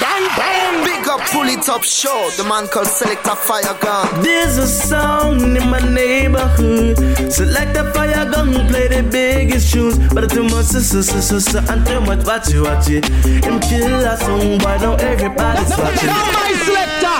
bang, 0.00 0.26
bang. 0.36 0.84
Big 0.84 1.06
up, 1.08 1.20
pull 1.30 1.48
it 1.48 1.68
up, 1.68 1.84
show. 1.84 2.30
The 2.36 2.44
man 2.44 2.66
called 2.68 2.86
Selector 2.86 3.36
Fire 3.36 3.76
Gun. 3.80 4.22
There's 4.22 4.56
a 4.56 4.66
sound 4.66 5.56
in 5.56 5.68
my 5.68 5.80
neighborhood. 5.80 6.96
Select 7.32 7.76
a 7.76 7.92
fire 7.92 8.24
gun, 8.30 8.52
play 8.68 8.88
the 8.88 9.02
biggest 9.02 9.72
tunes. 9.72 9.98
But 10.12 10.30
too 10.30 10.44
much, 10.44 10.66
so, 10.66 10.80
so, 10.80 11.02
so, 11.02 11.38
so, 11.38 11.58
and 11.68 11.86
too 11.86 12.00
much, 12.00 12.24
watch 12.26 12.52
it, 12.52 12.60
watch 12.60 12.88
it. 12.88 13.04
Him 13.44 13.60
kill 13.60 14.04
a 14.04 14.16
song, 14.16 14.58
why 14.60 14.76
now 14.78 14.94
everybody's 14.96 15.70
watching. 15.76 16.06
Now 16.08 16.24
my 16.32 16.52
selector. 16.64 17.18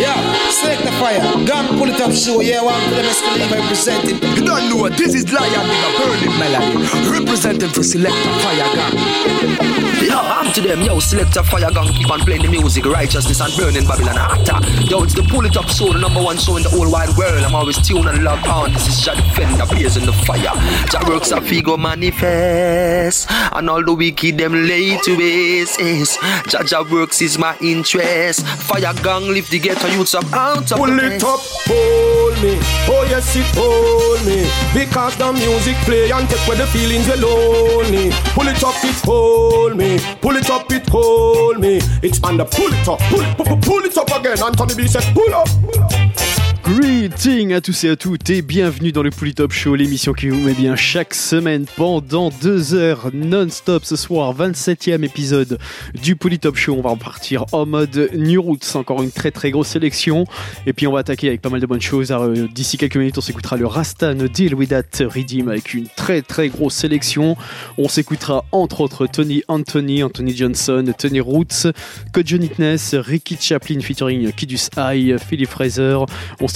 Yeah, 0.00 0.45
select 0.56 0.82
the 0.84 0.92
fire. 0.92 1.20
Gun 1.44 1.78
pull 1.78 1.88
it 1.90 2.00
up 2.00 2.12
show. 2.12 2.40
Yeah, 2.40 2.62
one 2.62 2.80
for 2.88 2.96
the 2.96 3.02
them 3.02 3.12
escalate 3.12 3.52
representing. 3.52 4.16
You 4.36 4.44
don't 4.44 4.68
know 4.70 4.76
what 4.76 4.96
this 4.96 5.14
is 5.14 5.30
Lion 5.32 5.52
Digger 5.68 5.92
burning 6.00 6.38
melody. 6.40 6.76
Representing 7.10 7.68
for 7.68 7.82
select 7.82 8.16
the 8.24 8.30
fire 8.40 8.68
gun. 8.74 9.86
Yo, 10.06 10.18
I'm 10.18 10.52
to 10.52 10.60
them, 10.60 10.82
yo, 10.82 11.00
select 11.00 11.36
a 11.36 11.42
fire 11.42 11.70
gun, 11.72 11.88
keep 11.88 12.08
on 12.10 12.20
playing 12.20 12.42
the 12.42 12.48
music, 12.48 12.84
righteousness 12.84 13.40
and 13.40 13.52
burning 13.56 13.86
Babylon 13.88 14.14
hotter. 14.14 14.60
Yo, 14.84 15.02
it's 15.02 15.14
the 15.14 15.22
pull 15.22 15.44
it 15.44 15.56
up 15.56 15.68
show, 15.68 15.92
the 15.92 15.98
number 15.98 16.22
one 16.22 16.36
show 16.38 16.56
in 16.56 16.62
the 16.62 16.68
whole 16.68 16.90
wide 16.90 17.10
world. 17.16 17.42
I'm 17.42 17.54
always 17.54 17.76
tuned 17.86 18.06
and 18.06 18.22
locked 18.22 18.46
on. 18.46 18.72
This 18.72 18.86
is 18.86 19.04
Jah 19.04 19.16
Defender, 19.16 19.66
blaze 19.66 19.96
in 19.96 20.06
the 20.06 20.12
fire. 20.12 20.54
Jah 20.90 21.02
works 21.08 21.32
a 21.32 21.40
figo 21.40 21.76
manifest, 21.76 23.26
and 23.30 23.68
all 23.68 23.82
the 23.82 23.92
wicked 23.92 24.38
them 24.38 24.52
lay 24.52 24.96
to 24.98 25.16
waste. 25.16 26.20
Jah 26.48 26.62
Jah 26.62 26.84
works 26.88 27.20
is 27.20 27.36
my 27.36 27.56
interest. 27.60 28.46
Fire 28.46 28.94
gang 29.02 29.26
lift 29.28 29.50
the 29.50 29.58
ghetto 29.58 29.88
youths 29.88 30.14
up 30.14 30.24
out 30.46 30.70
of 30.72 30.78
Pull 30.78 30.98
it 31.00 31.22
up, 31.24 31.40
hold 31.66 32.34
me. 32.42 32.58
Oh 32.88 33.06
yes, 33.10 33.34
it 33.34 33.46
hold 33.54 34.22
me. 34.26 34.46
Because 34.72 35.16
the 35.16 35.32
music 35.32 35.76
play 35.84 36.10
and 36.10 36.28
take 36.28 36.46
away 36.46 36.56
the 36.56 36.66
feelings 36.68 37.06
you're 37.08 37.16
lonely. 37.16 38.10
Pull 38.34 38.48
it 38.48 38.62
up, 38.62 38.74
it 38.84 39.00
hold 39.04 39.76
me. 39.76 39.98
Pull 40.20 40.36
it 40.36 40.50
up, 40.50 40.70
it 40.70 40.88
hold 40.88 41.58
me. 41.58 41.80
It's 42.02 42.22
under 42.22 42.44
pull 42.44 42.72
it 42.72 42.88
up, 42.88 43.00
pull 43.10 43.20
it, 43.20 43.36
pull, 43.36 43.56
pull 43.58 43.84
it 43.84 43.96
up 43.98 44.10
again. 44.18 44.38
Anthony 44.42 44.74
B 44.74 44.86
said 44.86 45.04
pull 45.14 45.34
up. 45.34 45.48
Pull 45.48 45.82
up. 45.82 46.25
Greeting 46.68 47.52
à 47.52 47.60
tous 47.60 47.84
et 47.84 47.90
à 47.90 47.94
toutes 47.94 48.28
et 48.28 48.42
bienvenue 48.42 48.90
dans 48.90 49.04
le 49.04 49.10
Top 49.10 49.52
Show, 49.52 49.76
l'émission 49.76 50.12
qui 50.12 50.30
vous 50.30 50.40
met 50.40 50.52
bien 50.52 50.74
chaque 50.74 51.14
semaine 51.14 51.64
pendant 51.76 52.30
deux 52.30 52.74
heures 52.74 53.10
non-stop 53.14 53.84
ce 53.84 53.94
soir, 53.94 54.34
27e 54.36 55.04
épisode 55.04 55.58
du 56.02 56.16
Top 56.16 56.56
Show. 56.56 56.74
On 56.76 56.80
va 56.80 56.90
repartir 56.90 57.44
en 57.52 57.66
mode 57.66 58.10
New 58.16 58.42
Roots, 58.42 58.74
encore 58.74 59.04
une 59.04 59.12
très 59.12 59.30
très 59.30 59.52
grosse 59.52 59.68
sélection. 59.68 60.24
Et 60.66 60.72
puis 60.72 60.88
on 60.88 60.92
va 60.92 60.98
attaquer 60.98 61.28
avec 61.28 61.40
pas 61.40 61.50
mal 61.50 61.60
de 61.60 61.66
bonnes 61.66 61.80
choses. 61.80 62.10
Euh, 62.10 62.48
D'ici 62.52 62.78
quelques 62.78 62.96
minutes, 62.96 63.18
on 63.18 63.20
s'écoutera 63.20 63.56
le 63.56 63.66
Rastan 63.68 64.14
Deal 64.14 64.56
With 64.56 64.70
That 64.70 65.04
Redeem 65.04 65.48
avec 65.48 65.72
une 65.72 65.86
très 65.86 66.20
très 66.20 66.48
grosse 66.48 66.74
sélection. 66.74 67.36
On 67.78 67.88
s'écoutera 67.88 68.44
entre 68.50 68.80
autres 68.80 69.06
Tony 69.06 69.44
Anthony, 69.46 70.02
Anthony 70.02 70.36
Johnson, 70.36 70.92
Tony 70.98 71.20
Roots, 71.20 71.68
Code 72.12 72.32
Nitness, 72.32 72.96
Ricky 72.96 73.36
Chaplin 73.40 73.78
featuring 73.80 74.32
Kidus 74.32 74.68
High, 74.76 75.16
Philip 75.18 75.48
Fraser. 75.48 75.98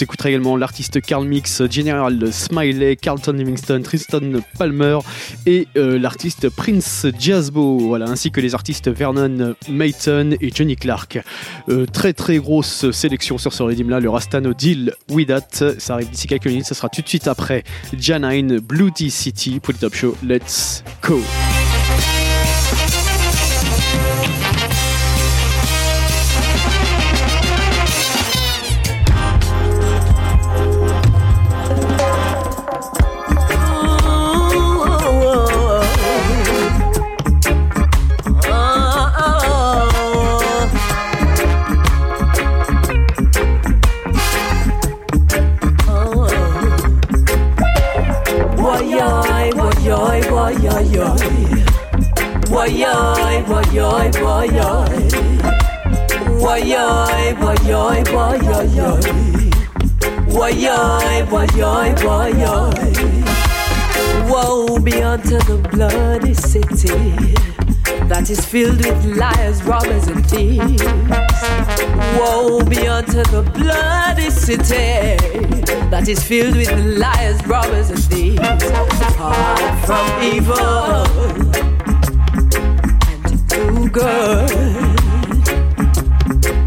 S'écoutera 0.01 0.31
également 0.31 0.57
l'artiste 0.57 1.03
Carl 1.03 1.27
Mix, 1.27 1.63
General 1.71 2.33
Smiley, 2.33 2.97
Carlton 2.97 3.33
Livingston, 3.33 3.83
Tristan 3.83 4.21
Palmer 4.59 4.99
et 5.45 5.69
euh, 5.77 5.99
l'artiste 5.99 6.49
Prince 6.49 7.07
Jazzbo, 7.19 7.81
voilà, 7.81 8.07
ainsi 8.07 8.31
que 8.31 8.41
les 8.41 8.55
artistes 8.55 8.89
Vernon 8.89 9.55
Mayton 9.69 10.37
et 10.41 10.51
Johnny 10.55 10.77
Clark. 10.77 11.21
Euh, 11.69 11.85
très 11.85 12.15
très 12.15 12.39
grosse 12.39 12.91
sélection 12.93 13.37
sur 13.37 13.53
ce 13.53 13.63
redeem 13.63 13.91
là, 13.91 14.01
le 14.01 14.09
Rastano 14.09 14.55
Deal 14.55 14.95
With 15.11 15.29
That. 15.29 15.75
Ça 15.79 15.93
arrive 15.93 16.09
d'ici 16.09 16.27
quelques 16.27 16.47
minutes, 16.47 16.65
ça 16.65 16.75
sera 16.75 16.89
tout 16.89 17.03
de 17.03 17.09
suite 17.09 17.29
après 17.29 17.63
Janine, 17.93 18.59
Tea 18.95 19.11
City 19.11 19.61
pour 19.61 19.75
le 19.75 19.79
Top 19.81 19.95
Show. 19.95 20.17
Let's 20.23 20.83
go! 21.07 21.21
Why-yoy, 52.61 53.41
why-yoy, 53.49 54.13
why-yoy 54.21 54.93
Why-yoy, 56.39 57.33
why-yoy, 57.41 58.05
why-yoy 58.13 59.01
Why-yoy, 60.29 61.25
why-yoy, 61.31 61.89
why-yoy 62.05 62.93
Woe 64.31 64.79
be 64.79 64.93
unto 65.03 65.39
the 65.39 65.57
bloody 65.71 66.35
city 66.35 67.35
that 68.09 68.29
is 68.29 68.45
filled 68.45 68.85
with 68.85 69.05
liars, 69.17 69.63
robbers, 69.63 70.09
and 70.09 70.27
thieves. 70.27 70.83
Woe 72.19 72.63
be 72.65 72.87
unto 72.87 73.23
the 73.23 73.43
bloody 73.55 74.29
city 74.29 75.17
that 75.89 76.09
is 76.09 76.23
filled 76.23 76.57
with 76.57 76.71
liars, 76.99 77.43
robbers, 77.47 77.89
and 77.89 78.03
thieves. 78.05 78.39
Apart 79.01 79.87
from 79.87 80.23
evil 80.23 81.70
do 83.61 83.89
good. 83.91 84.49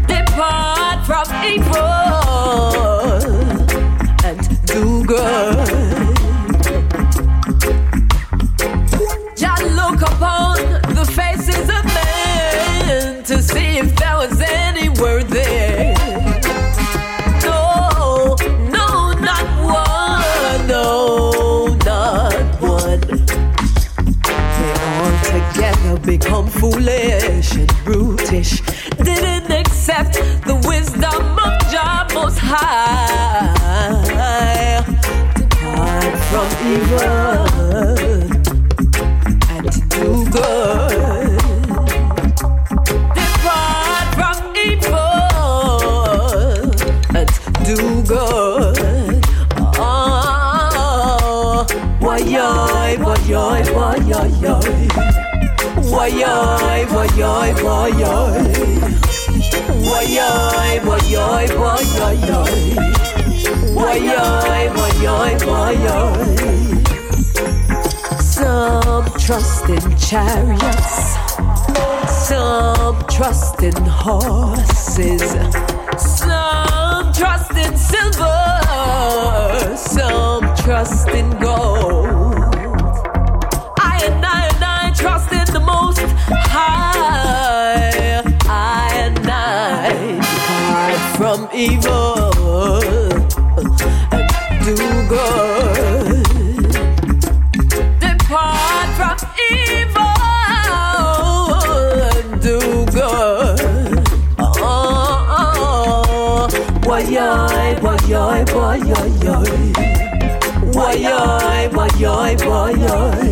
Depart 0.06 1.04
from 1.06 1.26
evil 1.44 1.76
and 4.24 4.66
do 4.66 5.04
good. 5.04 5.56
Just 9.36 9.64
look 9.80 10.02
upon 10.02 10.56
the 10.94 11.04
faces 11.18 11.68
of 11.76 11.84
men 11.98 13.24
to 13.24 13.42
see 13.42 13.78
if 13.78 13.96
there 13.96 14.16
was 14.16 14.40
any 14.40 14.88
word 15.00 15.26
foolish 26.70 27.50
and 27.56 27.72
brutish. 27.84 28.62
Didn't 28.96 29.50
accept 29.50 30.14
the 30.46 30.54
wisdom 30.66 31.38
of 31.38 31.52
Jah 31.70 32.06
Most 32.14 32.38
High. 32.38 33.92
Depart 35.36 36.14
from 36.30 36.48
evil 36.72 37.00
and 39.52 39.72
do 39.90 40.08
good. 40.30 41.38
Depart 43.18 44.08
from 44.18 44.38
evil 44.68 45.20
and 47.18 47.30
do 47.68 47.78
good. 48.14 49.20
Oh, 49.76 49.92
why, 52.00 52.20
why, 52.22 52.96
why, 52.96 53.60
why, 53.74 55.13
why, 56.04 56.10
Why-yoy, 56.10 56.84
why-yoy, 56.92 57.50
why-yoy 57.64 58.36
Why-yoy, 59.88 60.76
why-yoy, 60.84 61.46
why-yoy 61.60 62.56
Why-yoy, 63.74 64.64
why-yoy, 64.76 65.32
why-yoy 65.46 66.26
Some 68.20 69.06
trust 69.18 69.66
in 69.70 69.96
chariots. 69.96 71.16
Some 72.28 72.96
trust 73.08 73.62
in 73.62 73.74
horses. 73.86 75.36
Some 75.96 77.12
trust 77.14 77.56
in 77.56 77.76
silver. 77.76 79.76
Some 79.76 80.54
trust 80.56 81.08
in 81.08 81.30
gold 81.38 82.23
evil 91.56 92.82
and 94.12 94.28
do 94.64 94.76
good. 95.08 96.24
Depart 98.00 98.88
from 98.96 99.16
evil 99.52 100.18
and 102.10 102.42
do 102.42 102.58
good. 102.86 104.02
Oh, 104.38 104.52
oh, 104.58 105.30
oh. 105.30 106.48
Why-yoy, 106.82 107.78
why-yoy, 107.80 108.44
why-yoy, 108.52 109.10
why-yoy, 110.74 111.62
why-yoy, 111.72 112.32
why-yoy. 112.44 113.24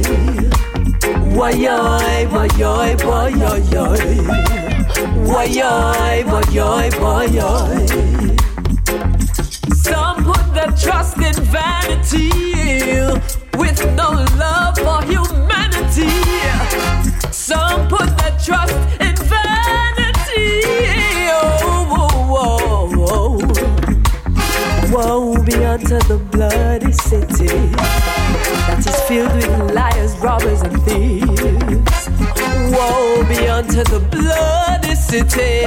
Why-yoy, 1.34 2.28
why-yoy, 2.30 2.90
why-yoy, 3.04 3.62
boy, 5.26 6.24
boy, 6.24 6.90
boy, 6.98 7.28
boy. 7.28 7.86
Some 9.74 10.24
put 10.24 10.54
their 10.54 10.72
trust 10.72 11.16
in 11.18 11.34
vanity 11.50 12.30
with 13.56 13.78
no 13.94 14.10
love 14.38 14.78
for 14.78 15.02
humanity. 15.04 16.10
Some 17.30 17.88
put 17.88 18.16
their 18.18 18.36
trust 18.44 18.74
in 19.00 19.16
vanity. 19.16 20.62
Oh, 21.34 21.86
whoa, 21.92 22.88
whoa, 22.96 23.38
whoa. 23.38 23.38
Woe 24.92 25.42
be 25.44 25.54
unto 25.64 25.98
the 26.08 26.18
bloody 26.30 26.92
city 26.92 27.46
that 28.66 28.86
is 28.86 29.00
filled 29.02 29.34
with 29.34 29.74
liars, 29.74 30.16
robbers, 30.18 30.62
and 30.62 30.82
thieves. 30.82 32.08
Woe 32.72 33.24
be 33.28 33.48
unto 33.48 33.84
the 33.84 34.00
bloody 34.10 34.81
city 35.12 35.60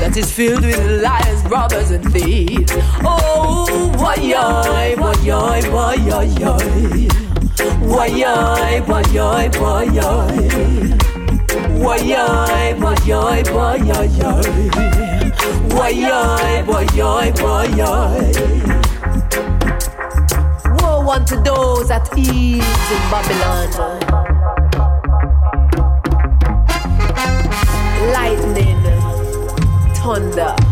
that 0.00 0.16
is 0.16 0.32
filled 0.32 0.64
with 0.64 1.02
liars, 1.02 1.42
robbers, 1.44 1.90
and 1.90 2.02
thieves. 2.10 2.72
Oh, 3.04 3.92
why, 3.98 4.16
why, 4.16 4.94
why, 4.96 5.12
why, 5.28 5.60
why, 5.68 5.98
why, 5.98 6.24
why, 7.92 8.08
why, 8.08 8.80
why, 8.80 9.04
why, 9.12 9.48
why, 9.48 9.60
why, 9.60 9.84
why, 9.86 10.24
why, 11.66 12.00
why, 15.66 16.82
why, 16.96 17.30
why, 17.42 17.66
why, 17.76 18.32
Woe 20.80 21.10
unto 21.10 21.36
those 21.42 21.90
at 21.90 22.08
ease 22.16 22.64
in 22.94 23.02
Babylon. 23.10 24.25
wonder. 30.18 30.65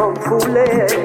con 0.00 0.16
fulero. 0.16 0.99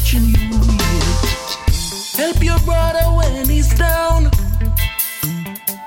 Is 0.00 0.14
watching 0.14 0.28
you. 0.28 0.50
Yeah. 0.60 1.20
Help 2.16 2.42
your 2.42 2.58
brother 2.60 3.04
when 3.16 3.48
he's 3.48 3.72
down. 3.74 4.30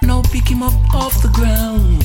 Now 0.01 0.21
pick 0.31 0.47
him 0.47 0.63
up 0.63 0.73
off 0.93 1.21
the 1.21 1.29
ground. 1.29 2.03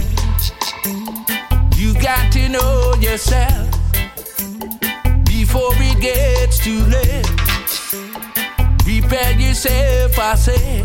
You 1.77 1.95
got 1.95 2.33
to 2.33 2.49
know 2.49 2.95
yourself 3.01 3.71
before 5.25 5.73
it 5.75 6.01
gets 6.01 6.59
too 6.59 6.83
late. 6.85 7.27
Prepare 8.85 9.39
yourself, 9.39 10.19
I 10.19 10.35
say, 10.35 10.85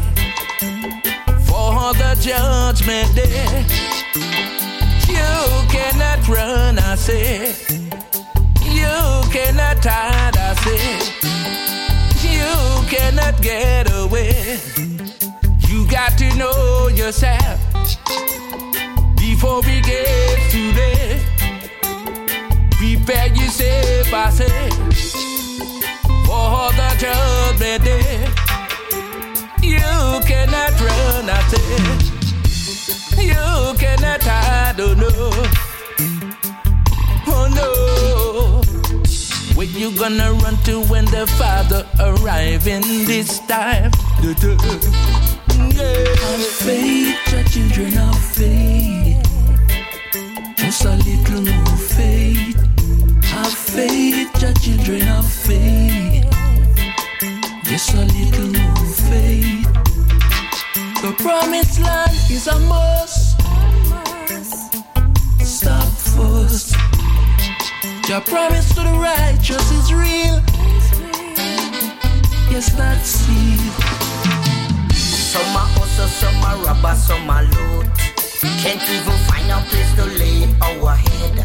for 1.45 1.93
the 1.93 2.17
judgment 2.21 3.15
day. 3.15 3.65
You 5.07 5.67
cannot 5.69 6.27
run, 6.27 6.79
I 6.79 6.95
say. 6.95 7.72
You 8.83 8.95
cannot 9.31 9.83
hide, 9.83 10.37
I 10.37 10.53
say. 10.63 10.85
You 12.35 12.51
cannot 12.93 13.41
get 13.41 13.91
away. 13.91 14.59
You 15.69 15.87
got 15.87 16.17
to 16.17 16.27
know 16.35 16.87
yourself 16.87 17.59
before 19.17 19.61
we 19.61 19.81
get 19.81 20.37
too 20.51 20.69
late. 20.79 21.21
Prepare 22.77 23.29
yourself, 23.33 24.13
I 24.13 24.29
say, 24.29 24.69
for 26.27 26.71
the 26.79 26.89
judgment 27.03 27.83
day. 27.87 28.27
You 29.61 30.19
cannot 30.29 30.73
run, 30.87 31.29
I 31.29 31.39
say. 31.51 31.69
You 33.31 33.73
cannot 33.79 34.21
hide, 34.23 34.79
oh 34.79 34.93
no. 34.93 35.62
Where 39.63 39.79
you 39.79 39.97
gonna 39.97 40.33
run 40.43 40.57
to 40.65 40.81
when 40.91 41.05
the 41.05 41.25
Father 41.39 41.87
arriving 41.97 42.81
this 43.05 43.39
time? 43.47 43.91
Yeah. 44.21 44.33
Have 46.19 46.45
faith, 46.45 47.15
children 47.49 47.93
have 47.93 48.19
faith. 48.19 49.23
Just 50.57 50.83
a 50.83 50.97
little 51.07 51.43
more 51.43 51.77
faith. 51.77 52.57
Have 53.23 53.53
faith, 53.53 54.33
children 54.61 54.99
have 54.99 55.31
faith. 55.31 56.25
Just 57.63 57.93
a 57.93 58.03
little 58.03 58.49
more 58.51 58.85
faith. 59.07 59.63
The 61.01 61.15
promised 61.19 61.79
land 61.79 62.11
is 62.29 62.47
a 62.47 62.59
must. 62.59 63.39
Stop 65.39 65.87
first. 65.87 66.72
Your 68.13 68.21
promise 68.21 68.69
to 68.75 68.81
the 68.81 68.91
righteous 68.91 69.71
is 69.71 69.91
real. 69.91 70.37
Yes, 72.53 72.69
that's 72.77 73.25
it. 73.27 73.59
Some 74.93 75.57
are 75.57 75.65
hustle, 75.73 76.07
some 76.21 76.43
are 76.45 76.57
robber, 76.63 76.93
some 76.93 77.27
are 77.27 77.41
loot. 77.41 77.87
Can't 78.61 78.83
even 78.85 79.17
find 79.25 79.49
a 79.49 79.57
place 79.65 79.91
to 79.95 80.05
lay 80.05 80.45
our 80.61 80.93
head. 80.93 81.41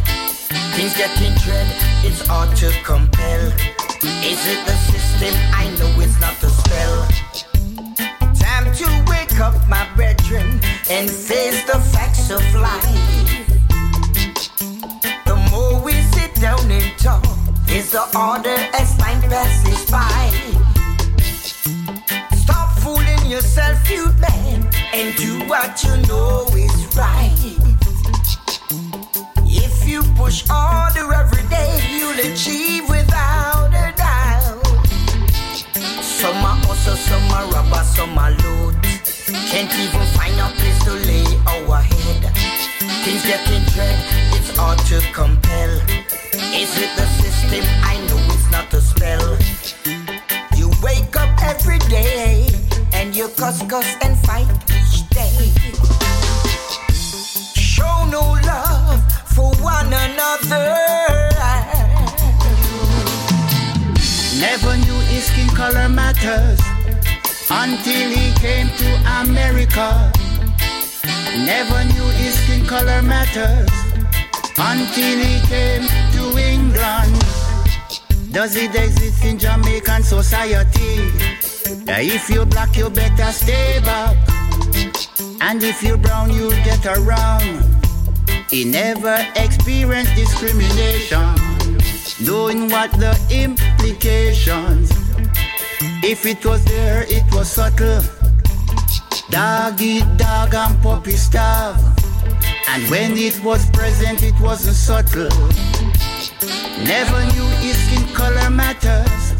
Things 0.77 0.95
getting 0.95 1.33
dread, 1.41 1.69
it's 2.05 2.27
hard 2.27 2.55
to 2.57 2.71
compel. 2.85 3.47
Is 4.21 4.47
it 4.47 4.67
the 4.67 4.77
system? 4.93 5.35
I 5.55 5.71
know 5.79 5.89
it's 6.05 6.21
not 6.21 6.37
the 6.39 6.51
spell. 6.51 7.09
Time 8.37 8.71
to 8.75 9.11
wake 9.11 9.41
up, 9.41 9.57
my 9.69 9.89
brethren, 9.97 10.61
and 10.91 11.09
face 11.09 11.65
the 11.65 11.81
facts 11.95 12.29
of 12.31 12.43
life. 12.55 13.39
The 15.25 15.37
more 15.51 15.81
we 15.83 15.93
sit 15.93 16.18
down 16.41 16.71
and 16.71 16.99
talk, 16.99 17.25
is 17.69 17.91
the 17.91 18.01
harder 18.13 18.59
as 18.75 18.97
time 18.97 19.21
passes 19.23 19.91
by. 19.91 20.31
Stop 22.37 22.79
fooling 22.79 23.31
yourself, 23.31 23.91
you 23.91 24.07
man, 24.21 24.69
and 24.95 25.17
do 25.17 25.41
what 25.49 25.83
you 25.83 25.97
know 26.07 26.47
is 26.55 26.97
right. 26.97 27.35
If 29.47 29.89
you 29.89 30.03
push 30.15 30.45
harder 30.47 31.13
every 31.13 31.43
day, 31.49 31.81
you'll 31.91 32.33
achieve 32.33 32.89
without 32.89 33.75
a 33.75 33.93
doubt. 33.97 34.67
Some 36.03 36.37
are 36.37 36.59
hustle, 36.67 36.97
some 36.97 37.31
are 37.33 37.51
robber, 37.53 37.85
some 37.85 38.17
are 38.17 38.31
loot. 38.31 38.77
Can't 39.51 39.73
even 39.75 40.07
find 40.15 40.39
a 40.39 40.49
place 40.55 40.85
to 40.85 40.93
lay 40.93 41.27
our 41.47 41.81
head. 41.83 42.33
Things 43.03 43.23
getting 43.27 43.65
dread, 43.75 43.99
it's 44.35 44.57
hard 44.57 44.79
to 44.87 45.01
compel. 45.13 46.08
Is 46.51 46.77
it 46.79 46.97
the 46.97 47.07
system? 47.21 47.65
I 47.85 47.99
know 48.09 48.19
it's 48.33 48.51
not 48.51 48.73
a 48.73 48.81
spell. 48.81 49.37
You 50.57 50.71
wake 50.83 51.15
up 51.15 51.29
every 51.43 51.79
day 51.91 52.49
and 52.95 53.15
you 53.15 53.29
cuss, 53.37 53.63
cuss 53.69 53.97
and 54.01 54.17
fight 54.27 54.49
each 54.73 55.09
day. 55.11 55.53
Show 57.55 58.07
no 58.07 58.37
love 58.47 59.01
for 59.27 59.55
one 59.57 59.93
another. 59.93 60.75
Never 64.41 64.77
knew 64.79 65.01
his 65.13 65.25
skin 65.27 65.49
color 65.51 65.89
matters 65.89 66.61
until 67.51 68.11
he 68.11 68.33
came 68.41 68.69
to 68.79 68.89
America. 69.21 70.11
Never 71.45 71.85
knew 71.85 72.09
his 72.17 72.35
skin 72.41 72.65
color 72.67 73.03
matters 73.03 73.88
until 74.61 75.19
he 75.19 75.41
came 75.47 75.87
to 76.13 76.37
England. 76.37 77.15
Does 78.33 78.57
it 78.57 78.75
exist 78.75 79.25
in 79.25 79.39
Jamaican 79.39 80.03
society? 80.03 81.11
If 81.87 82.29
you're 82.29 82.47
black, 82.47 82.77
you 82.77 82.91
better 82.91 83.33
stay 83.33 83.81
back. 83.81 84.17
And 85.41 85.63
if 85.63 85.83
you're 85.83 85.97
brown, 85.97 86.33
you'll 86.33 86.51
get 86.51 86.85
around. 86.87 87.65
He 88.51 88.65
never 88.65 89.17
experienced 89.37 90.15
discrimination, 90.15 91.35
knowing 92.25 92.69
what 92.69 92.91
the 92.93 93.17
implications. 93.31 94.91
If 96.03 96.27
it 96.27 96.45
was 96.45 96.65
there, 96.65 97.05
it 97.09 97.25
was 97.33 97.51
subtle. 97.51 98.03
Doggy 99.31 100.01
dog 100.17 100.55
and 100.55 100.83
puppy 100.83 101.13
starve. 101.13 101.77
And 102.69 102.89
when 102.91 103.17
it 103.17 103.43
was 103.43 103.69
present, 103.71 104.23
it 104.23 104.39
wasn't 104.41 104.77
subtle. 104.77 105.29
Never 106.85 107.21
knew 107.33 107.49
his 107.59 107.77
skin 107.87 108.07
color 108.15 108.51
matters 108.51 109.35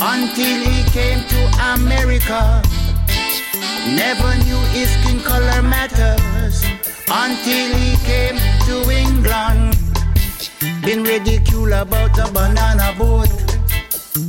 until 0.00 0.58
he 0.66 0.82
came 0.90 1.22
to 1.28 1.40
America. 1.74 2.62
Never 3.86 4.34
knew 4.44 4.58
his 4.74 4.90
skin 4.90 5.20
color 5.20 5.62
matters 5.62 6.64
until 7.08 7.76
he 7.76 7.96
came 8.04 8.38
to 8.66 8.90
England. 8.90 9.76
Been 10.82 11.04
ridiculed 11.04 11.72
about 11.72 12.16
the 12.16 12.30
banana 12.32 12.94
boat. 12.98 13.30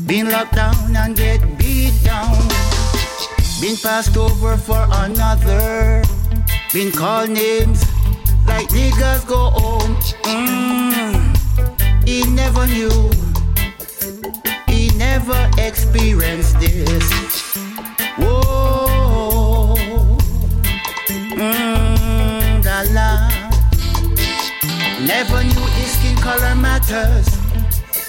Been 0.06 0.30
locked 0.30 0.56
down 0.56 0.96
and 0.96 1.16
get 1.16 1.42
beat 1.58 1.94
down. 2.04 2.38
Been 3.62 3.78
passed 3.78 4.18
over 4.18 4.58
for 4.58 4.86
another. 4.92 6.04
Been 6.72 6.92
called 6.92 7.30
names 7.30 7.93
like 8.48 8.70
niggas 8.70 9.28
go 9.28 9.50
home. 9.52 9.96
Mm. 10.24 11.34
He 12.08 12.24
never 12.30 12.68
knew. 12.68 13.10
He 14.68 14.90
never 14.98 15.50
experienced 15.58 16.60
this. 16.60 17.56
Whoa. 18.18 19.76
Mm, 21.36 22.64
la 22.94 23.30
Never 25.06 25.44
knew 25.44 25.66
his 25.78 25.92
skin 25.98 26.16
color 26.18 26.56
matters 26.56 27.28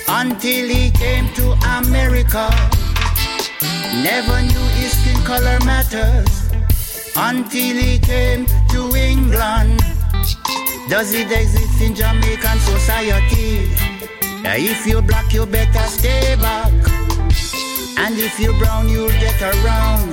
until 0.09 0.69
he 0.69 0.91
came 0.91 1.29
to 1.35 1.53
America. 1.79 2.51
Never 4.03 4.43
knew 4.43 4.67
his 4.79 4.93
skin 4.99 5.21
color 5.25 5.59
matters 5.65 6.51
until 7.17 7.77
he 7.77 7.99
came 7.99 8.47
to 8.71 8.95
England. 8.97 9.94
Does 10.89 11.15
it 11.15 11.33
exist 11.33 11.81
in 11.81 11.95
Jamaican 11.95 12.59
society? 12.59 13.71
If 14.45 14.87
you're 14.87 15.03
black, 15.03 15.33
you 15.33 15.47
better 15.47 15.87
stay 15.89 16.37
back. 16.37 16.73
And 17.97 18.19
if 18.19 18.39
you're 18.39 18.57
brown, 18.59 18.89
you'll 18.89 19.09
get 19.09 19.41
around. 19.41 20.11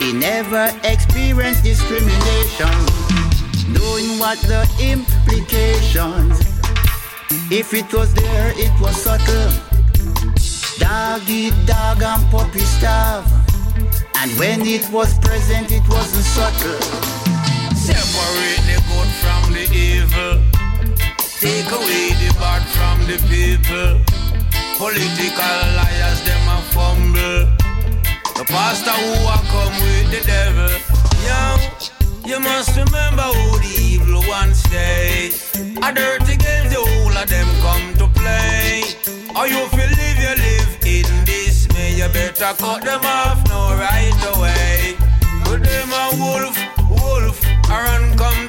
He 0.00 0.12
never 0.14 0.72
experienced 0.82 1.62
discrimination, 1.62 2.72
knowing 3.68 4.18
what 4.18 4.38
the 4.48 4.66
implications. 4.80 6.40
If 7.50 7.74
it 7.74 7.92
was 7.92 8.14
there, 8.14 8.52
it 8.56 8.72
was 8.80 8.96
subtle. 8.96 9.52
Dog 10.78 11.28
eat 11.28 11.54
dog 11.66 12.02
and 12.02 12.24
puppy 12.30 12.60
starve. 12.60 13.26
And 14.16 14.30
when 14.38 14.62
it 14.62 14.88
was 14.90 15.18
present, 15.18 15.70
it 15.70 15.86
wasn't 15.88 16.24
subtle. 16.24 16.80
Separate 17.76 18.85
evil. 20.06 20.42
Take 21.40 21.70
away 21.70 22.10
the 22.20 22.34
bad 22.38 22.62
from 22.74 22.98
the 23.06 23.18
people. 23.28 24.00
Political 24.78 25.58
liars, 25.76 26.20
them 26.24 26.48
a 26.48 26.58
fumble. 26.72 27.46
The 28.36 28.44
pastor 28.46 28.90
who 28.90 29.12
a 29.26 29.38
come 29.52 29.74
with 29.82 30.10
the 30.10 30.22
devil. 30.26 30.72
Yo, 31.26 32.28
you 32.28 32.40
must 32.40 32.76
remember 32.76 33.22
who 33.22 33.58
the 33.58 33.74
evil 33.80 34.22
ones 34.28 34.58
stay. 34.58 35.30
A 35.82 35.92
dirty 35.92 36.36
games, 36.36 36.70
the 36.74 36.82
whole 36.82 37.16
of 37.16 37.28
them 37.28 37.48
come 37.64 37.94
to 38.00 38.06
play. 38.18 38.82
Or 39.36 39.46
you 39.46 39.66
feel 39.68 39.92
live, 40.00 40.18
you 40.24 40.34
live 40.44 40.72
in 40.84 41.24
dismay. 41.24 41.94
You 41.96 42.08
better 42.08 42.52
cut 42.58 42.82
them 42.82 43.04
off 43.04 43.46
now 43.48 43.78
right 43.78 44.20
away. 44.36 44.96
But 45.44 45.62
them 45.62 45.90
a 45.92 46.04
wolf, 46.20 46.56
wolf, 46.90 47.44
a 47.70 47.76
run 47.84 48.16
come 48.16 48.45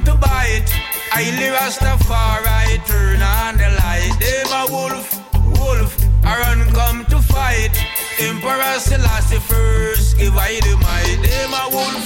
I 1.20 1.32
live 1.32 1.56
Rastafari, 1.56 2.78
turn 2.86 3.24
on 3.24 3.58
the 3.58 3.70
light. 3.82 4.14
Them 4.22 4.54
a 4.54 4.70
wolf, 4.70 5.18
wolf, 5.58 5.98
a 6.22 6.34
run 6.46 6.62
come 6.78 7.06
to 7.06 7.18
fight. 7.18 7.74
Emperor 8.20 8.78
Selassie 8.78 9.40
first, 9.40 10.20
give 10.20 10.38
I 10.38 10.62
the 10.62 10.78
might. 10.78 11.18
Them 11.26 11.58
a 11.58 11.74
wolf, 11.74 12.06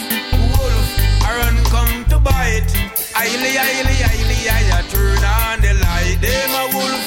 wolf, 0.56 0.88
a 1.28 1.32
run 1.44 1.60
come 1.68 2.06
to 2.08 2.20
bite. 2.24 2.72
Aili, 3.20 3.60
aili, 3.60 4.00
aili, 4.00 4.40
I 4.48 4.82
turn 4.88 5.20
on 5.20 5.60
the 5.60 5.74
light. 5.84 6.16
Them 6.24 6.52
a 6.56 6.64
wolf, 6.72 7.04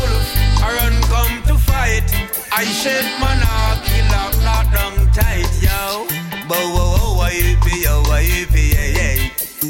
wolf, 0.00 0.26
a 0.64 0.68
run 0.80 0.96
come 1.12 1.42
to 1.44 1.58
fight. 1.60 2.08
I 2.56 2.64
shed 2.64 3.04
man 3.20 3.44
a 3.44 3.84
kill 3.84 4.16
a 4.16 4.44
not 4.48 4.72
down 4.72 5.12
tight, 5.12 5.52
yo. 5.60 6.08
Whoa, 6.48 7.18
why 7.18 7.32
you 7.32 7.58
be, 7.60 7.82
yo, 7.84 8.00
why 8.08 8.20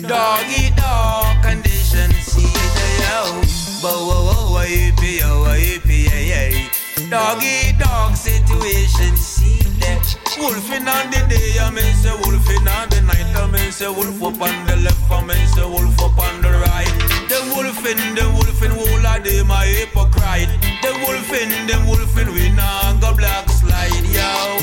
Doggy 0.06 0.68
dog 0.76 1.42
condition, 1.42 2.12
see 2.12 2.44
the 2.44 2.86
yo. 3.00 3.40
Whoa, 3.80 4.52
why 4.52 4.66
you 4.66 4.92
be, 5.00 5.20
yo, 5.20 5.50
you 5.54 5.80
be, 5.80 6.04
yeah, 6.04 6.52
yeah. 6.52 7.08
Doggy 7.08 7.72
dog 7.78 8.14
situation, 8.14 9.16
see 9.16 9.64
that. 9.80 10.04
Wolfing 10.38 10.86
on 10.86 11.08
the 11.08 11.24
day, 11.32 11.56
I 11.58 11.70
mean 11.70 11.94
say 11.94 12.12
wolfing 12.20 12.68
on 12.68 12.90
the 12.90 13.00
night, 13.00 13.32
I 13.34 13.48
mean 13.50 13.72
say 13.72 13.88
wolf 13.88 14.22
up 14.22 14.42
on 14.42 14.66
the 14.66 14.76
left, 14.84 15.10
I 15.10 15.24
mean 15.24 15.46
say 15.56 15.64
wolf 15.64 15.98
up 15.98 16.18
on 16.18 16.42
the 16.42 16.52
right. 16.52 16.92
The 17.32 17.40
wolfing, 17.56 18.14
the 18.14 18.28
wolfing, 18.36 18.76
all 18.76 19.06
of 19.06 19.24
them 19.24 19.50
a 19.50 19.60
hypocrite. 19.64 20.52
The 20.84 20.92
wolfing, 21.00 21.48
the 21.64 21.80
wolfing, 21.88 22.28
we 22.34 22.50
nah 22.52 22.92
go 23.00 23.16
black 23.16 23.48
slide, 23.48 24.04
yo. 24.12 24.60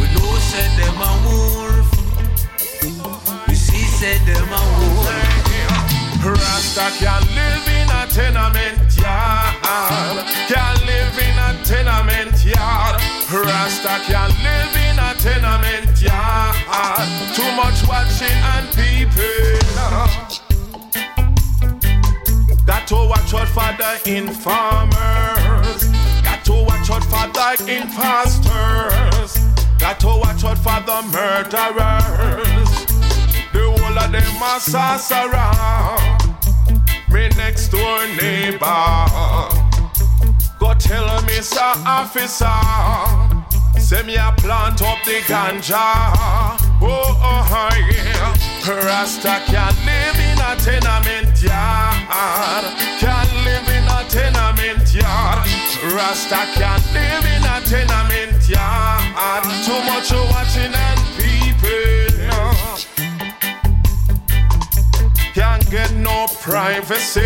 We 0.00 0.10
know 0.18 0.34
said 0.50 0.74
them 0.82 0.98
a 0.98 1.28
wolf. 1.30 1.63
Said 3.94 4.20
them 4.26 4.48
a 4.50 4.60
wolf. 4.96 5.44
Rasta 6.24 6.90
can 6.98 7.22
live 7.34 7.68
in 7.68 7.88
a 7.88 8.06
tenement 8.08 8.96
yard. 8.98 10.18
Can 10.48 10.76
live 10.84 11.18
in 11.18 11.38
a 11.38 11.54
tenement 11.64 12.44
yard. 12.44 13.00
Rasta 13.30 14.00
can 14.06 14.30
live 14.42 14.76
in 14.88 14.98
a 14.98 15.14
tenement 15.14 16.02
yard. 16.02 16.56
Too 17.36 17.50
much 17.54 17.86
watching 17.86 18.38
and 18.52 18.66
peeping. 18.74 19.62
Got 22.66 22.88
to 22.88 22.96
watch 22.96 23.32
out 23.32 23.48
for 23.48 23.72
the 23.78 24.00
informers. 24.16 25.84
Got 26.22 26.44
to 26.46 26.52
watch 26.52 26.90
out 26.90 27.04
for 27.04 27.26
the 27.32 27.48
imposters. 27.76 29.38
Got 29.78 30.00
to 30.00 30.08
watch 30.08 30.44
out 30.44 30.58
for 30.58 30.80
the 30.84 31.02
murderers. 31.12 32.73
Them 34.14 34.42
a 34.42 34.60
sorcerer. 34.60 35.50
Me 37.10 37.28
next 37.36 37.66
door 37.70 37.98
neighbor. 38.14 39.08
Go 40.60 40.72
tell 40.78 41.20
me, 41.22 41.42
sir 41.42 41.72
officer. 41.84 42.46
Say 43.76 44.04
me 44.04 44.14
a 44.14 44.32
plant 44.36 44.80
up 44.82 45.02
the 45.04 45.18
ganja. 45.26 46.14
Oh, 46.80 47.18
oh, 47.20 47.48
oh 47.50 47.74
yeah. 47.90 48.84
Rasta 48.86 49.42
can 49.50 49.74
live 49.84 50.20
in 50.22 50.38
a 50.38 50.54
tenement 50.62 51.42
yard. 51.42 52.64
Can't 53.02 53.34
live 53.42 53.66
in 53.66 53.82
a 53.82 54.04
tenement 54.08 54.94
yard. 54.94 55.38
Rasta 55.92 56.46
can't 56.54 56.86
live 56.94 57.26
in 57.34 57.42
a 57.42 57.60
tenement 57.66 58.48
yard. 58.48 59.42
Too 59.66 59.82
much 59.90 60.12
watching 60.30 60.72
and 60.72 61.00
peeping. 61.18 62.03
Can't 65.34 65.68
get 65.68 65.92
no 65.96 66.26
privacy. 66.40 67.20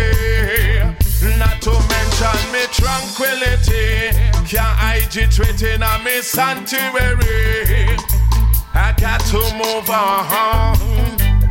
Not 1.37 1.61
to 1.61 1.69
mention 1.69 2.39
me 2.51 2.65
tranquility. 2.73 4.17
Can't 4.49 4.77
hide 4.81 5.15
it 5.15 5.37
within 5.37 5.83
a 5.83 5.99
me 6.03 6.21
sanctuary. 6.21 7.85
I 8.73 8.95
got 8.97 9.19
to 9.29 9.37
move 9.53 9.89
on. 9.91 10.75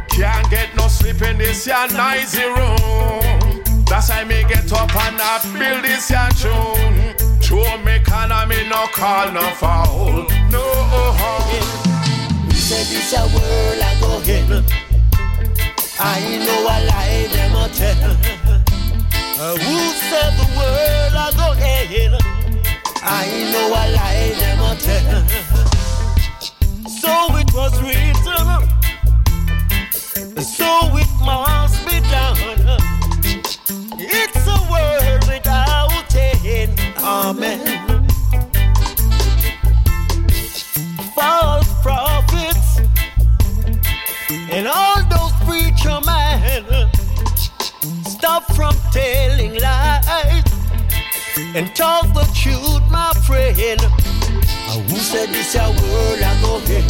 Can't 0.08 0.50
get 0.50 0.74
no 0.74 0.88
sleep 0.88 1.22
in 1.22 1.38
this 1.38 1.64
ya 1.64 1.86
noisy 1.86 2.42
room. 2.42 3.62
That's 3.86 4.10
why 4.10 4.24
me 4.24 4.42
get 4.48 4.72
up 4.72 4.94
and 4.96 5.20
I 5.20 5.38
build 5.56 5.84
this 5.84 6.10
ya 6.10 6.28
tune. 6.30 7.14
True 7.40 7.78
me 7.84 8.00
can 8.04 8.32
I 8.32 8.46
me 8.46 8.68
no 8.68 8.86
call 8.88 9.30
no 9.30 9.42
foul. 9.54 10.26
No. 10.50 10.64
We 12.48 12.54
said 12.56 12.84
this 12.90 13.12
a 13.12 13.22
world 13.30 13.80
I 13.80 13.96
go 14.00 14.20
in. 14.26 14.87
I 16.00 16.38
know 16.38 16.62
a 16.62 16.76
lie 16.86 17.26
them 17.32 17.56
a 17.56 17.68
tell. 17.74 18.10
Uh, 19.40 19.56
who 19.56 19.78
said 20.08 20.32
the 20.38 20.46
world 20.56 21.14
I 21.14 21.32
go 21.36 21.52
in? 21.58 22.12
I 23.02 23.26
know 23.50 23.68
a 23.68 23.84
lie 23.96 24.34
them 24.38 24.60
a 24.60 24.76
tell. 24.78 25.26
So 26.88 27.12
it 27.36 27.52
was 27.52 27.74
written. 27.82 28.46
So 30.40 30.70
it 30.96 31.10
must 31.20 31.84
be 31.84 32.00
done. 32.08 32.38
It's 33.98 34.46
a 34.46 34.58
world 34.70 35.26
without 35.26 36.14
end. 36.14 36.80
Amen. 36.98 37.87
From 48.58 48.74
telling 48.90 49.54
lies 49.60 50.42
and 51.54 51.72
talk 51.76 52.12
the 52.12 52.26
truth, 52.34 52.82
my 52.90 53.12
friend. 53.24 53.80
Who 54.90 54.96
said 54.96 55.28
this 55.28 55.54
a 55.54 55.70
world 55.78 56.20
I 56.30 56.34
go 56.42 56.58
in? 56.66 56.82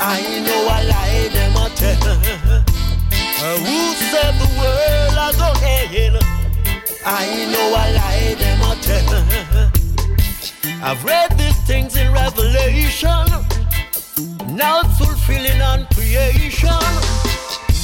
I 0.00 0.20
know 0.44 0.62
a 0.74 0.78
lie 0.90 1.28
them 1.36 1.54
a 1.54 1.70
tell. 1.78 2.18
Who 3.62 3.78
said 4.10 4.34
the 4.42 4.48
world 4.58 5.16
I 5.26 5.30
go 5.38 5.50
in? 5.94 6.14
I 7.06 7.46
know 7.52 7.68
a 7.70 7.84
lie 7.98 8.34
them 8.42 8.60
a 8.68 8.74
tell. 8.82 9.12
I've 10.82 11.04
read 11.04 11.30
these 11.38 11.60
things 11.60 11.96
in 11.96 12.12
Revelation. 12.12 13.26
Now 14.50 14.80
it's 14.80 14.98
fulfilling 14.98 15.60
on 15.62 15.86
creation. 15.94 17.27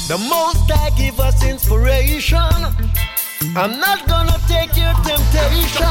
The 0.07 0.17
most 0.17 0.69
I 0.71 0.91
give 0.97 1.19
us 1.19 1.43
inspiration. 1.43 2.39
I'm 3.57 3.79
not 3.79 4.05
gonna 4.07 4.37
take 4.47 4.75
your 4.77 4.93
temptation. 5.01 5.89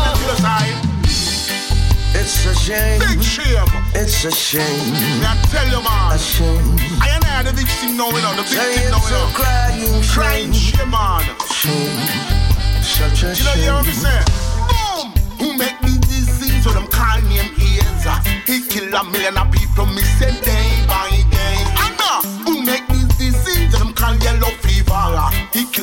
It's 2.15 2.47
a 2.47 2.55
shame. 2.55 3.01
Big 3.01 3.23
shame. 3.23 3.67
It's 3.95 4.25
a 4.25 4.31
shame. 4.31 4.95
I 5.27 5.35
tell 5.51 5.67
you, 5.67 5.83
man. 5.83 6.15
A 6.15 6.19
shame. 6.19 6.77
I 7.03 7.11
and 7.15 7.25
I 7.25 7.43
the 7.43 7.53
big 7.53 7.67
thing 7.67 7.97
now, 7.97 8.09
you 8.11 8.23
know. 8.23 8.33
The 8.39 8.43
big 8.43 8.55
Say 8.55 8.75
thing 8.79 8.91
now, 8.91 8.99
it's 8.99 9.11
you 9.11 9.17
a 9.17 9.19
know. 9.19 9.35
crying 9.35 10.03
Crying 10.15 10.53
shame. 10.53 10.79
shame, 10.79 10.91
man. 10.91 11.25
Shame. 11.51 12.83
Such 12.83 13.23
a 13.25 13.35
You 13.35 13.45
know, 13.45 13.55
you 13.55 13.63
hear 13.67 13.75
what 13.75 13.87
me 13.87 13.93
shame. 13.93 14.07
say? 14.07 14.21
Boom! 14.71 15.07
Who 15.43 15.47
make 15.59 15.79
me 15.83 15.99
disease 16.07 16.65
with 16.65 16.75
them 16.79 16.87
call 16.87 17.21
name 17.27 17.51
AIDS? 17.59 18.07
He 18.47 18.63
kill 18.71 18.95
a 18.95 19.03
million 19.11 19.37
of 19.37 19.51
people, 19.51 19.87
me 19.87 20.03
say 20.17 20.31
day 20.41 20.64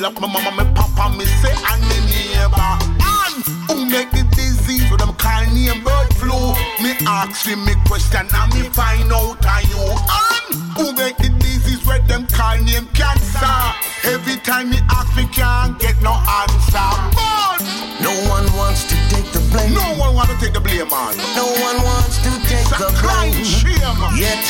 Up 0.04 0.20
my 0.20 0.26
mama, 0.28 0.52
my 0.52 0.64
papa, 0.74 1.16
me 1.16 1.26
say 1.26 1.54
and 1.54 1.82
me 1.86 1.98
neighbor. 2.34 2.74
And 3.06 3.46
who 3.70 3.86
make 3.86 4.10
the 4.12 4.24
disease 4.36 4.90
with 4.90 5.00
them 5.00 5.14
call 5.14 5.46
name 5.54 5.84
bird 5.84 6.10
flu? 6.18 6.34
Me 6.82 6.98
ask 7.06 7.46
him 7.46 7.64
me 7.66 7.74
question 7.86 8.26
and 8.34 8.54
me 8.56 8.68
find 8.70 9.12
out 9.14 9.46
are 9.46 9.62
you. 9.62 9.86
And 9.86 10.56
who 10.76 10.94
make 10.94 11.18
the 11.18 11.30
disease 11.38 11.86
with 11.86 12.08
them 12.08 12.26
call 12.28 12.58
name 12.58 12.88
cancer? 12.98 13.58
Every 14.04 14.38
time 14.42 14.72
me 14.72 14.80
ask 14.90 15.16
me 15.16 15.28
can't 15.28 15.78
get 15.80 16.02
no 16.02 16.14
answer. 16.18 16.90
But 17.14 17.62
No 18.02 18.12
one 18.28 18.48
wants 18.58 18.86
to 18.90 18.96
take 19.14 19.30
the 19.32 19.40
blame. 19.54 19.74
no 19.76 19.86
one 20.02 20.16
wanna 20.16 20.36
take 20.42 20.54
the 20.54 20.62
blame, 20.62 20.90
man. 20.90 21.14
No 21.38 21.46
one 21.62 21.78
wants 21.86 22.18
to 22.26 22.32
take 22.50 22.66
It's 22.66 22.74
the 22.74 22.90
blame. 23.06 23.46
shame. 23.46 24.02
Yet, 24.18 24.42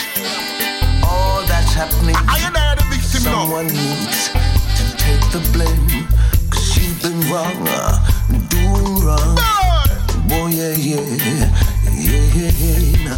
all 1.03 1.43
that's 1.45 1.73
happening, 1.73 2.15
I 2.15 2.39
I 2.39 2.71
are 2.71 2.75
the 2.77 2.83
victim 2.87 3.23
now. 3.25 3.43
someone 3.43 3.67
needs 3.67 4.29
to 4.31 4.39
take 5.11 5.31
the 5.31 5.41
blame. 5.53 6.07
Cause 6.49 6.77
you've 6.77 7.01
been 7.01 7.19
wrong, 7.29 7.67
uh, 7.67 7.99
doing 8.49 9.05
wrong. 9.05 9.35
Boy, 10.27 10.47
yeah, 10.55 10.75
yeah, 10.75 11.01
yeah, 11.27 12.27
yeah, 12.35 12.51
yeah. 12.65 13.17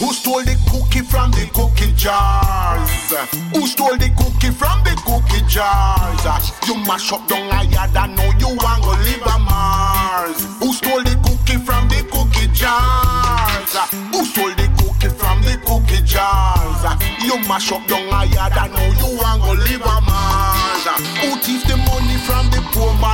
Who 0.00 0.12
stole 0.12 0.42
the 0.42 0.56
cookie 0.70 1.02
from 1.06 1.30
the 1.30 1.46
cookie 1.54 1.92
jars? 1.94 2.90
Who 3.54 3.66
stole 3.66 3.96
the 3.96 4.10
cookie 4.18 4.50
from 4.50 4.82
the 4.84 4.94
cookie 5.06 5.42
jars? 5.46 6.50
You 6.66 6.74
mash 6.86 7.12
up 7.12 7.26
down 7.28 7.50
a 7.50 7.62
yard 7.70 7.96
and 7.96 8.16
know 8.16 8.30
you 8.38 8.50
want 8.58 8.82
to 8.82 8.90
live 9.06 9.26
on 9.26 9.42
Mars. 9.42 10.58
Who 10.58 10.72
stole 10.72 11.02
the 11.02 11.14
cookie 11.22 11.58
from 11.64 11.88
the 11.88 12.02
cookie 12.10 12.50
jars? 12.52 13.72
Who 14.10 14.24
stole 14.26 14.54
the 14.58 14.66
cookie 14.78 15.14
from 15.14 15.42
the 15.42 15.54
cookie 15.66 16.02
jars? 16.04 16.82
You 17.22 17.38
mash 17.46 17.70
up 17.70 17.86
down 17.86 18.02
a 18.10 18.26
yard 18.26 18.52
and 18.58 18.72
know 18.74 18.86
you 18.98 19.16
want 19.18 19.42
go 19.42 19.52
live 19.52 19.86
on 19.86 20.01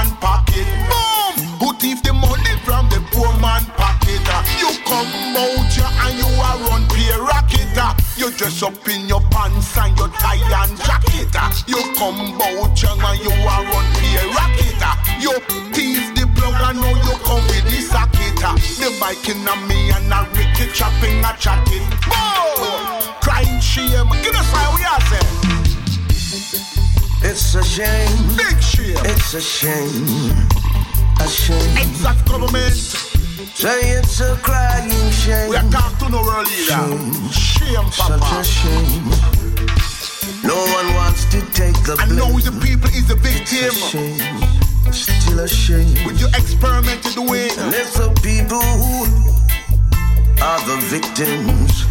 man 0.08 0.20
pocket? 0.20 0.66
Boom! 0.88 1.34
Who 1.60 1.74
thief 1.78 2.02
the 2.02 2.12
money 2.12 2.54
from 2.64 2.88
the 2.88 3.00
poor 3.12 3.32
man 3.40 3.64
pocket? 3.76 4.22
Uh, 4.28 4.42
you 4.60 4.70
come 4.84 5.36
out 5.36 5.72
here 5.72 5.92
and 6.04 6.18
you 6.18 6.28
are 6.40 6.58
run 6.68 6.84
pay 6.88 7.12
rocket. 7.18 7.76
Uh, 7.76 7.94
you 8.16 8.30
dress 8.32 8.62
up 8.62 8.88
in 8.88 9.08
your 9.08 9.20
pants 9.30 9.76
and 9.76 9.96
your 9.98 10.08
tie 10.08 10.40
and 10.62 10.76
jacket. 10.78 11.34
Uh, 11.34 11.52
you 11.66 11.80
come 11.96 12.40
out 12.40 12.78
here 12.78 12.90
and 12.90 13.20
you 13.20 13.32
are 13.32 13.64
run 13.64 13.86
pay 13.98 14.20
rocket. 14.32 14.82
You 15.20 15.32
thief 15.72 16.14
the 16.14 16.26
plug 16.36 16.54
and 16.68 16.80
now 16.80 16.88
you 16.88 17.14
come 17.24 17.44
with 17.46 17.64
the 17.64 17.80
socket. 17.82 18.38
The 18.78 18.96
bike 19.00 19.28
in 19.28 19.44
me 19.68 19.90
and 19.90 20.12
a 20.12 20.26
Ricky 20.32 20.72
chopping 20.72 21.24
a 21.24 21.34
chatting. 21.38 21.86
Whoa! 22.06 23.00
Crying 23.20 23.60
shame. 23.60 24.08
Give 24.22 24.34
us 24.34 24.50
how 24.52 24.74
we 24.74 24.84
are 24.84 25.00
say. 25.00 26.77
It's 27.30 27.54
a 27.54 27.62
shame. 27.62 28.36
Big 28.36 28.60
shame. 28.62 28.96
It's 29.04 29.34
a 29.34 29.40
shame. 29.40 30.32
A 31.20 31.28
shame. 31.28 31.76
Exact 31.76 32.26
government. 32.26 32.74
Say 33.54 33.80
it's 33.98 34.20
a 34.20 34.36
crying 34.42 35.10
shame. 35.10 35.50
We 35.50 35.56
are 35.56 35.70
talk 35.70 35.98
to 35.98 36.08
no 36.08 36.22
world 36.22 36.46
leader. 36.48 36.88
Shame, 37.30 37.90
Such 37.92 38.20
papa. 38.20 38.40
a 38.40 38.44
shame. 38.44 39.04
No 40.42 40.56
one 40.56 40.94
wants 40.94 41.24
to 41.32 41.40
take 41.52 41.76
the 41.84 41.96
And 42.00 42.16
blame. 42.16 42.32
now 42.32 42.38
the 42.38 42.52
people 42.64 42.88
is 42.90 43.06
the 43.08 43.16
victim. 43.16 43.68
It's 43.68 43.76
a 43.76 43.88
shame. 43.90 44.92
Still 44.92 45.40
a 45.40 45.48
shame. 45.48 46.06
With 46.06 46.18
your 46.20 46.30
experimented 46.30 47.18
way. 47.28 47.50
And 47.58 47.74
it's 47.74 47.94
the 47.98 48.08
people 48.22 48.62
who 48.80 49.04
are 50.40 50.60
the 50.64 50.76
victims. 50.88 51.84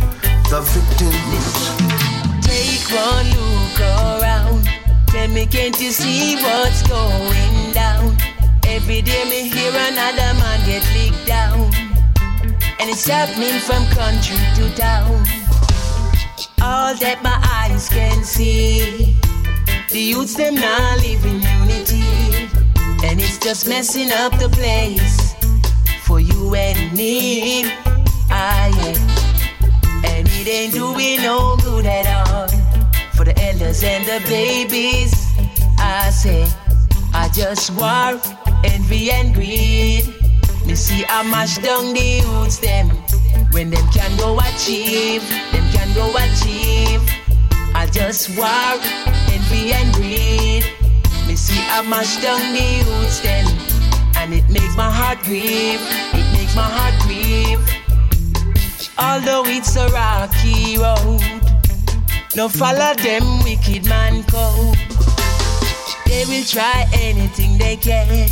The 0.50 0.62
victims. 0.74 1.54
Take 2.42 2.90
one 2.90 3.28
look 3.30 3.80
around. 3.82 4.17
Tell 5.08 5.28
me, 5.30 5.46
can't 5.46 5.80
you 5.80 5.92
see 5.92 6.36
what's 6.36 6.82
going 6.88 7.72
down? 7.74 8.16
Every 8.68 9.02
day 9.02 9.24
me 9.30 9.48
hear 9.50 9.72
another 9.72 10.34
man 10.40 10.60
get 10.66 10.84
licked 10.94 11.26
down. 11.26 11.62
And 12.80 12.90
it's 12.90 13.08
happening 13.08 13.60
from 13.62 13.86
country 13.88 14.38
to 14.56 14.76
town. 14.76 15.26
All 16.62 16.94
that 16.96 17.22
my 17.24 17.40
eyes 17.62 17.88
can 17.90 18.24
see. 18.24 19.18
The 19.90 20.00
youths 20.00 20.36
them 20.36 20.56
now 20.56 20.96
live 20.98 21.26
in 21.26 21.42
unity. 21.42 22.04
And 23.08 23.22
it's 23.22 23.38
just 23.38 23.68
messing 23.68 24.12
up 24.12 24.38
the 24.38 24.50
place 24.50 25.34
for 26.04 26.20
you 26.20 26.54
and 26.56 26.96
me. 26.96 27.72
Ah, 28.30 28.68
yeah. 28.68 30.06
And 30.06 30.28
it 30.28 30.48
ain't 30.48 30.74
doing 30.74 31.22
no 31.22 31.56
good 31.64 31.86
at 31.86 32.28
all 32.28 32.37
the 33.28 33.44
elders 33.44 33.84
and 33.84 34.06
the 34.06 34.26
babies. 34.30 35.12
I 35.80 36.10
say, 36.12 36.48
I 37.14 37.28
just 37.34 37.72
war, 37.72 38.16
envy 38.64 39.12
and 39.12 39.34
greed. 39.34 40.08
Me 40.66 40.76
see 40.76 41.04
I 41.10 41.24
mash 41.30 41.58
down 41.58 41.94
the 41.94 42.24
youths 42.24 42.60
them 42.60 42.88
when 43.52 43.70
them 43.70 43.86
can 43.92 44.16
go 44.18 44.40
achieve, 44.40 45.22
them 45.52 45.66
can 45.76 45.94
go 45.94 46.08
achieve. 46.16 47.04
I 47.76 47.88
just 47.92 48.38
war, 48.38 48.72
envy 49.36 49.74
and 49.74 49.94
greed. 49.94 50.64
Me 51.28 51.36
see 51.36 51.60
I 51.68 51.82
mash 51.84 52.22
down 52.22 52.40
the 52.56 52.64
youths 52.80 53.20
them 53.20 53.46
and 54.18 54.34
it 54.34 54.48
makes 54.50 54.76
my 54.78 54.90
heart 54.90 55.20
grieve. 55.24 55.82
It 56.14 56.28
makes 56.32 56.56
my 56.56 56.70
heart 56.78 56.96
grieve. 57.04 57.60
Although 58.98 59.44
it's 59.46 59.76
a 59.76 59.88
rocky 59.90 60.78
road, 60.78 61.37
no 62.38 62.48
follow 62.48 62.94
them 62.94 63.44
wicked 63.44 63.84
man 63.90 64.22
code. 64.26 64.78
They 66.06 66.24
will 66.26 66.46
try 66.46 66.86
anything 66.94 67.58
they 67.58 67.76
can. 67.76 68.30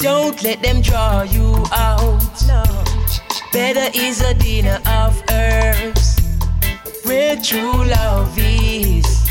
Don't 0.00 0.42
let 0.42 0.62
them 0.62 0.82
draw 0.82 1.22
you 1.22 1.56
out. 1.72 2.20
No. 2.46 2.62
Better 3.50 3.90
is 3.98 4.20
a 4.20 4.34
dinner 4.34 4.78
of 4.86 5.22
herbs 5.30 6.20
where 7.04 7.36
true 7.36 7.82
love 7.84 8.36
is 8.36 9.24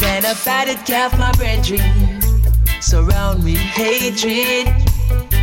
than 0.00 0.24
a 0.24 0.34
fatted 0.34 0.78
calf, 0.86 1.18
my 1.18 1.32
brethren. 1.32 2.20
Surround 2.80 3.42
with 3.42 3.56
hatred. 3.56 4.68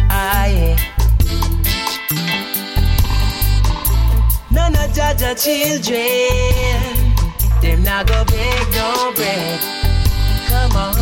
Ah, 0.09 0.45
yeah. 0.45 0.89
None 4.51 4.73
of 4.73 4.89
Jaja 4.91 5.35
children, 5.37 6.98
them 7.61 7.83
not 7.83 8.07
go 8.07 8.23
beg 8.25 8.67
no 8.71 9.11
bread. 9.15 9.59
Come 10.47 10.75
on. 10.75 10.95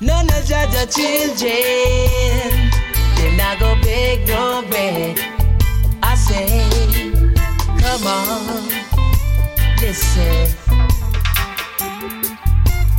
None 0.00 0.26
of 0.26 0.44
Jaja 0.44 0.84
children, 0.94 2.70
them 3.16 3.36
not 3.36 3.58
go 3.58 3.74
beg 3.82 4.28
no 4.28 4.62
bread. 4.68 5.18
I 6.02 6.14
say, 6.14 6.68
come 7.80 8.06
on, 8.06 8.68
listen. 9.80 10.54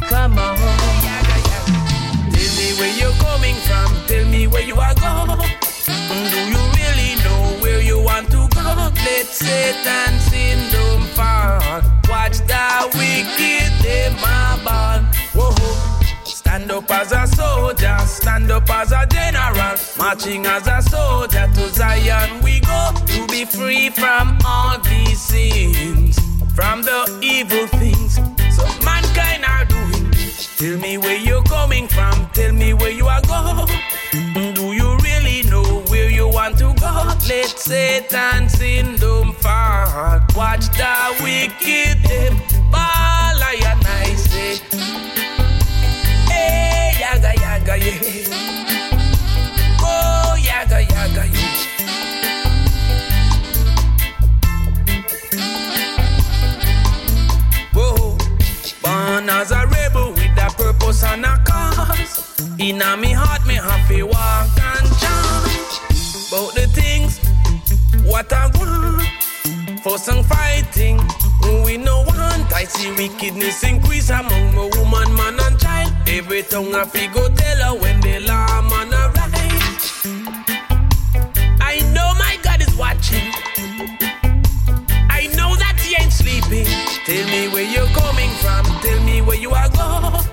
Come 0.09 0.37
on. 0.39 0.57
Tell 2.31 2.51
me 2.57 2.73
where 2.79 2.93
you're 2.97 3.11
coming 3.13 3.55
from. 3.67 4.07
Tell 4.07 4.25
me 4.25 4.47
where 4.47 4.63
you 4.63 4.75
are 4.75 4.95
going. 4.95 5.44
Let 9.25 9.33
Satan 9.33 10.19
syndrome 10.19 11.07
fall. 11.15 11.81
Watch 12.07 12.37
the 12.45 12.91
wicked 12.93 13.71
them 13.83 14.13
a 14.19 14.63
ball. 14.63 14.99
Whoa. 15.33 16.25
Stand 16.25 16.69
up 16.69 16.91
as 16.91 17.11
a 17.11 17.25
soldier, 17.35 17.97
stand 18.05 18.51
up 18.51 18.69
as 18.69 18.91
a 18.91 19.07
general, 19.07 19.77
marching 19.97 20.45
as 20.45 20.67
a 20.67 20.79
soldier 20.87 21.49
to 21.55 21.69
Zion 21.69 22.43
we 22.43 22.59
go 22.59 22.91
to 23.07 23.27
be 23.27 23.45
free 23.45 23.89
from 23.89 24.37
all 24.45 24.77
these 24.81 25.19
sins, 25.19 26.19
from 26.53 26.83
the 26.83 27.19
evil 27.23 27.65
things 27.79 28.19
so 28.55 28.63
mankind 28.85 29.43
are 29.43 29.65
doing. 29.65 30.11
Tell 30.57 30.77
me 30.77 30.99
where 30.99 31.17
you're 31.17 31.43
coming 31.43 31.87
from, 31.87 32.29
tell 32.33 32.53
me 32.53 32.75
where 32.75 32.91
you 32.91 33.07
are 33.07 33.21
going. 33.21 33.67
Satan 37.25 38.47
syndrome 38.47 39.33
fall. 39.33 40.21
Watch 40.35 40.69
the 40.77 40.93
wicked 41.23 41.97
them 42.03 42.37
ball, 42.69 43.41
I 43.41 43.57
and 43.65 43.83
I 43.83 44.13
say. 44.13 44.57
Hey, 46.29 46.93
yaga 46.99 47.33
yaga 47.41 47.77
yeah. 47.79 48.27
Oh, 49.81 50.37
yaga 50.37 50.83
yaga 50.83 51.25
yeah. 51.33 51.55
Whoa, 57.73 58.17
born 58.83 59.29
as 59.29 59.49
a 59.49 59.65
rebel 59.65 60.11
with 60.11 60.37
a 60.37 60.53
purpose 60.55 61.03
and 61.03 61.25
a 61.25 61.41
cause. 61.43 62.39
In 62.59 62.83
a 62.83 62.95
me 62.95 63.13
heart, 63.13 63.47
me 63.47 63.55
happy 63.55 64.03
walk 64.03 64.49
and 64.59 64.87
chant 64.99 65.55
about 66.27 66.53
the 66.53 66.67
things 66.67 66.84
what 68.05 68.31
I 68.31 68.47
want. 68.57 69.81
For 69.83 69.97
some 69.97 70.23
fighting, 70.23 70.99
we 71.65 71.77
no 71.77 72.01
want. 72.01 72.53
I 72.53 72.63
see 72.63 72.91
wickedness 72.91 73.63
increase 73.63 74.09
among 74.09 74.55
my 74.55 74.69
woman, 74.77 75.13
man, 75.15 75.39
and 75.39 75.59
child. 75.59 75.93
Every 76.07 76.43
tongue 76.43 76.73
I 76.73 76.85
fi 76.85 77.07
go 77.07 77.27
tell 77.29 77.57
her 77.65 77.79
when 77.81 77.99
the 78.01 78.19
law 78.21 78.61
man 78.61 78.93
arise. 78.93 80.05
I 81.61 81.79
know 81.93 82.13
my 82.17 82.37
God 82.43 82.61
is 82.61 82.73
watching. 82.75 83.31
I 85.09 85.27
know 85.35 85.55
that 85.55 85.79
he 85.79 85.95
ain't 86.01 86.13
sleeping. 86.13 86.65
Tell 87.05 87.27
me 87.27 87.47
where 87.49 87.69
you're 87.69 87.87
coming 87.93 88.31
from. 88.41 88.65
Tell 88.81 88.99
me 89.03 89.21
where 89.21 89.37
you 89.37 89.51
are 89.51 89.69
going. 89.69 90.23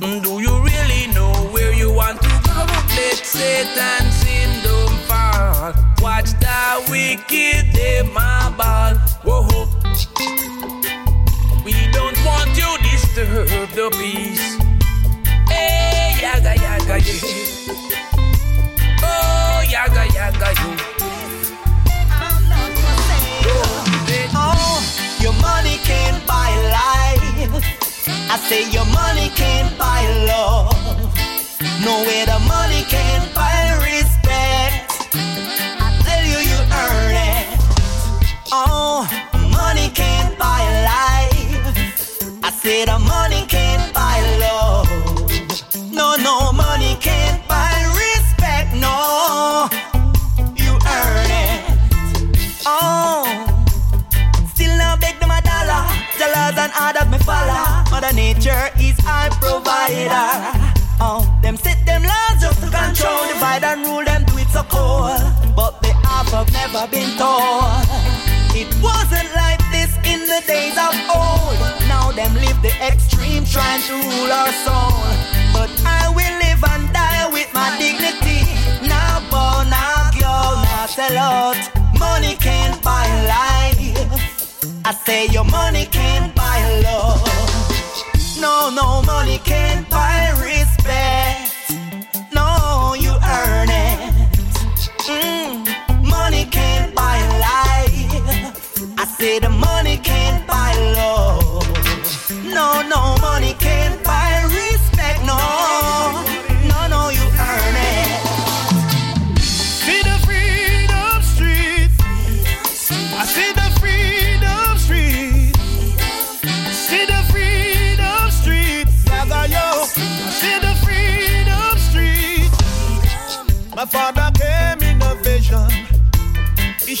Mm, 0.00 0.22
do 0.22 0.40
you 0.40 0.62
really 0.62 1.12
know 1.12 1.32
where 1.52 1.72
you 1.72 1.92
want 1.92 2.20
to 2.22 2.28
go? 2.44 2.66
Let 2.96 3.16
Satan. 3.24 4.21
Watch 6.02 6.32
the 6.40 6.84
wicked 6.90 7.72
them 7.72 8.12
my 8.12 8.52
ball. 8.58 8.94
Whoa. 9.22 9.68
We 11.64 11.74
don't 11.92 12.18
want 12.26 12.50
you 12.58 12.76
disturb 12.90 13.68
the 13.70 13.88
peace. 13.92 14.58
Hey, 15.48 16.18
yaga 16.20 16.54
yaga 16.60 16.98
yeah. 17.06 17.22
Oh, 19.04 19.62
yaga 19.70 20.04
yaga 20.12 20.50
you. 20.60 20.72
Oh, 24.34 24.78
your 25.20 25.34
money 25.34 25.76
can't 25.84 26.26
buy 26.26 26.50
life. 26.74 27.62
I 28.28 28.36
say 28.48 28.68
your 28.72 28.86
money 28.86 29.28
can't 29.36 29.70
buy 29.78 30.02
love. 30.26 30.74
No 31.84 32.02
way 32.02 32.24
the 32.24 32.40
money 32.48 32.82
can't 32.90 33.32
buy 33.36 33.51
never 66.72 66.90
been 66.90 67.16
told. 67.18 67.84
It 68.54 68.68
wasn't 68.80 69.28
like 69.34 69.60
this 69.72 69.92
in 70.04 70.20
the 70.20 70.40
days 70.46 70.76
of 70.76 70.94
old. 71.12 71.58
Now 71.88 72.12
them 72.12 72.34
live 72.34 72.60
the 72.62 72.72
extreme 72.80 73.44
trying 73.44 73.82
to 73.88 73.94
rule 73.94 74.32
our 74.32 74.52
soul. 74.64 74.96
But 75.52 75.70
I 75.84 76.08
will 76.16 76.36
live 76.44 76.62
and 76.72 76.92
die 76.92 77.28
with 77.32 77.52
my 77.52 77.76
dignity. 77.78 78.40
Now 78.86 79.20
bow, 79.30 79.64
now 79.68 80.10
go, 80.16 80.62
now 80.62 80.86
sell 80.86 81.16
out. 81.18 81.56
Money 81.98 82.36
can't 82.36 82.82
buy 82.82 83.06
life. 83.28 84.84
I 84.84 84.92
say 84.92 85.26
your 85.26 85.44
money 85.44 85.86
can't 85.86 86.34
buy 86.34 86.58
love. 86.84 87.20
No, 88.40 88.70
no, 88.70 89.02
money 89.02 89.38
can't 89.44 89.88
buy 89.90 90.30
respect. 90.38 90.51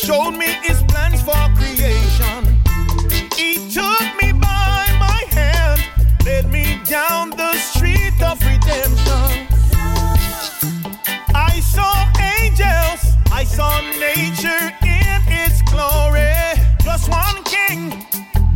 Showed 0.02 0.32
me 0.32 0.46
his 0.64 0.82
plans 0.84 1.22
for 1.22 1.38
creation. 1.54 2.42
He 3.36 3.54
took 3.70 4.06
me 4.20 4.32
by 4.32 4.84
my 4.98 5.22
hand, 5.30 5.80
led 6.26 6.50
me 6.50 6.80
down 6.84 7.30
the 7.30 7.54
street 7.54 8.20
of 8.20 8.40
redemption. 8.40 9.46
I 11.34 11.60
saw 11.60 11.94
angels, 12.18 13.14
I 13.30 13.44
saw 13.44 13.80
nature 14.08 14.64
in 14.82 15.20
its 15.42 15.62
glory. 15.70 16.34
Just 16.82 17.08
one 17.08 17.40
king, 17.44 18.04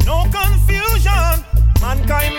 no 0.05 0.27
confusion, 0.33 1.45
mankind 1.81 2.35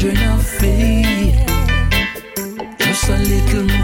children 0.00 0.30
of 0.30 0.46
faith. 0.46 1.36
Just 2.78 3.08
a 3.10 3.18
little 3.18 3.79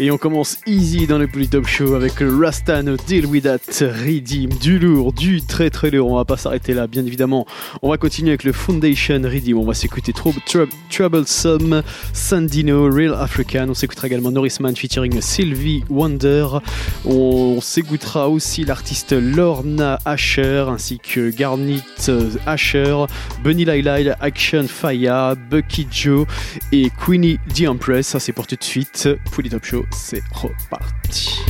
Et 0.00 0.12
on 0.12 0.16
commence 0.16 0.58
easy 0.64 1.08
dans 1.08 1.18
le 1.18 1.26
Polytop 1.26 1.66
Show 1.66 1.94
avec 1.94 2.20
le 2.20 2.32
Rastano 2.32 2.96
Deal 3.08 3.26
With 3.26 3.42
That 3.42 3.58
Redeem. 3.80 4.48
Du 4.60 4.78
lourd, 4.78 5.12
du 5.12 5.42
très 5.42 5.70
très 5.70 5.90
lourd. 5.90 6.12
On 6.12 6.14
va 6.14 6.24
pas 6.24 6.36
s'arrêter 6.36 6.72
là, 6.72 6.86
bien 6.86 7.04
évidemment. 7.04 7.46
On 7.82 7.88
va 7.88 7.96
continuer 7.98 8.30
avec 8.30 8.44
le 8.44 8.52
Foundation 8.52 9.20
Redeem. 9.24 9.58
On 9.58 9.64
va 9.64 9.74
s'écouter 9.74 10.12
Trou- 10.12 10.32
Trou- 10.46 10.66
Troublesome, 10.88 11.82
Sandino, 12.12 12.84
Real 12.88 13.12
African. 13.14 13.66
On 13.70 13.74
s'écoutera 13.74 14.06
également 14.06 14.30
Norrisman 14.30 14.76
featuring 14.76 15.20
Sylvie 15.20 15.82
Wonder. 15.90 16.46
On 17.04 17.60
s'écoutera 17.60 18.28
aussi 18.28 18.64
l'artiste 18.64 19.12
Lorna 19.12 19.98
Asher 20.04 20.66
ainsi 20.68 21.00
que 21.00 21.30
Garnit 21.30 21.82
euh, 22.08 22.30
Asher, 22.46 23.04
Bunny 23.42 23.64
Lyle, 23.64 24.14
Action 24.20 24.64
Faya, 24.68 25.34
Bucky 25.50 25.88
Joe 25.90 26.24
et 26.70 26.88
Queenie 27.04 27.40
the 27.52 27.66
Empress. 27.66 28.06
Ça 28.06 28.20
c'est 28.20 28.32
pour 28.32 28.46
tout 28.46 28.54
de 28.54 28.62
suite. 28.62 29.08
Polytop 29.32 29.64
Show, 29.64 29.84
c'est 29.92 30.22
reparti. 30.32 31.40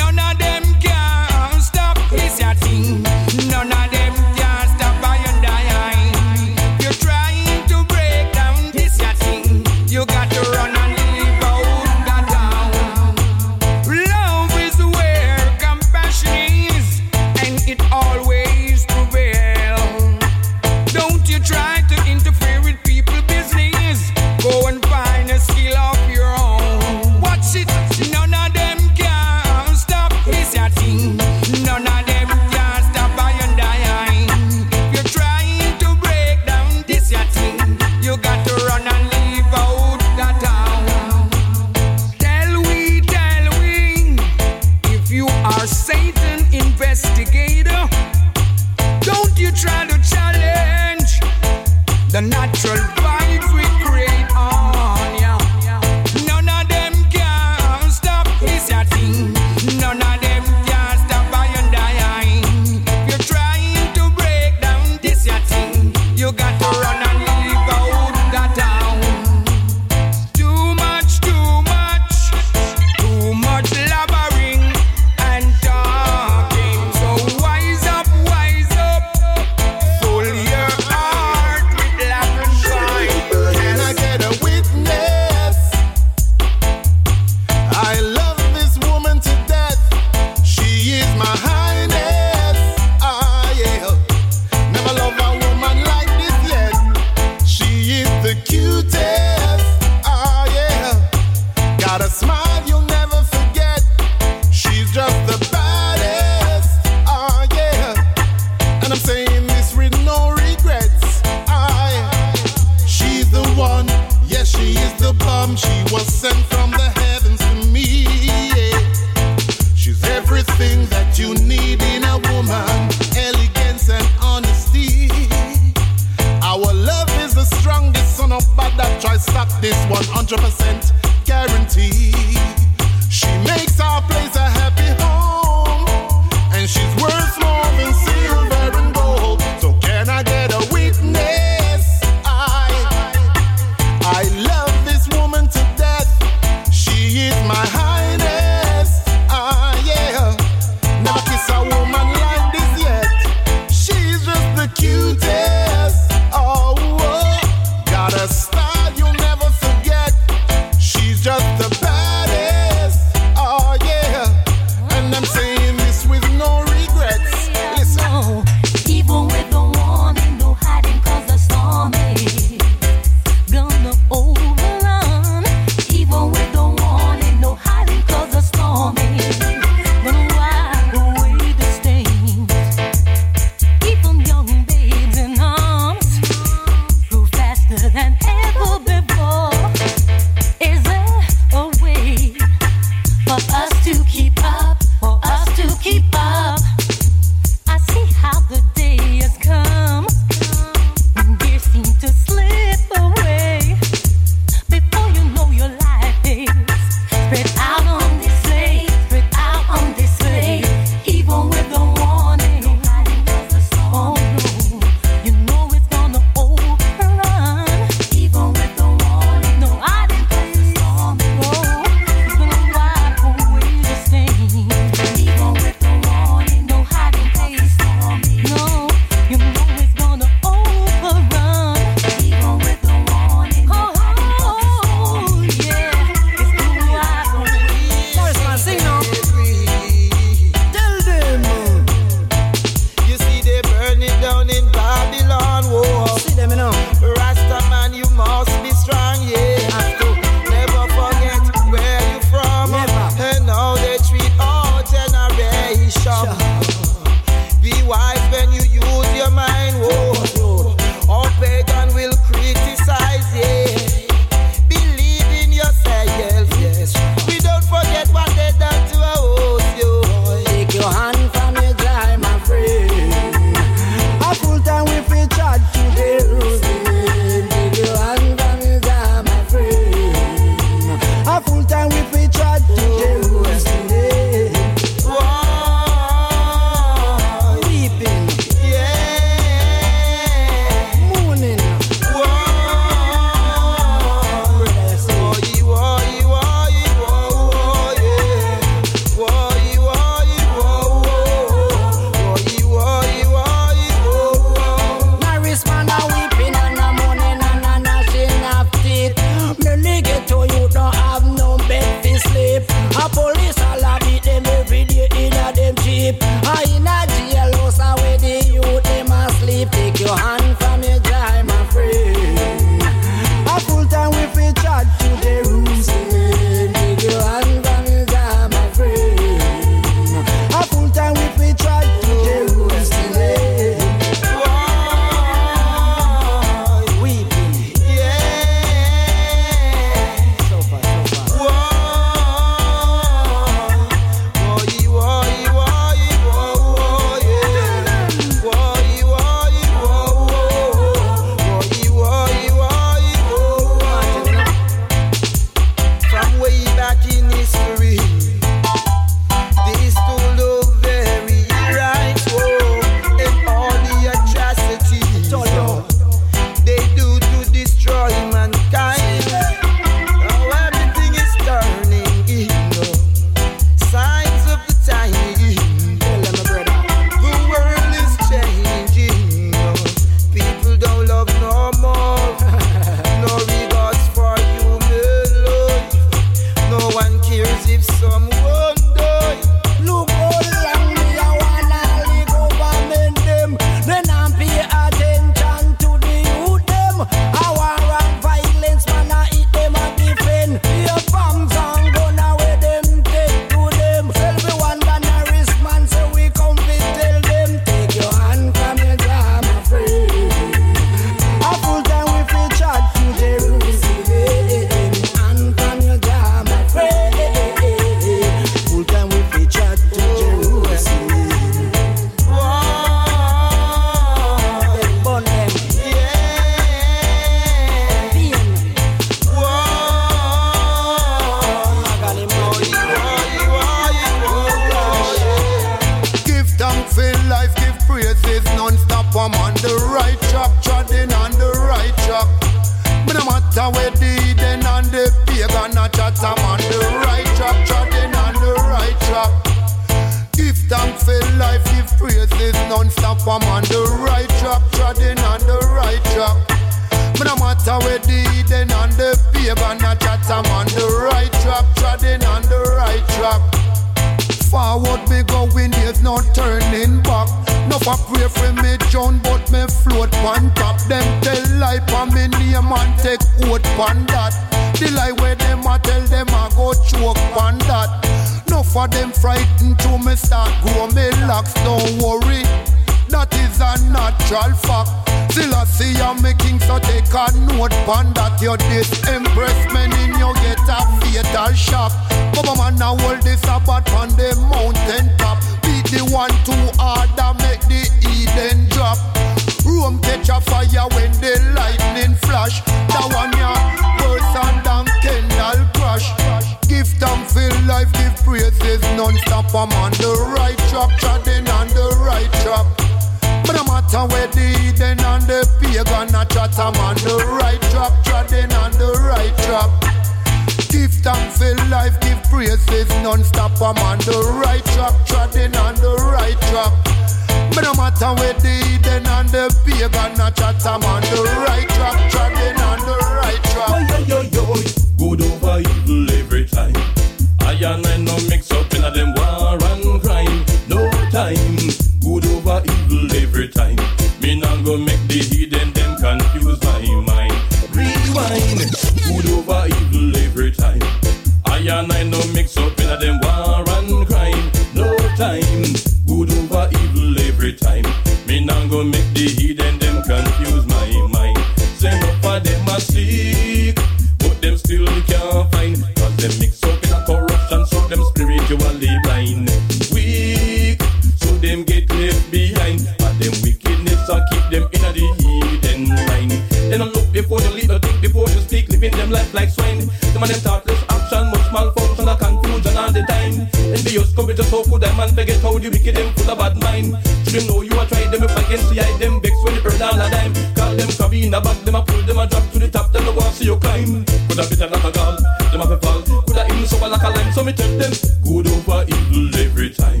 jump, 591.56 591.64
them 591.64 591.74
a 591.74 591.82
pull, 591.82 592.02
them 592.02 592.18
a 592.18 592.26
drop 592.26 592.50
to 592.52 592.58
the 592.58 592.68
top, 592.68 592.92
them 592.92 593.08
a 593.08 593.12
want 593.12 593.34
see 593.34 593.44
you 593.44 593.56
climb. 593.56 594.04
Coulda 594.28 594.48
bitten 594.48 594.68
another 594.68 594.92
girl. 594.92 595.16
gal, 595.16 595.50
them 595.50 595.60
a 595.60 595.76
fall. 595.78 596.02
Coulda 596.02 596.46
even 596.50 596.66
sober 596.66 596.88
like 596.88 597.02
a 597.02 597.10
lime, 597.10 597.32
so 597.32 597.44
me 597.44 597.52
take 597.52 597.78
them 597.78 597.92
good 598.22 598.46
over 598.46 598.84
evil 598.88 599.34
every 599.40 599.70
time. 599.70 600.00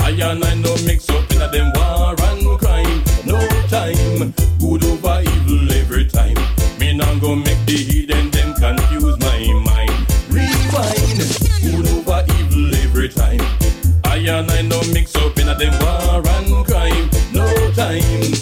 I 0.00 0.10
and 0.10 0.44
I 0.44 0.54
no 0.54 0.74
mix 0.86 1.08
up 1.10 1.30
in 1.32 1.42
a 1.42 1.48
them 1.48 1.72
war 1.74 2.14
and 2.18 2.58
crime. 2.58 3.02
No 3.26 3.38
time, 3.68 4.32
good 4.58 4.84
over 4.84 5.22
evil 5.22 5.72
every 5.72 6.06
time. 6.06 6.38
Me 6.78 6.96
not 6.96 7.20
go 7.20 7.34
make 7.34 7.64
the 7.66 7.76
heathen 7.76 8.30
them 8.30 8.54
confuse 8.54 9.18
my 9.18 9.40
mind. 9.68 9.98
Rewind, 10.30 11.20
good 11.62 11.88
over 11.92 12.24
evil 12.38 12.74
every 12.76 13.08
time. 13.08 13.40
I 14.04 14.16
and 14.16 14.50
I 14.50 14.62
no 14.62 14.80
mix 14.92 15.14
up 15.16 15.38
in 15.38 15.48
a 15.48 15.54
them 15.54 15.74
war 15.80 16.26
and 16.26 16.66
crime. 16.66 17.10
No 17.32 17.44
time. 17.72 18.37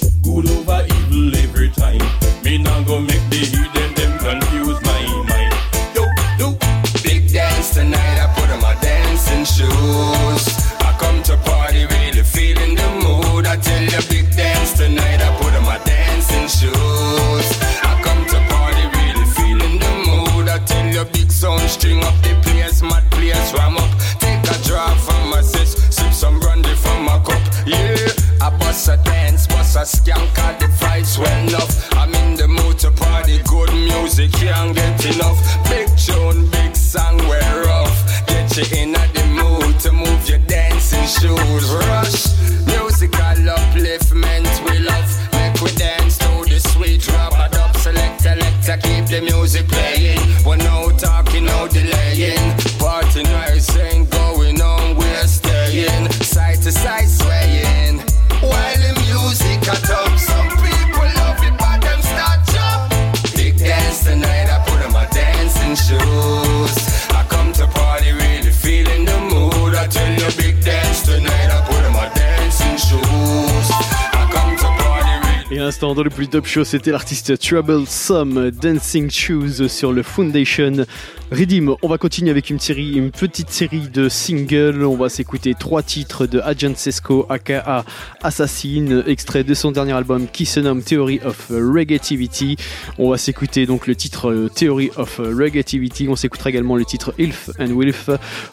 dans 75.81 76.03
le 76.03 76.11
plus 76.11 76.29
top 76.29 76.47
show, 76.47 76.65
c'était 76.65 76.91
l'artiste 76.91 77.39
Trouble 77.39 77.87
Some 77.87 78.51
Dancing 78.51 79.11
Shoes 79.11 79.69
sur 79.69 79.93
le 79.93 80.03
Foundation 80.03 80.87
Redeem. 81.31 81.75
On 81.83 81.89
va 81.89 81.99
continuer 81.99 82.31
avec 82.31 82.51
une, 82.51 82.61
série, 82.61 82.93
une 82.95 83.11
petite 83.11 83.51
série 83.51 83.89
de 83.89 84.09
singles. 84.09 84.85
On 84.85 84.97
va 84.97 85.09
s'écouter 85.09 85.55
trois 85.55 85.83
titres 85.83 86.27
de 86.27 86.41
Agent 86.41 86.77
Sesco, 86.77 87.27
aka 87.29 87.85
Assassin, 88.23 89.03
extrait 89.07 89.45
de 89.45 89.53
son 89.55 89.73
dernier 89.73 89.93
album 89.93 90.29
qui 90.33 90.47
se 90.47 90.61
nomme 90.61 90.83
Theory 90.83 91.21
of 91.25 91.49
Regativity. 91.51 92.57
On 92.99 93.11
va 93.11 93.19
s'écouter 93.19 93.67
donc 93.67 93.87
le 93.87 93.97
titre 93.97 94.31
euh, 94.31 94.49
Theory 94.49 94.91
of 94.97 95.19
Regativity. 95.19 96.09
On 96.09 96.17
s'écoutera 96.17 96.51
également 96.51 96.77
le 96.77 96.85
titre 96.85 97.13
Ilf 97.19 97.51
and 97.59 97.73
Wilf 97.77 98.09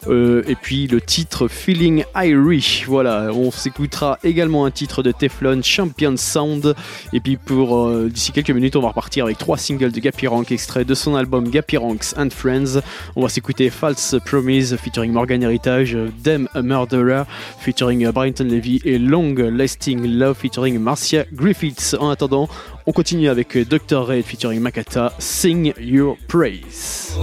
euh, 0.08 0.42
et 0.46 0.56
puis 0.56 0.88
le 0.88 1.00
titre 1.00 1.48
Feeling 1.48 2.04
Irish. 2.16 2.84
Voilà, 2.86 3.30
on 3.32 3.50
s'écoutera 3.50 4.18
également 4.24 4.66
un 4.66 4.70
titre 4.70 5.02
de 5.02 5.12
Teflon 5.12 5.62
Champion 5.62 6.16
Sound 6.16 6.74
et 7.14 7.20
puis 7.20 7.36
pour 7.36 7.78
euh, 7.78 8.10
d'ici 8.12 8.32
quelques 8.32 8.50
minutes, 8.50 8.74
on 8.74 8.80
va 8.80 8.88
repartir 8.88 9.24
avec 9.24 9.38
trois 9.38 9.56
singles 9.56 9.92
de 9.92 10.00
Gapirank 10.00 10.50
extraits 10.50 10.86
de 10.86 10.94
son 10.94 11.14
album 11.14 11.48
Gapiranks 11.48 12.12
and 12.18 12.30
Friends. 12.30 12.80
On 13.14 13.22
va 13.22 13.28
s'écouter 13.28 13.70
False 13.70 14.16
Promise 14.26 14.76
featuring 14.76 15.12
Morgan 15.12 15.40
Heritage, 15.40 15.96
Damn 16.24 16.48
a 16.54 16.62
Murderer 16.62 17.22
featuring 17.60 18.10
Brighton 18.10 18.48
Levy 18.48 18.80
et 18.84 18.98
Long 18.98 19.36
Lasting 19.36 20.04
Love 20.04 20.36
featuring 20.36 20.76
Marcia 20.80 21.24
Griffiths. 21.32 21.94
En 22.00 22.10
attendant, 22.10 22.48
on 22.84 22.90
continue 22.90 23.28
avec 23.28 23.56
Dr. 23.56 24.08
Red 24.08 24.24
featuring 24.24 24.58
Makata, 24.58 25.12
Sing 25.20 25.72
Your 25.78 26.16
Praise. 26.26 27.14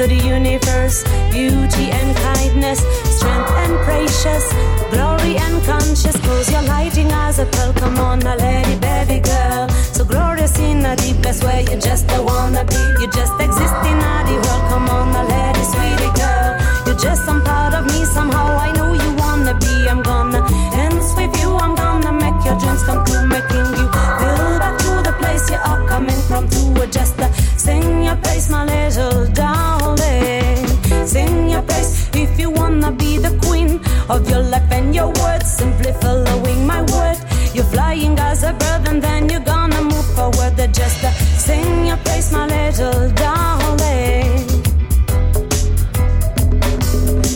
To 0.00 0.06
the 0.06 0.14
universe, 0.14 1.04
beauty 1.30 1.90
and 1.90 2.16
kindness, 2.16 2.80
strength 3.04 3.52
and 3.64 3.76
precious, 3.84 4.44
glory 4.88 5.36
and 5.36 5.62
conscious. 5.64 6.16
Close 6.24 6.50
your 6.50 6.62
lighting 6.62 7.12
as 7.12 7.38
a 7.38 7.44
pearl. 7.44 7.74
Come 7.74 7.98
on, 7.98 8.18
my 8.24 8.34
lady, 8.36 8.76
baby 8.80 9.20
girl. 9.20 9.68
So 9.92 10.06
glorious 10.06 10.58
in 10.58 10.80
the 10.80 10.96
deepest 10.96 11.44
way. 11.44 11.66
You 11.70 11.76
just 11.78 12.08
don't 12.08 12.24
wanna 12.24 12.64
be. 12.64 12.80
You 13.00 13.08
just 13.12 13.34
exist 13.40 13.76
in 13.90 13.98
the 14.28 14.36
world. 14.44 14.64
Come 14.72 14.88
on, 14.88 15.12
my 15.12 15.22
lady, 15.34 15.64
sweetie 15.72 16.12
girl. 16.16 16.50
You're 16.86 17.00
just 17.06 17.26
some 17.26 17.42
part 17.44 17.74
of 17.74 17.84
me 17.84 18.00
somehow. 18.06 18.56
I 18.56 18.72
know 18.72 18.94
you 18.94 19.10
wanna 19.20 19.54
be. 19.58 19.74
I'm 19.86 20.02
gonna 20.02 20.40
dance 20.72 21.12
with 21.14 21.34
you. 21.42 21.50
I'm 21.64 21.74
gonna 21.74 22.12
make 22.12 22.40
your 22.46 22.56
dreams 22.58 22.82
come 22.84 23.04
true, 23.04 23.26
making 23.26 23.68
you 23.76 23.86
feel 24.20 24.48
back 24.62 24.78
to 24.84 24.92
the 25.08 25.14
place 25.20 25.44
you 25.50 25.58
are 25.70 25.86
coming 25.86 26.20
from. 26.28 26.48
To 26.48 26.82
adjust 26.84 27.18
the 27.18 27.28
sing 27.58 28.04
your 28.04 28.16
place, 28.16 28.48
my 28.48 28.64
little 28.64 29.26
darling. 29.34 29.79
Of 34.10 34.28
your 34.28 34.42
life 34.42 34.70
and 34.72 34.94
your 34.94 35.08
words. 35.22 35.50
Simply 35.50 35.92
following 36.00 36.66
my 36.66 36.82
word. 36.82 37.18
You're 37.54 37.64
flying 37.64 38.18
as 38.18 38.42
a 38.42 38.52
bird, 38.52 38.88
and 38.88 39.02
then 39.02 39.28
you're 39.28 39.46
gonna 39.54 39.82
move 39.82 40.06
forward. 40.14 40.58
Uh, 40.58 40.66
Just 40.66 41.04
uh, 41.04 41.12
sing 41.38 41.86
your 41.86 41.96
praise, 41.98 42.32
my 42.32 42.46
little 42.46 43.10
darling. 43.12 44.46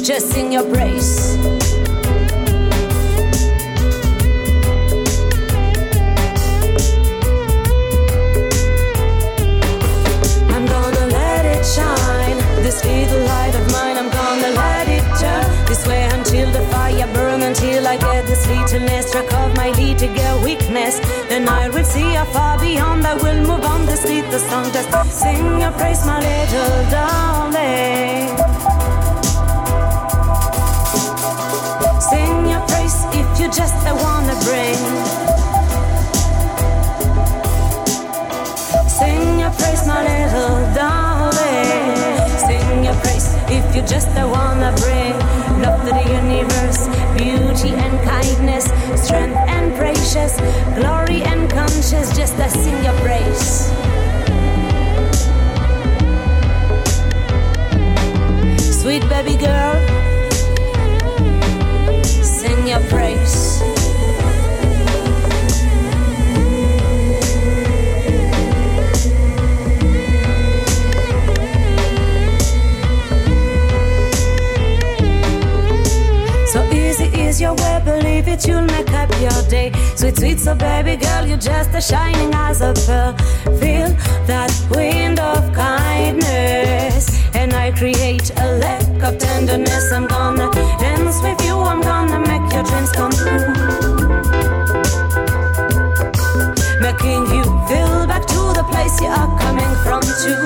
Just 0.03 0.31
sing 0.33 0.53
your 0.53 0.64
praise. 0.75 1.64
Until 17.55 17.87
I 17.87 17.97
get 17.97 18.27
this 18.27 18.45
littleness 18.49 19.07
struck 19.07 19.33
off 19.33 19.57
my 19.57 19.71
little 19.71 20.43
weakness. 20.43 20.99
Then 21.29 21.49
I 21.49 21.69
will 21.69 21.85
see 21.85 22.15
how 22.15 22.25
far 22.25 22.59
beyond 22.59 23.07
I 23.07 23.15
will 23.15 23.47
move 23.47 23.65
on. 23.65 23.87
This 23.87 24.05
little 24.05 24.41
song 24.41 24.73
just 24.73 24.91
sing 25.13 25.61
your 25.61 25.71
praise, 25.71 26.05
my 26.05 26.19
little 26.19 26.91
darling. 26.91 28.27
Sing 32.01 32.49
your 32.51 32.63
praise 32.67 32.99
if 33.21 33.29
you 33.39 33.47
just 33.47 33.79
wanna 34.03 34.35
bring. 34.43 34.81
Sing 38.89 39.39
your 39.39 39.53
praise, 39.59 39.87
my 39.87 40.03
little 40.11 40.59
darling. 40.75 41.95
Sing 42.47 42.85
your 42.85 42.97
praise 43.03 43.29
if 43.49 43.77
you 43.77 43.83
just 43.83 44.09
wanna 44.17 44.75
bring 44.83 45.24
to 45.65 45.91
the 45.91 46.05
universe, 46.12 46.89
beauty 47.17 47.71
and 47.71 47.99
kindness, 48.05 48.65
strength 49.03 49.37
and 49.49 49.75
precious, 49.75 50.39
glory 50.75 51.23
and 51.23 51.51
conscious. 51.51 52.15
Just 52.17 52.37
to 52.37 52.49
sing 52.51 52.85
your 52.85 52.95
praise. 53.01 53.71
Sweet 58.83 59.09
baby 59.09 59.37
girl, 59.37 59.75
sing 62.03 62.67
your 62.67 62.81
praise. 62.91 63.74
Believe 78.25 78.39
it, 78.39 78.47
you'll 78.47 78.62
make 78.62 78.91
up 78.93 79.11
your 79.20 79.43
day. 79.49 79.72
Sweet, 79.97 80.16
sweet, 80.16 80.41
so 80.41 80.55
baby 80.55 80.97
girl, 80.97 81.27
you're 81.27 81.37
just 81.37 81.70
as 81.75 81.87
shining 81.87 82.33
as 82.35 82.61
a 82.61 82.72
pearl. 82.87 83.12
Feel 83.59 83.91
that 84.27 84.53
wind 84.70 85.20
of 85.20 85.53
kindness, 85.53 87.09
and 87.35 87.53
I 87.53 87.72
create 87.72 88.31
a 88.37 88.59
lack 88.59 89.03
of 89.03 89.18
tenderness. 89.18 89.93
I'm 89.93 90.07
gonna 90.07 90.51
dance 90.79 91.20
with 91.22 91.45
you, 91.45 91.57
I'm 91.57 91.81
gonna 91.81 92.18
make 92.20 92.53
your 92.53 92.64
dreams 92.64 92.93
come 92.93 93.12
true. 93.12 93.47
Making 96.81 97.27
you 97.35 97.45
feel 97.68 98.07
back 98.07 98.27
to 98.27 98.41
the 98.59 98.64
place 98.70 99.01
you 99.01 99.09
are 99.09 99.39
coming 99.41 99.75
from, 99.85 100.03
too. 100.22 100.43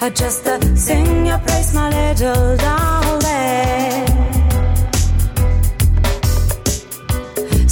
I 0.00 0.10
just 0.10 0.46
uh, 0.46 0.58
sing 0.74 1.26
your 1.26 1.38
praise, 1.38 1.72
my 1.74 1.88
little 1.88 2.56
darling. 2.56 4.11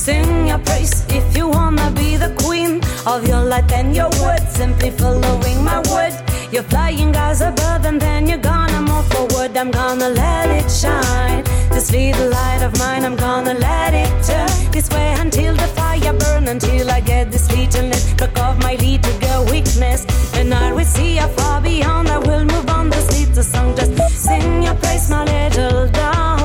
Sing 0.01 0.47
your 0.47 0.59
praise 0.61 1.05
if 1.11 1.37
you 1.37 1.47
wanna 1.47 1.91
be 1.91 2.17
the 2.17 2.33
queen 2.43 2.81
of 3.07 3.29
your 3.29 3.45
life 3.45 3.71
and 3.71 3.95
your 3.95 4.09
word. 4.23 4.41
Simply 4.49 4.91
following 4.93 5.63
my 5.63 5.79
word. 5.93 6.15
You're 6.51 6.69
flying 6.73 7.15
as 7.15 7.43
a 7.43 7.51
bird, 7.53 7.85
and 7.85 8.01
then 8.01 8.27
you're 8.27 8.45
gonna 8.53 8.81
move 8.81 9.07
forward. 9.13 9.55
I'm 9.55 9.71
gonna 9.71 10.09
let 10.09 10.49
it 10.49 10.71
shine. 10.71 11.45
This 11.71 11.93
little 11.93 12.31
light 12.31 12.63
of 12.63 12.73
mine, 12.79 13.05
I'm 13.05 13.15
gonna 13.15 13.53
let 13.53 13.93
it 13.93 14.11
turn 14.25 14.49
this 14.73 14.89
way 14.89 15.13
until 15.19 15.55
the 15.55 15.69
fire 15.77 16.15
burn. 16.15 16.49
Until 16.49 16.91
I 16.91 17.01
get 17.01 17.31
this 17.31 17.51
little 17.51 17.83
littleness, 17.83 18.15
back 18.15 18.39
off 18.41 18.57
my 18.63 18.77
little 18.77 19.19
girl 19.21 19.45
weakness, 19.53 20.07
and 20.33 20.55
I 20.55 20.73
will 20.73 20.91
see 20.97 21.17
how 21.17 21.29
far 21.29 21.61
beyond. 21.61 22.09
I 22.09 22.17
will 22.17 22.47
move 22.47 22.71
on 22.71 22.89
this 22.89 23.07
little 23.19 23.43
song. 23.43 23.77
Just 23.77 23.93
sing 24.17 24.63
your 24.63 24.77
praise, 24.77 25.11
my 25.11 25.25
little 25.25 25.89
darling. 25.89 26.40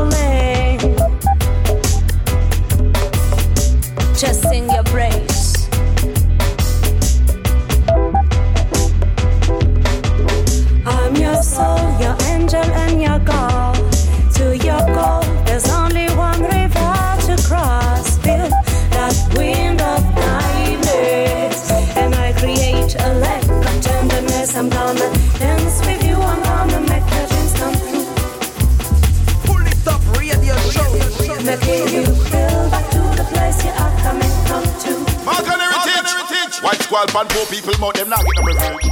Heritage. 36.95 37.09
White 37.09 37.09
squall 37.09 37.25
pan 37.25 37.27
poor 37.29 37.45
people, 37.45 37.77
mouth 37.79 37.93
them 37.93 38.09
not 38.09 38.23
get 38.23 38.35
no 38.35 38.43
privilege. 38.43 38.89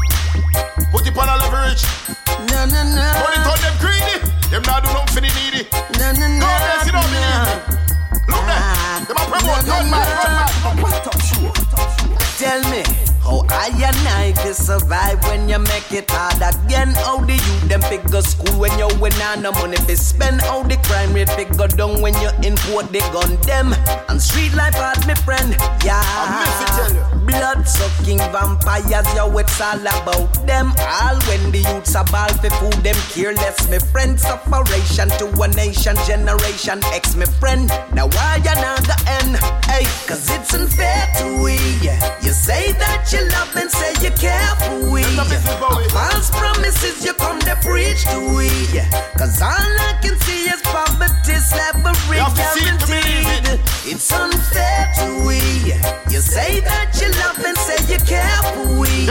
Put 0.91 1.07
it 1.07 1.17
on 1.17 1.29
a 1.29 1.37
leverage. 1.39 1.83
Na 2.51 2.65
na 2.65 2.83
na. 2.83 3.13
Money 3.19 3.39
turn 3.43 3.59
them 3.63 3.75
greedy. 3.79 4.15
Them 4.49 4.61
not 4.63 4.83
do 4.83 4.89
nothing 4.91 5.13
for 5.13 5.21
the 5.21 5.31
needy. 5.39 5.63
Na 5.99 6.11
na 6.11 6.27
na. 6.27 6.39
God 6.39 6.59
bless 6.63 6.85
you, 6.85 6.91
don't 6.91 7.09
believe. 7.09 7.47
Look 8.27 8.43
there. 8.45 8.59
Ah. 8.59 9.05
Them 9.07 9.17
a 9.17 9.25
promote 9.25 9.65
gun 9.65 9.89
man, 9.89 10.05
gun 10.19 10.31
man. 10.35 10.83
What 10.83 11.07
up, 11.07 11.21
sure. 11.21 11.53
Tell 12.37 12.61
me 12.69 12.83
how 12.83 12.92
I 13.63 13.67
and 13.67 14.07
I 14.09 14.33
can 14.35 14.53
survive 14.53 15.23
when 15.23 15.47
you 15.47 15.57
make 15.57 15.89
it 15.93 16.11
hard 16.11 16.35
again. 16.35 16.89
How 16.99 17.23
the 17.23 17.31
youth 17.31 17.69
them 17.69 17.79
figure 17.79 18.21
school 18.21 18.59
when 18.59 18.77
you 18.77 18.89
win 18.99 19.13
on 19.23 19.41
no 19.41 19.53
money 19.53 19.77
to 19.77 19.95
spend. 19.95 20.41
How 20.41 20.63
the 20.63 20.75
crime 20.83 21.13
rate 21.13 21.29
figure 21.29 21.69
down 21.69 22.01
when 22.01 22.13
you 22.15 22.27
import 22.43 22.91
the 22.91 22.99
gun 23.15 23.39
them. 23.47 23.71
And 24.09 24.21
street 24.21 24.53
life 24.53 24.75
hard, 24.75 24.99
me 25.07 25.15
friend. 25.15 25.55
Yeah. 25.79 26.03
I 26.03 26.43
miss 26.43 26.59
it, 26.59 26.71
tell 26.75 26.91
you. 26.91 27.03
Blood 27.23 27.65
sucking 27.65 28.19
vampires, 28.35 29.07
yo, 29.15 29.31
it's 29.37 29.61
all 29.61 29.79
about 29.79 30.33
them. 30.45 30.73
All 30.99 31.15
when 31.31 31.51
the 31.55 31.63
youths 31.63 31.95
are 31.95 32.03
ball 32.11 32.27
for 32.43 32.49
food, 32.59 32.83
them 32.83 32.99
careless, 33.15 33.69
me 33.69 33.79
friend. 33.79 34.19
Separation 34.19 35.07
to 35.23 35.31
a 35.39 35.47
nation, 35.55 35.95
generation 36.05 36.83
X, 36.91 37.15
me 37.15 37.27
friend. 37.39 37.69
Now 37.95 38.07
why 38.11 38.43
you 38.43 38.55
not 38.59 38.83
the 38.83 38.99
end? 39.23 39.39
Hey, 39.71 39.87
cause 40.05 40.27
it's 40.35 40.53
unfair 40.53 41.07
to 41.19 41.41
we. 41.41 41.55
You 42.23 42.35
say 42.35 42.73
that 42.73 43.07
you 43.11 43.23
love 43.29 43.52
and 43.55 43.69
say 43.71 43.93
you 44.01 44.11
care 44.11 44.55
for 44.61 44.89
we. 44.91 45.03
False 45.03 46.29
promises 46.31 47.05
you 47.05 47.13
come 47.13 47.39
to 47.39 47.55
preach 47.61 48.03
to 48.05 48.19
we. 48.35 48.49
Cause 49.17 49.41
all 49.41 49.73
I 49.89 49.97
can 50.01 50.17
see 50.21 50.49
is 50.49 50.61
poverty, 50.63 51.35
slavery, 51.39 52.17
You 52.17 52.23
have 52.23 52.35
to 52.35 52.45
see 52.53 52.65
it 52.67 52.79
to 52.79 52.87
believe 52.87 53.23
guaranteed. 53.23 53.59
It's 53.85 54.11
unfair 54.11 54.91
to 54.97 55.25
we. 55.27 55.39
You 56.11 56.21
say 56.21 56.59
that 56.61 56.93
you 57.01 57.09
love 57.21 57.39
and 57.45 57.57
say 57.57 57.79
you 57.91 57.99
care 58.05 58.41
for 58.53 58.79
we. 58.79 59.07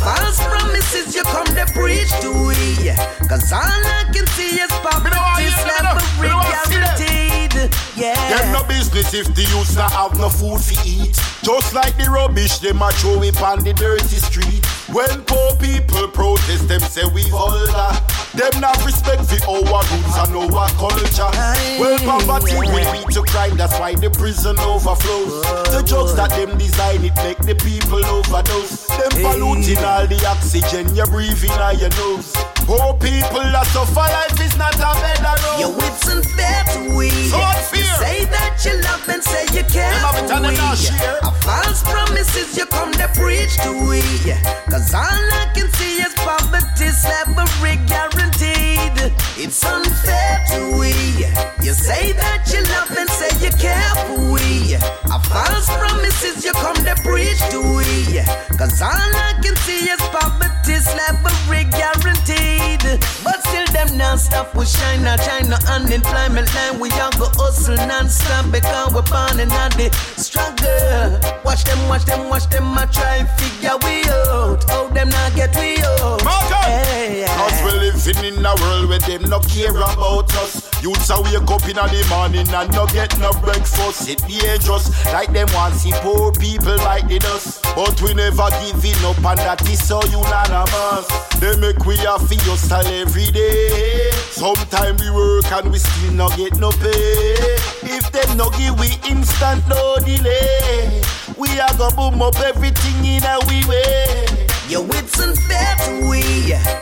False 0.00 0.40
promises 0.44 1.14
you 1.14 1.22
come 1.24 1.46
to 1.46 1.66
preach 1.72 2.10
to 2.20 2.30
we. 2.32 2.92
Cause 3.28 3.52
all 3.52 3.60
I 3.60 4.04
can 4.12 4.26
see 4.28 4.60
is 4.60 4.70
poverty, 4.84 5.48
slavery, 5.62 6.28
guaranteed. 6.28 7.25
Yeah. 7.96 8.14
Them 8.28 8.52
no 8.52 8.62
business 8.68 9.14
if 9.14 9.34
the 9.34 9.42
youths 9.42 9.76
not 9.76 9.92
have 9.92 10.18
no 10.18 10.28
food 10.28 10.60
to 10.60 10.76
eat. 10.84 11.16
Just 11.42 11.74
like 11.74 11.96
the 11.96 12.10
rubbish 12.10 12.58
them 12.58 12.82
a 12.82 12.90
throw 12.92 13.22
it 13.22 13.40
on 13.40 13.60
the 13.60 13.72
dirty 13.72 14.20
street. 14.20 14.64
When 14.92 15.24
poor 15.24 15.56
people 15.56 16.08
protest, 16.08 16.68
them 16.68 16.80
say 16.80 17.04
we 17.14 17.22
vulgar. 17.30 17.96
Them 18.36 18.60
not 18.60 18.76
respect 18.84 19.24
for 19.24 19.48
our 19.48 19.80
roots 19.88 20.16
and 20.20 20.36
our 20.36 20.68
culture. 20.76 21.30
Well, 21.80 21.96
poverty 22.04 22.54
will 22.54 22.68
lead 22.92 23.08
to 23.16 23.22
crime, 23.22 23.56
that's 23.56 23.78
why 23.80 23.94
the 23.94 24.10
prison 24.10 24.58
overflows. 24.58 25.40
The 25.72 25.82
drugs 25.86 26.14
that 26.16 26.30
them 26.36 26.58
design 26.58 27.04
it 27.04 27.16
make 27.24 27.38
the 27.38 27.54
people 27.64 28.04
overdose. 28.04 28.86
Them 28.92 29.12
polluting 29.24 29.80
all 29.80 30.06
the 30.06 30.20
oxygen 30.28 30.94
you 30.94 31.06
breathe 31.06 31.42
in 31.44 31.56
on 31.56 31.78
your 31.78 31.90
nose. 31.96 32.34
Poor 32.68 32.92
people 32.98 33.46
that 33.54 33.64
suffer 33.72 34.04
life 34.04 34.36
is 34.42 34.56
not 34.58 34.74
a 34.74 34.92
better 35.00 35.34
road. 35.46 35.60
Yo, 35.62 35.68
it's 35.86 36.04
unfair 36.10 36.64
to 36.74 36.96
we. 36.96 37.10
So 37.30 37.38
unfair. 37.46 37.80
You 37.80 37.86
say 38.02 38.18
that 38.26 38.54
you 38.64 38.74
love 38.82 39.08
and 39.08 39.22
say 39.22 39.44
you 39.56 39.64
care 39.70 39.92
for 40.12 40.32
on 40.34 40.42
the 40.42 40.48
we. 40.50 40.56
dash 40.56 40.88
here. 40.90 41.18
A 41.22 41.30
false 41.44 41.82
promises 41.82 42.56
you 42.56 42.66
come 42.66 42.92
to 42.92 43.08
preach 43.14 43.54
to 43.64 43.70
we. 43.88 44.02
Cause 44.70 44.92
all 44.94 45.02
I 45.42 45.50
can 45.54 45.68
see 45.78 46.02
is 46.02 46.14
poverty, 46.14 46.88
slavery 46.90 47.76
guaranteed. 47.86 48.98
It's 49.38 49.62
unfair 49.64 50.44
to 50.50 50.78
we. 50.78 50.92
You 51.64 51.72
say 51.74 52.12
that 52.12 52.46
you 52.52 52.62
love 52.74 52.90
and 52.98 53.10
say 53.10 53.30
you 53.44 53.50
care 53.58 53.94
for 54.06 54.18
we. 54.32 54.74
A 54.74 55.18
false 55.30 55.68
promises 55.78 56.44
you 56.44 56.52
come 56.52 56.76
to 56.76 56.94
preach 57.02 57.40
to 57.50 57.60
we. 57.76 58.22
Cause 58.58 58.80
all 58.82 58.90
I 59.28 59.34
can 59.42 59.56
see 59.66 59.86
is 59.90 60.00
poverty, 60.14 60.76
slavery 60.82 61.64
guaranteed. 61.70 62.82
But 63.24 63.42
still 63.46 63.65
them 63.98 64.08
non 64.08 64.18
stop 64.18 64.54
we 64.54 64.64
shine 64.64 65.02
now 65.02 65.16
China 65.16 65.56
unemployment 65.68 66.52
line 66.54 66.78
we 66.80 66.90
all 67.00 67.10
go 67.12 67.28
hustle 67.34 67.76
non-stop 67.76 68.50
because 68.52 68.94
we're 68.94 69.02
born 69.02 69.40
in 69.40 69.48
the 69.48 69.90
struggle. 70.16 71.20
Watch 71.44 71.64
them, 71.64 71.88
watch 71.88 72.04
them, 72.04 72.28
watch 72.28 72.48
them 72.48 72.76
I 72.76 72.86
try 72.86 73.24
figure 73.24 73.76
we 73.84 74.02
out. 74.10 74.64
How 74.68 74.88
them 74.88 75.08
not 75.08 75.34
get 75.34 75.54
we 75.56 75.78
out. 75.82 76.22
Hey, 76.66 77.24
Cause 77.26 77.58
we 77.64 77.72
living 77.80 78.38
in 78.38 78.44
a 78.44 78.54
world 78.60 78.88
where 78.88 78.98
them 78.98 79.22
no 79.28 79.40
care 79.40 79.70
about 79.70 80.34
us. 80.36 80.66
Youths 80.82 81.10
a 81.10 81.20
wake 81.20 81.50
up 81.50 81.64
in 81.68 81.76
the 81.76 82.06
morning 82.10 82.48
and 82.48 82.72
no 82.72 82.86
get 82.86 83.18
no 83.18 83.32
breakfast. 83.40 84.08
It 84.08 84.20
dangerous 84.26 84.90
like 85.12 85.32
them 85.32 85.48
want 85.54 85.74
see 85.74 85.92
poor 86.02 86.32
people 86.32 86.76
like 86.78 87.08
the 87.08 87.18
dust. 87.18 87.62
But 87.74 88.00
we 88.02 88.14
never 88.14 88.48
giving 88.60 89.04
up 89.04 89.16
and 89.18 89.38
that 89.40 89.62
is 89.68 89.86
so 89.86 90.02
unanimous. 90.04 91.06
They 91.40 91.56
make 91.56 91.84
we 91.84 91.94
a 92.04 92.18
feel 92.18 92.56
style 92.56 92.86
every 92.86 93.30
day. 93.30 93.85
Sometimes 94.30 95.00
we 95.02 95.10
work 95.10 95.50
and 95.52 95.70
we 95.72 95.78
still 95.78 96.12
no 96.12 96.28
get 96.36 96.58
no 96.58 96.70
pay. 96.70 97.34
If 97.82 98.10
them 98.12 98.36
no 98.36 98.50
give 98.50 98.78
we 98.78 98.98
instant 99.08 99.66
no 99.68 99.96
delay, 100.04 101.02
we 101.36 101.48
a 101.60 101.68
go 101.78 101.90
boom 101.96 102.22
up 102.22 102.38
everything 102.40 103.04
in 103.04 103.24
a 103.24 103.38
we 103.48 103.64
way. 103.66 104.46
Yo, 104.68 104.82
it's 104.98 105.20
unfair 105.20 105.76
to 105.86 106.08
we. 106.10 106.18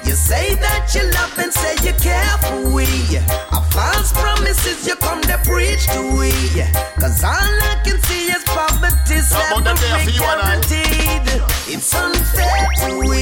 You 0.08 0.14
say 0.16 0.54
that 0.54 0.88
you 0.94 1.04
love 1.12 1.36
and 1.38 1.52
say 1.52 1.76
you 1.84 1.92
care 2.00 2.38
for 2.40 2.72
we. 2.72 2.88
A 3.20 3.60
false 3.76 4.10
promises 4.12 4.86
you 4.86 4.96
come 4.96 5.20
to 5.22 5.36
preach 5.44 5.84
to 5.92 6.00
we. 6.16 6.32
Cause 6.96 7.22
all 7.22 7.34
I 7.36 7.76
can 7.84 8.00
see 8.08 8.32
is 8.32 8.42
poverty, 8.44 9.20
Now, 9.20 9.60
but 9.60 9.64
them 9.64 9.76
there 9.76 9.98
for 10.00 10.10
slavery 10.10 10.16
guaranteed. 10.16 11.28
It's 11.68 11.92
unfair 11.94 12.68
to 12.88 13.04
we. 13.04 13.20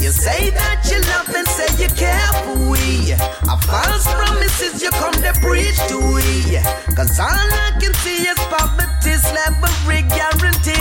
You 0.00 0.10
say 0.10 0.48
that 0.50 0.80
you 0.88 0.98
love 1.12 1.28
and 1.36 1.46
say 1.52 1.68
you 1.76 1.88
care 1.92 2.32
for 2.48 2.56
we. 2.72 3.12
A 3.12 3.56
false 3.68 4.08
promises 4.08 4.80
you 4.80 4.88
come 4.96 5.12
to 5.20 5.32
preach 5.44 5.76
to 5.92 6.00
we. 6.00 6.56
Cause 6.96 7.20
all 7.20 7.28
I 7.28 7.76
can 7.78 7.92
see 8.00 8.24
is 8.24 8.40
poverty, 8.48 9.20
slavery 9.20 10.00
guaranteed. 10.08 10.80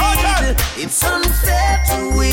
It's 0.79 1.03
unfair 1.03 1.83
to 1.91 2.17
we. 2.17 2.31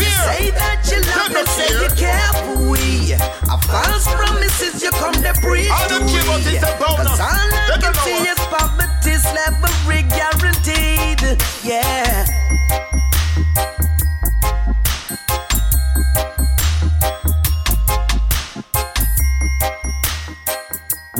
You 0.00 0.10
say 0.24 0.50
that 0.50 0.80
you 0.88 1.00
love 1.12 1.36
and 1.36 1.48
say 1.48 1.68
you 1.76 1.88
care 1.96 2.32
for 2.40 2.70
we. 2.72 3.12
A 3.12 3.56
false 3.68 4.06
promises 4.08 4.82
you 4.82 4.90
come 4.92 5.14
to 5.14 5.32
preach 5.44 5.68
to 5.68 5.96
we. 6.08 6.58
Cause 6.58 7.20
all 7.20 7.28
I 7.28 7.78
can 7.80 7.94
see 8.00 8.16
is 8.24 8.40
poverty, 8.48 9.14
slavery 9.20 10.02
guaranteed. 10.08 11.20
Yeah. 11.62 12.26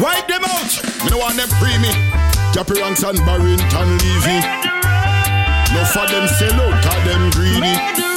Wipe 0.01 0.27
them 0.29 0.45
out. 0.45 0.73
Me 1.05 1.11
no 1.11 1.19
want 1.19 1.37
them 1.37 1.49
free 1.61 1.77
me. 1.79 1.93
Gappy 2.53 2.81
Ranks 2.81 3.03
and 3.03 3.19
Barrington 3.27 3.99
Levy. 3.99 4.41
No 5.75 5.85
for 5.85 6.07
them 6.09 6.27
sell 6.27 6.61
out, 6.61 6.83
cause 6.83 7.05
them 7.05 7.31
greedy. 7.31 8.10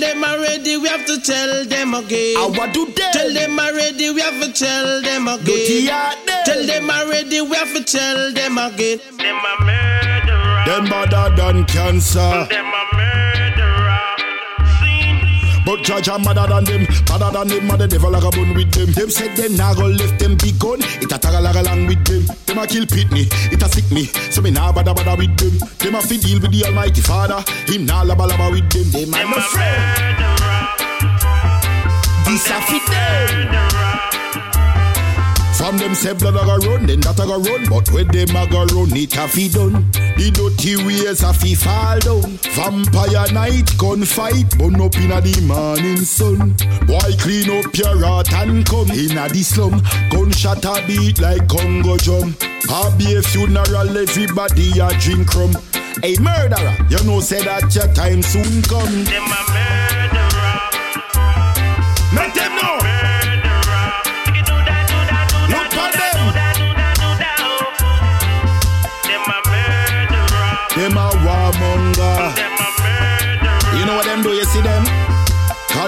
Them 0.00 0.24
already, 0.24 0.76
we 0.76 0.88
have 0.88 1.06
to 1.06 1.20
tell 1.20 1.64
them 1.64 1.94
again. 1.94 2.36
I 2.36 2.46
what 2.46 2.72
do 2.74 2.86
they? 2.86 3.10
Tell 3.12 3.32
them 3.32 3.58
already, 3.58 4.10
we 4.10 4.20
have 4.20 4.40
to 4.42 4.52
tell 4.52 5.02
them 5.02 5.28
again. 5.28 5.44
Dirty 5.44 5.86
heart 5.86 6.18
them. 6.26 6.44
Tell 6.44 6.66
them 6.66 6.90
already, 6.90 7.40
we 7.42 7.54
have 7.56 7.72
to 7.74 7.84
tell 7.84 8.32
them 8.32 8.58
again. 8.58 8.98
Them 9.18 9.36
a 9.36 9.64
murderer. 9.64 10.64
Them 10.66 10.84
better 10.86 11.36
than 11.36 11.64
cancer. 11.66 12.46
Them 12.50 12.66
a 12.66 12.96
murderer. 12.96 13.29
But 15.70 15.84
judge 15.84 16.08
a 16.08 16.18
madder 16.18 16.48
than 16.48 16.64
them, 16.64 16.82
madder 17.08 17.30
than 17.30 17.46
them, 17.46 17.66
mother 17.68 17.86
devil 17.86 18.10
like 18.10 18.24
a 18.24 18.30
bun 18.30 18.54
with 18.54 18.72
them. 18.72 18.90
Them 18.90 19.08
said 19.08 19.36
them 19.36 19.54
nah 19.54 19.72
go 19.72 19.86
left 19.86 20.18
them 20.18 20.34
big 20.34 20.58
gun, 20.58 20.80
it 20.82 21.12
a 21.12 21.16
tag 21.16 21.32
along 21.32 21.54
along 21.54 21.86
with 21.86 22.04
them. 22.04 22.26
Them 22.44 22.58
a 22.58 22.66
kill 22.66 22.86
Pitney, 22.86 23.30
it 23.52 23.62
a 23.62 23.68
sick 23.68 23.88
me, 23.92 24.06
so 24.32 24.42
me 24.42 24.50
nah 24.50 24.72
bother 24.72 24.92
bother 24.92 25.14
with 25.14 25.36
them. 25.36 25.68
Them 25.78 25.94
a 25.94 26.02
fi 26.02 26.16
deal 26.16 26.40
with 26.40 26.50
the 26.50 26.64
Almighty 26.66 27.00
Father, 27.00 27.38
him 27.70 27.86
nah 27.86 28.02
laba 28.02 28.26
laba 28.26 28.50
with 28.50 28.68
them. 28.68 28.90
Them 28.90 29.14
a 29.14 29.30
no 29.30 29.40
friend. 29.42 30.16
This 32.26 32.50
a 32.50 32.60
fit 32.62 32.86
them. 32.90 33.99
From 35.70 35.78
them 35.78 35.94
say 35.94 36.14
blood 36.14 36.34
a 36.34 36.44
go 36.44 36.56
run, 36.66 36.86
then 36.86 36.98
that 37.06 37.20
a 37.20 37.26
go 37.30 37.38
run. 37.38 37.62
But 37.70 37.86
when 37.94 38.08
them 38.08 38.34
a 38.34 38.42
go 38.50 38.66
run, 38.74 38.90
it 38.90 39.14
a 39.14 39.28
fi 39.30 39.46
done. 39.46 39.86
The 40.18 40.34
dirty 40.34 40.74
ways 40.82 41.22
a 41.22 41.30
fi 41.32 41.54
fall 41.54 42.00
down. 42.02 42.26
Vampire 42.58 43.30
night 43.30 43.70
gun 43.78 44.02
fight, 44.02 44.50
burn 44.58 44.82
up 44.82 44.98
inna 44.98 45.22
the 45.22 45.38
morning 45.46 46.02
sun. 46.02 46.58
Boy 46.90 47.14
clean 47.22 47.54
up 47.54 47.70
your 47.78 48.02
heart 48.02 48.32
and 48.34 48.66
come 48.66 48.90
inna 48.90 49.30
the 49.30 49.46
slum. 49.46 49.78
Gunshot 50.10 50.66
a 50.66 50.82
beat 50.90 51.20
like 51.22 51.46
Congo 51.46 51.94
drum. 52.02 52.34
A 52.66 52.90
be 52.98 53.14
a 53.14 53.22
funeral, 53.22 53.94
everybody 53.94 54.74
a 54.74 54.90
drink 54.98 55.30
rum. 55.38 55.54
Hey 56.02 56.18
murderer, 56.18 56.74
you 56.90 56.98
know 57.06 57.20
say 57.22 57.46
that 57.46 57.70
your 57.70 57.86
time 57.94 58.26
soon 58.26 58.58
come. 58.66 59.06
Them 59.06 59.22
a 59.22 59.40
murderer. 59.54 59.99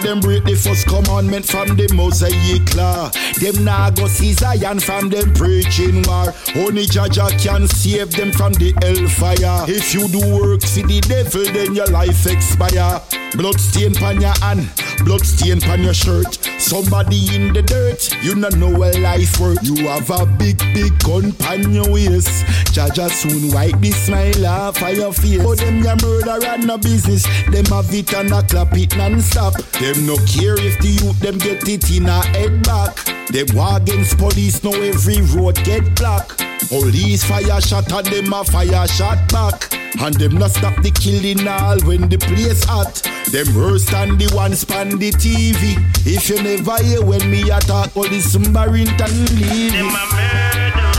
Commandment 0.02 1.46
from 1.46 1.76
the 1.76 1.88
Mosaic 1.94 2.74
law. 2.74 3.10
Them 3.40 3.64
nah 3.64 3.90
go 3.90 4.06
see 4.06 4.32
Zion 4.32 4.80
from 4.80 5.08
them 5.08 5.32
preaching 5.34 6.02
war. 6.02 6.34
Only 6.56 6.86
Jah 6.86 7.08
Jah 7.08 7.30
can 7.38 7.68
save 7.68 8.10
them 8.10 8.32
from 8.32 8.52
the 8.54 8.74
hellfire. 8.82 9.64
If 9.68 9.94
you 9.94 10.08
do 10.08 10.20
work 10.34 10.62
for 10.62 10.86
the 10.86 11.00
devil, 11.00 11.44
then 11.52 11.74
your 11.74 11.86
life 11.86 12.26
expire. 12.26 13.00
Blood 13.36 13.58
stain 13.58 13.94
pan 13.94 14.20
your 14.20 14.36
hand, 14.40 14.68
blood 15.04 15.24
stain 15.24 15.60
pan 15.60 15.82
your 15.82 15.94
shirt. 15.94 16.38
Somebody 16.58 17.34
in 17.34 17.52
the 17.52 17.62
dirt, 17.62 18.12
you 18.22 18.34
not 18.34 18.56
know 18.56 18.70
where 18.70 18.92
life 19.00 19.40
work. 19.40 19.58
You 19.62 19.88
have 19.88 20.10
a 20.10 20.26
big, 20.26 20.58
big 20.74 20.98
gun 21.00 21.32
pan 21.32 21.72
your 21.72 21.90
waist. 21.90 22.44
Jah 22.72 22.90
Jah 22.92 23.08
soon 23.08 23.50
wipe 23.52 23.80
the 23.80 23.90
smile 23.90 24.46
off 24.46 24.82
of 24.82 24.94
your 24.94 25.12
face. 25.12 25.40
Oh, 25.40 25.54
them 25.54 25.82
your 25.82 25.96
murder 25.96 26.44
and 26.44 26.66
no 26.66 26.76
business. 26.76 27.24
Them 27.48 27.64
have 27.66 27.92
it 27.94 28.12
and 28.12 28.32
a 28.32 28.42
clap 28.42 28.76
it 28.76 28.96
non-stop. 28.96 29.54
Them 29.92 30.06
no 30.06 30.16
care 30.24 30.56
if 30.58 30.78
the 30.78 30.88
youth 30.88 31.20
them 31.20 31.36
get 31.36 31.68
it 31.68 31.90
in 31.90 32.08
a 32.08 32.24
head 32.32 32.62
back. 32.62 32.96
Them 33.28 33.44
war 33.54 33.76
against 33.76 34.16
police, 34.16 34.64
now 34.64 34.72
every 34.72 35.20
road 35.36 35.56
get 35.64 35.84
blocked. 35.96 36.38
Police 36.68 37.24
fire 37.24 37.60
shot 37.60 37.92
and 37.92 38.06
them 38.06 38.32
a 38.32 38.42
fire 38.42 38.88
shot 38.88 39.20
back. 39.30 39.68
And 40.00 40.14
them 40.14 40.38
not 40.38 40.52
stop 40.52 40.80
the 40.80 40.90
killing 40.92 41.46
all 41.46 41.78
when 41.84 42.08
the 42.08 42.16
place 42.16 42.64
hot. 42.64 43.02
Them 43.32 43.54
worse 43.54 43.84
than 43.84 44.16
the 44.16 44.32
one 44.34 44.54
span 44.54 44.96
the 44.96 45.10
TV. 45.12 45.76
If 46.06 46.30
you 46.30 46.42
never 46.42 46.82
hear 46.82 47.04
when 47.04 47.30
me 47.30 47.50
attack 47.50 47.94
all 47.94 48.08
this 48.08 48.34
Barrington 48.48 49.12
Levy. 49.36 49.76
Them 49.76 49.88
a 49.92 50.52
Tell 50.72 50.91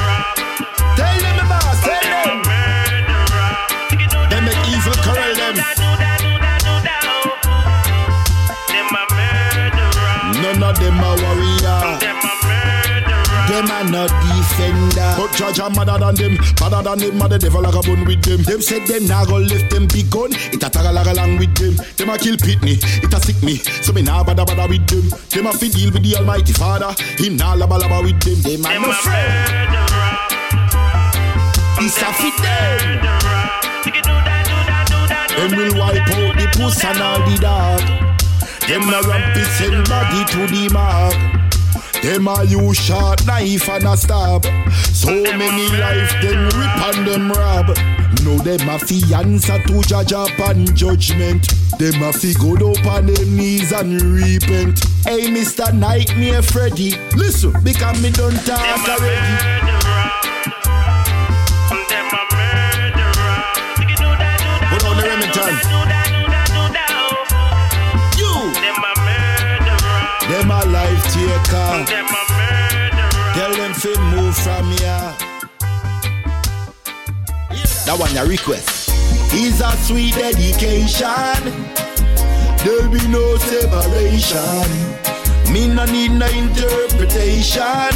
None 10.54 10.70
of 10.70 10.80
them 10.80 11.00
a 11.00 11.10
warrior. 11.18 12.00
Them 13.50 13.66
a 13.66 13.84
not 13.90 14.10
defender. 14.22 15.14
But 15.18 15.34
judge 15.36 15.60
a 15.60 15.70
madder 15.70 15.98
than 15.98 16.16
them, 16.16 16.38
badder 16.58 16.82
than 16.82 17.00
them, 17.00 17.22
a 17.22 17.28
the 17.28 17.40
devil 17.40 17.62
like 17.62 17.76
a 17.76 17.82
bun 17.82 18.06
with 18.06 18.22
them. 18.22 18.44
Them 18.44 18.62
said 18.62 18.86
them 18.88 19.08
nah 19.08 19.26
go 19.26 19.38
left 19.38 19.70
them 19.72 19.88
big 19.88 20.10
gun. 20.10 20.32
It 20.32 20.64
a 20.64 20.70
tag 20.70 20.86
along 20.86 21.08
along 21.08 21.38
with 21.38 21.56
them. 21.56 21.76
Them 21.98 22.10
a 22.10 22.18
kill 22.18 22.38
pitney, 22.38 22.78
it 23.04 23.14
a 23.14 23.20
sick 23.20 23.42
me. 23.44 23.58
So 23.58 23.94
me 23.94 24.02
nah 24.02 24.24
bother 24.24 24.46
bother 24.46 24.68
with 24.68 24.88
them. 24.88 25.10
Them 25.30 25.48
a 25.48 25.54
fi 25.54 25.70
deal 25.70 25.92
with 25.92 26.04
the 26.04 26.16
Almighty 26.18 26.54
Father. 26.54 26.94
Him 27.18 27.36
nah 27.36 27.56
laba 27.56 27.80
laba 27.80 28.04
with 28.04 28.22
them. 28.22 28.42
Them 28.46 28.66
a 28.66 28.80
no 28.80 28.94
friend. 28.94 29.74
It's 31.82 31.98
a 31.98 32.14
fit 32.14 32.38
them. 32.38 33.02
Them 35.36 35.58
will 35.58 35.74
wipe 35.80 36.08
out 36.10 36.38
the 36.38 36.48
puss 36.54 36.84
and 36.86 37.02
all 37.02 37.20
the 37.28 37.38
dog. 37.42 38.13
Them 38.68 38.88
a 38.94 39.02
rampant 39.08 39.48
send 39.58 39.90
body 39.90 40.24
to 40.32 40.48
the 40.48 40.70
mark. 40.72 41.14
Them 42.02 42.28
a 42.28 42.44
use 42.46 42.78
sharp 42.78 43.26
knife 43.26 43.68
and 43.70 43.84
a 43.86 43.98
stab. 43.98 44.46
So 44.94 45.12
many 45.12 45.68
life 45.78 46.12
them 46.22 46.46
rip 46.46 46.96
and 46.96 47.08
them 47.08 47.32
rob. 47.32 47.68
No 48.24 48.38
them 48.38 48.70
a 48.70 48.80
fi 48.80 49.02
answer 49.14 49.62
to 49.68 49.82
judge 49.82 50.14
upon 50.14 50.66
judgment. 50.76 51.48
Them 51.78 52.02
a 52.04 52.14
fi 52.14 52.34
go 52.34 52.54
up 52.72 52.86
on 52.86 53.08
them 53.08 53.36
knees 53.36 53.74
and 53.74 54.02
repent. 54.02 54.80
Hey, 55.04 55.28
Mr. 55.28 55.74
Nightmare 55.74 56.42
Freddy, 56.42 56.96
listen, 57.18 57.54
because 57.64 58.02
me 58.02 58.12
don't 58.12 58.38
talk 58.46 58.88
already. 58.88 60.63
Life 71.52 71.88
taker. 71.88 72.06
Tell 73.34 73.54
them 73.54 73.74
fi 73.74 73.94
move 74.16 74.36
from 74.36 74.66
here. 74.72 75.14
That 77.86 77.98
one 78.00 78.14
your 78.14 78.28
request. 78.28 78.90
Is 79.34 79.62
a 79.62 79.72
sweet 79.78 80.14
dedication. 80.14 81.42
There'll 82.64 82.90
be 82.90 83.06
no 83.08 83.38
separation. 83.38 84.70
Me 85.52 85.68
no 85.68 85.86
need 85.86 86.12
no 86.12 86.28
interpretation. 86.28 87.94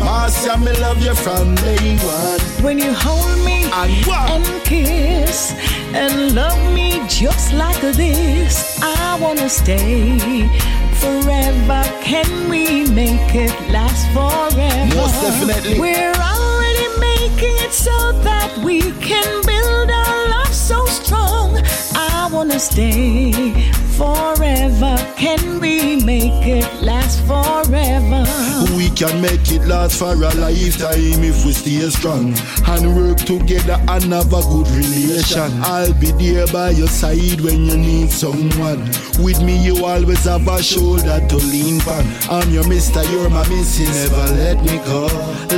Master, 0.00 0.58
me 0.58 0.72
love 0.80 1.02
you 1.02 1.14
from 1.14 1.54
day 1.56 1.96
one. 1.96 2.40
When 2.62 2.78
you 2.78 2.92
hold 2.92 3.44
me 3.44 3.64
and, 3.72 4.64
kiss 4.64 5.52
and 5.94 6.34
love 6.34 6.58
me 6.74 7.00
just 7.08 7.52
like 7.54 7.80
this, 7.80 8.80
I 8.82 9.18
wanna 9.20 9.48
stay 9.48 10.18
forever. 11.02 11.82
Can 12.02 12.48
we 12.48 12.64
make 12.90 13.34
it 13.34 13.54
last 13.70 14.06
forever? 14.14 14.94
Most 14.94 15.18
definitely. 15.26 15.80
We're 15.80 16.18
already 16.34 16.88
making 17.10 17.56
it 17.66 17.72
so 17.72 17.96
that 18.28 18.50
we 18.64 18.78
can 19.08 19.30
build 19.44 19.90
our 19.90 20.18
love 20.34 20.54
so 20.54 20.78
strong. 20.86 21.48
I 21.94 22.28
wanna 22.32 22.60
stay 22.60 23.52
forever. 23.98 24.94
Can 25.16 25.60
we 25.60 25.74
make 26.12 26.42
it 26.58 26.68
last 26.82 27.18
forever? 27.26 27.61
Can 28.94 29.20
make 29.20 29.50
it 29.50 29.66
last 29.66 29.98
for 29.98 30.12
a 30.12 30.30
lifetime 30.36 31.24
if 31.24 31.44
we 31.44 31.52
stay 31.52 31.90
strong 31.90 32.34
and 32.68 32.94
work 32.94 33.18
together 33.18 33.80
and 33.88 34.12
have 34.12 34.32
a 34.32 34.42
good 34.42 34.68
relation. 34.68 35.50
I'll 35.64 35.92
be 35.94 36.12
there 36.12 36.46
by 36.48 36.70
your 36.70 36.86
side 36.86 37.40
when 37.40 37.64
you 37.64 37.76
need 37.76 38.10
someone. 38.10 38.78
With 39.18 39.42
me, 39.42 39.56
you 39.64 39.84
always 39.84 40.24
have 40.24 40.46
a 40.46 40.62
shoulder 40.62 41.20
to 41.26 41.36
lean 41.36 41.80
on. 41.88 42.04
I'm 42.30 42.50
your 42.50 42.68
mister, 42.68 43.02
you're 43.10 43.30
my 43.30 43.48
missus. 43.48 44.10
Never 44.10 44.34
let 44.34 44.62
me 44.62 44.78
go. 44.84 45.06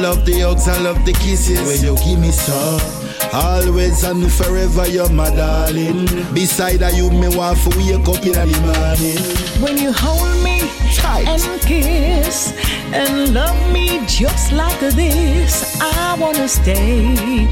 Love 0.00 0.24
the 0.24 0.40
hugs, 0.40 0.66
I 0.66 0.80
love 0.80 1.04
the 1.04 1.12
kisses 1.12 1.60
when 1.66 1.84
you 1.84 1.96
give 2.02 2.20
me 2.20 2.30
some. 2.30 3.03
Always 3.32 4.04
and 4.04 4.30
forever, 4.32 4.86
you're 4.88 5.08
my 5.10 5.30
darling. 5.34 6.06
Beside 6.34 6.80
you, 6.94 7.10
me 7.10 7.28
want 7.36 7.58
to 7.58 7.68
wake 7.76 8.08
up 8.08 8.24
in 8.24 8.32
the 8.32 8.60
morning. 8.62 9.62
When 9.62 9.76
you 9.78 9.92
hold 9.92 10.42
me 10.44 10.60
Tight. 10.94 11.26
and 11.26 11.60
kiss 11.62 12.52
and 12.92 13.34
love 13.34 13.58
me 13.72 14.00
just 14.06 14.52
like 14.52 14.78
this, 14.80 15.80
I 15.80 16.16
wanna 16.18 16.46
stay 16.48 17.48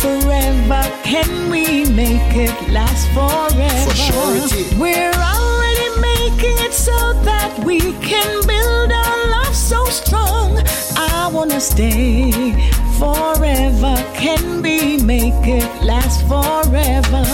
forever. 0.00 0.82
Can 1.02 1.50
we 1.50 1.84
make 1.90 2.34
it 2.34 2.56
last 2.70 3.08
forever? 3.12 3.90
For 3.90 3.96
surety. 3.96 4.64
We're 4.78 5.12
already 5.12 5.88
making 6.00 6.56
it 6.64 6.72
so 6.72 6.96
that 7.24 7.52
we 7.64 7.80
can 8.00 8.46
build 8.46 8.92
our 8.92 9.26
love 9.28 9.54
so 9.54 9.84
strong. 9.86 10.62
I 10.96 11.28
wanna 11.32 11.60
stay 11.60 12.54
forever. 12.98 13.94
Can 14.14 14.62
we 14.62 14.96
make 15.02 15.46
it 15.46 15.84
last 15.84 16.20
forever? 16.26 17.24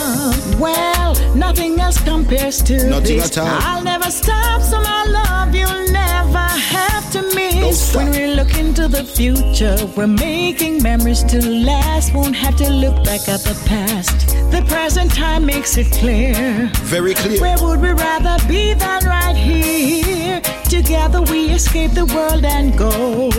Well, 0.59 1.15
nothing 1.35 1.79
else 1.79 2.01
compares 2.03 2.61
to 2.63 2.89
Nothing 2.89 3.17
this. 3.17 3.37
I'll 3.37 3.83
never 3.83 4.11
stop, 4.11 4.61
so 4.61 4.81
my 4.81 5.05
love 5.05 5.55
you'll 5.55 5.91
never 5.91 6.37
have 6.37 7.11
to 7.11 7.21
miss. 7.35 7.95
When 7.95 8.11
we 8.11 8.27
look 8.27 8.57
into 8.57 8.87
the 8.87 9.03
future, 9.03 9.77
we're 9.95 10.07
making 10.07 10.83
memories 10.83 11.23
to 11.25 11.39
last. 11.41 12.13
Won't 12.13 12.35
have 12.35 12.55
to 12.57 12.69
look 12.69 13.03
back 13.03 13.27
at 13.27 13.41
the 13.41 13.55
past. 13.65 14.27
The 14.51 14.63
present 14.67 15.13
time 15.13 15.45
makes 15.45 15.77
it 15.77 15.91
clear. 15.91 16.69
Very 16.83 17.13
clear. 17.13 17.41
Where 17.41 17.57
would 17.61 17.81
we 17.81 17.91
rather 17.91 18.37
be 18.47 18.73
than 18.73 19.05
right 19.05 19.35
here? 19.35 20.41
Together 20.73 21.21
we 21.21 21.51
escape 21.51 21.91
the 21.91 22.03
world 22.03 22.43
and 22.43 22.75
go. 22.75 23.29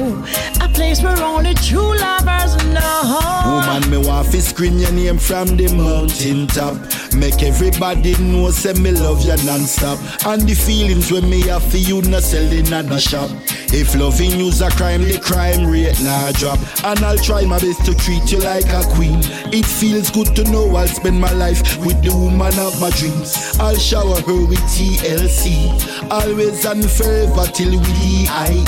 A 0.64 0.68
place 0.68 1.02
where 1.02 1.20
only 1.20 1.52
true 1.54 1.98
lovers 1.98 2.54
know. 2.66 3.18
Woman, 3.44 3.90
me 3.90 3.98
want 3.98 4.30
to 4.30 4.40
scream 4.40 4.78
your 4.78 4.92
name 4.92 5.18
from 5.18 5.56
the 5.56 5.66
mountain 5.74 6.46
top. 6.46 6.76
Make 7.12 7.42
everybody 7.42 8.16
know, 8.22 8.52
say 8.52 8.74
me 8.74 8.92
love 8.92 9.22
you 9.22 9.34
non-stop. 9.44 9.98
And 10.26 10.42
the 10.42 10.54
feelings 10.54 11.10
when 11.10 11.28
me 11.28 11.42
have 11.48 11.64
for 11.64 11.76
you, 11.76 12.02
no 12.02 12.20
selling 12.20 12.72
at 12.72 12.86
the 12.86 13.00
shop. 13.00 13.30
If 13.76 13.96
loving 13.96 14.38
you's 14.38 14.60
a 14.60 14.70
crime, 14.70 15.02
the 15.02 15.18
crime 15.18 15.66
rate 15.66 16.00
nah 16.02 16.30
drop. 16.32 16.60
And 16.84 17.00
I'll 17.00 17.18
try 17.18 17.44
my 17.44 17.58
best 17.58 17.84
to 17.86 17.94
treat 17.94 18.30
you 18.30 18.38
like 18.38 18.66
a 18.66 18.84
queen. 18.94 19.18
It 19.50 19.66
feels 19.66 20.10
good 20.10 20.36
to 20.36 20.44
know 20.44 20.76
I'll 20.76 20.86
spend 20.86 21.20
my 21.20 21.32
life 21.32 21.78
with 21.84 22.00
the 22.04 22.14
woman 22.14 22.56
of 22.60 22.80
my 22.80 22.90
dreams. 22.90 23.58
I'll 23.58 23.74
shower 23.74 24.20
her 24.20 24.46
with 24.46 24.62
TLC. 24.70 25.74
Always 26.08 26.64
and 26.64 26.84
forever 27.26 27.50
till 27.52 27.70
we 27.70 28.26
die. 28.26 28.64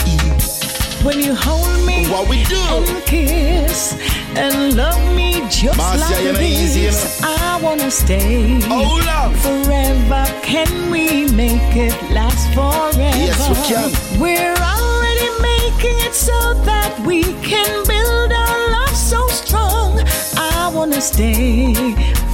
When 1.05 1.21
you 1.21 1.35
hold 1.35 1.87
me 1.87 2.07
What 2.09 2.29
we 2.29 2.45
do? 2.45 2.57
and 2.57 3.05
kiss 3.05 3.95
and 4.37 4.77
love 4.77 5.01
me 5.15 5.41
just 5.51 5.77
Marcia, 5.79 5.99
like 6.01 6.25
you 6.25 6.33
know, 6.33 6.41
easy, 6.41 6.81
you 6.81 6.87
this, 6.87 7.23
I 7.23 7.61
wanna 7.63 7.91
stay 7.91 8.59
oh, 8.65 8.85
Hold 8.85 9.07
up. 9.09 9.33
forever. 9.37 10.25
Can 10.43 10.91
we 10.91 11.31
make 11.33 11.77
it 11.77 11.95
last 12.11 12.53
forever? 12.55 12.99
Yes, 12.99 13.49
we 13.49 13.55
can. 13.69 14.21
We're 14.21 14.57
already 14.57 15.31
making 15.41 15.99
it 16.07 16.15
so 16.15 16.55
that 16.65 16.99
we 17.07 17.23
can 17.43 17.87
build 17.87 18.33
our 18.33 18.71
love 18.71 18.97
so 18.97 19.27
strong. 19.29 20.01
I 20.37 20.71
wanna 20.75 21.01
stay 21.01 21.75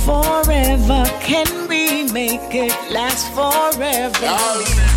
forever. 0.05 1.05
Can 1.21 1.69
we 1.69 2.11
make 2.13 2.55
it 2.55 2.75
last 2.91 3.29
forever? 3.35 4.92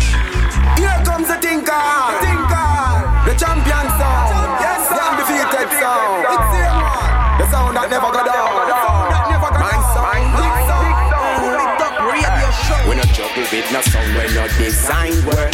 Here 1.26 1.34
comes 1.34 1.42
Tinker, 1.42 2.22
Tinker, 2.22 3.02
the 3.26 3.34
champion 3.34 3.86
sound. 3.98 4.30
Yes, 4.62 4.86
the 4.86 5.02
undefeated 5.02 5.70
sound. 5.74 6.22
It's 6.22 6.46
the 6.54 6.62
one. 6.70 7.42
The 7.42 7.46
sound 7.50 7.74
that 7.74 7.90
never 7.90 8.10
go 8.14 8.22
down. 8.22 8.54
The 8.62 8.76
sound 8.78 9.10
that 9.10 9.26
never 9.26 9.50
go 9.50 9.58
down. 9.58 9.66
My 9.66 9.74
sound, 9.90 10.22
big 10.38 10.54
sound. 10.70 10.94
Pull 11.42 11.58
it 11.58 11.82
up, 11.82 11.98
radio 12.06 12.48
show. 12.62 12.78
We 12.86 12.94
no 12.94 13.04
juggle 13.10 13.46
with 13.50 13.66
no 13.74 13.80
sound, 13.82 14.10
we 14.14 14.22
no 14.38 14.46
design 14.54 15.18
work. 15.26 15.50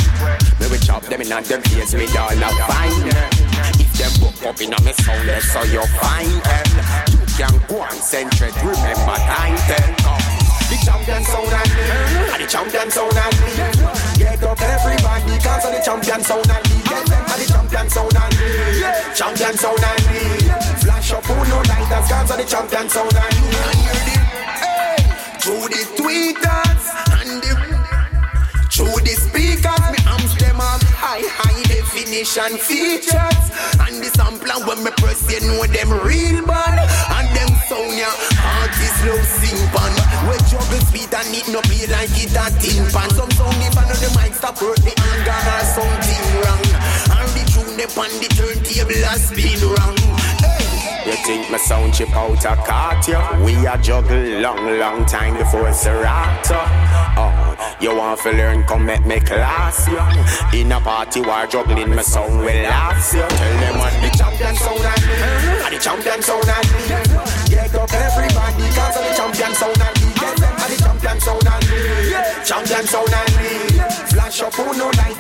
Me 0.60 0.68
we 0.68 0.76
chop 0.76 1.08
them 1.08 1.24
in 1.24 1.32
and 1.32 1.46
them 1.46 1.62
face, 1.64 1.94
me 1.96 2.04
all 2.20 2.36
a 2.36 2.48
fine. 2.68 3.08
If 3.80 3.96
them 3.96 4.12
book 4.20 4.36
up 4.44 4.60
in 4.60 4.76
a 4.76 4.78
me 4.84 4.92
sound, 4.92 5.24
so 5.40 5.64
you 5.72 5.80
find 6.04 6.36
them. 6.44 6.68
You 7.16 7.24
can 7.32 7.56
go 7.64 7.80
and 7.80 7.96
centred, 7.96 8.52
remember 8.60 9.16
ten. 9.24 9.56
The 10.68 10.76
champion 10.84 11.24
sound 11.24 11.48
and 11.48 11.70
me, 11.72 12.44
the 12.44 12.46
champion 12.46 12.90
sound 12.92 13.16
and 13.16 13.36
me. 13.40 14.11
Get 14.22 14.42
up 14.44 14.60
everybody, 14.62 15.34
cause 15.42 15.64
of 15.66 15.72
the 15.74 15.82
champion 15.84 16.22
sound 16.22 16.46
and 16.46 16.62
me. 16.70 16.78
Get 16.86 17.06
them 17.10 17.26
and 17.26 17.40
the 17.42 17.46
champion 17.50 17.88
sound 17.90 18.14
and 18.14 18.34
me. 18.38 18.50
Champion 19.18 19.54
sound 19.58 19.82
and 19.82 20.02
me. 20.06 20.22
Flash 20.78 21.12
up 21.12 21.26
who 21.26 21.34
no 21.50 21.58
lighters, 21.66 22.06
cause 22.06 22.30
of 22.30 22.36
the 22.38 22.46
champion 22.46 22.88
sound 22.88 23.16
and 23.18 23.34
me. 23.50 23.58
Hey, 24.62 25.02
through 25.42 25.66
the 25.74 25.82
tweeters 25.98 26.84
and 27.18 27.42
the 27.42 27.52
through 28.70 29.02
the 29.02 29.14
speakers, 29.18 29.84
me 29.90 29.98
amps 30.06 30.34
them 30.38 30.60
up 30.62 30.82
high, 30.94 31.26
high 31.26 31.62
definition 31.66 32.56
features. 32.62 33.44
And 33.82 33.98
the 33.98 34.10
sampler 34.14 34.64
when 34.66 34.84
me 34.84 34.92
press, 35.02 35.26
you 35.26 35.42
know 35.50 35.66
them 35.66 35.90
real 36.06 36.46
bad. 36.46 36.78
And 37.18 37.28
them 37.34 37.50
sound 37.66 37.98
ya, 37.98 38.10
artists 38.38 39.04
love 39.04 39.26
sing. 39.42 40.01
Juggle 40.72 40.86
speed 40.86 41.12
and 41.12 41.36
it 41.36 41.48
no 41.52 41.60
play 41.62 41.86
like 41.86 42.16
it 42.16 42.32
a 42.32 42.48
tin 42.56 42.84
pan. 42.88 43.10
Some 43.10 43.30
sound 43.32 43.60
if 43.60 43.76
I 43.76 43.84
know 43.84 43.96
the 44.00 44.08
mic 44.16 44.32
stop 44.32 44.56
hurt 44.56 44.80
the 44.80 44.92
organ 44.96 45.44
or 45.52 45.64
something 45.68 46.24
wrong. 46.40 46.64
And 47.12 47.28
the 47.36 47.42
tune 47.52 47.76
they 47.76 47.84
on 47.92 48.12
the 48.16 48.28
turntable 48.32 49.04
a 49.04 49.14
spin 49.20 49.60
wrong. 49.68 49.96
You 51.04 51.12
think 51.26 51.50
my 51.50 51.58
sound 51.58 51.92
chip 51.92 52.14
out 52.16 52.44
a 52.44 52.56
cart, 52.56 53.06
yeah? 53.06 53.44
We 53.44 53.54
a 53.66 53.76
juggle 53.76 54.40
long, 54.40 54.78
long 54.78 55.04
time 55.04 55.36
before 55.36 55.68
it's 55.68 55.80
a 55.80 55.92
Serato. 55.92 56.56
Oh, 57.20 57.76
you 57.80 57.94
want 57.94 58.20
to 58.20 58.30
learn, 58.32 58.64
come 58.64 58.86
make 58.86 59.04
me 59.04 59.20
class, 59.20 59.86
yeah? 59.88 60.54
In 60.54 60.72
a 60.72 60.80
party 60.80 61.20
while 61.20 61.46
juggling 61.46 61.94
my 61.94 62.02
sound 62.02 62.38
will 62.38 62.46
last, 62.46 63.14
yeah? 63.14 63.28
Tell 63.28 63.60
them 63.60 63.78
what 63.78 63.92
the 64.00 64.16
champion 64.16 64.56
sound 64.56 64.80
and 64.80 65.06
me, 65.06 65.14
and 65.66 65.74
the 65.74 65.78
champion 65.78 66.22
sound 66.22 66.48
and 66.48 66.70
me. 66.72 67.50
Get 67.50 67.74
up 67.74 67.92
everybody, 67.92 68.68
cause 68.72 68.94
the 68.94 69.14
champion 69.14 69.54
sound 69.54 69.82
and 69.82 69.96
me. 69.96 70.01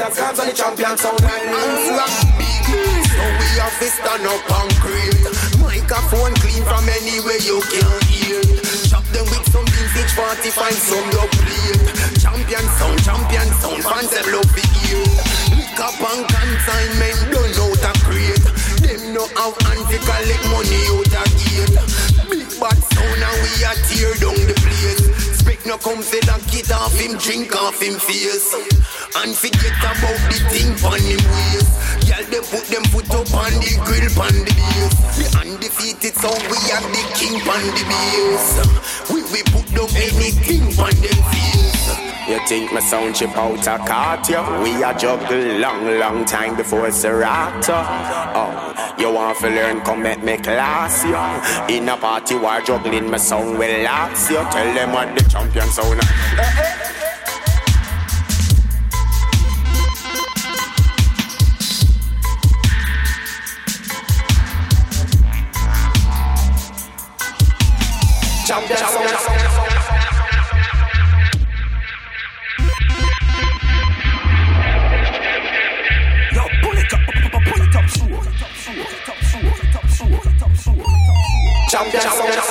Lighters, 0.02 0.18
cause 0.18 0.38
of 0.38 0.46
the 0.46 0.52
champion 0.52 0.96
sound 0.98 1.22
and 1.22 1.44
me. 2.38 2.50
So 3.06 3.22
we 3.38 3.48
have 3.62 3.76
to 3.78 3.88
stand 3.90 4.26
up 4.26 4.50
and 4.50 4.72
create. 4.82 5.22
Microphone 5.62 6.34
clean 6.42 6.62
from 6.64 6.88
anywhere 6.88 7.40
you 7.42 7.62
can 7.70 7.90
hear. 8.10 8.42
Chop 8.90 9.04
them 9.14 9.26
with 9.30 9.46
some 9.50 9.66
vintage 9.66 10.12
45 10.12 10.72
some 10.72 11.08
you 11.10 11.26
plate 11.38 11.82
Champion 12.18 12.66
sound, 12.78 12.98
champion 13.04 13.48
sound, 13.60 13.82
fans 13.82 14.10
them 14.10 14.26
love 14.32 14.50
the 14.54 14.64
ear. 14.90 15.06
Lick 15.54 15.78
up 15.78 15.98
and 16.00 16.22
consignment, 16.26 17.18
don't 17.30 17.52
know 17.56 17.70
to 17.74 17.92
create. 18.02 18.46
Them 18.82 19.14
no 19.14 19.26
have 19.38 19.56
to 19.58 19.98
collect 19.98 20.44
money 20.50 20.80
out 20.90 21.14
of 21.14 21.28
gate 21.38 21.76
Big 22.30 22.48
bad 22.58 22.78
sound 22.90 23.22
and 23.22 23.38
we 23.44 23.52
a 23.62 23.72
tear 23.86 24.12
down 24.18 24.40
the 24.48 24.54
place 24.58 25.11
No 25.64 25.78
come 25.78 26.02
say 26.02 26.20
that 26.26 26.42
kid 26.50 26.70
off 26.72 26.98
him, 26.98 27.16
drink 27.18 27.54
off 27.54 27.80
him 27.80 27.94
face 27.94 28.52
And 29.16 29.30
forget 29.36 29.78
about 29.78 30.18
the 30.26 30.38
thing 30.50 30.74
on 30.84 30.98
him 30.98 31.22
waist 31.22 31.82
Girl, 32.08 32.24
they 32.30 32.40
put 32.50 32.66
them 32.66 32.84
foot 32.90 33.08
up 33.10 33.32
on 33.32 33.52
the 33.62 33.78
grill, 33.86 34.10
on 34.20 34.34
the 34.34 34.52
base. 34.52 34.96
The 35.16 35.38
undefeated 35.38 36.14
sound, 36.16 36.42
we 36.50 36.58
are 36.74 36.82
the 36.82 37.02
king 37.14 37.38
on 37.46 37.62
the 37.72 37.84
base. 37.86 38.58
We 39.08 39.22
we 39.30 39.42
put 39.54 39.66
down 39.72 39.88
anything 39.94 40.66
on 40.78 40.94
them 40.98 41.22
face. 41.30 41.71
You 42.28 42.38
think 42.46 42.72
my 42.72 42.80
sound 42.80 43.16
chip 43.16 43.36
out 43.36 43.66
a 43.66 43.78
cart? 43.78 44.28
We 44.62 44.82
a 44.82 44.96
juggle 44.96 45.58
long, 45.58 45.98
long 45.98 46.24
time 46.24 46.56
before 46.56 46.90
Serato. 46.92 47.74
Oh, 47.74 48.94
you 48.96 49.12
want 49.12 49.38
to 49.38 49.48
learn, 49.48 49.80
come 49.80 50.02
make 50.02 50.22
me 50.22 50.36
class, 50.36 51.04
yeah? 51.04 51.66
In 51.68 51.88
a 51.88 51.96
party 51.96 52.36
while 52.36 52.62
juggling, 52.64 53.10
my 53.10 53.16
sound 53.16 53.58
will 53.58 53.82
last, 53.82 54.30
yeah? 54.30 54.48
Tell 54.50 54.72
them 54.72 54.92
what 54.92 55.14
the 55.16 55.24
champion 55.28 55.66
sound. 55.66 56.00
Champion 68.46 68.78
sound. 68.78 69.41
Bad 81.72 81.90
that 81.90 82.04
a 82.04 82.42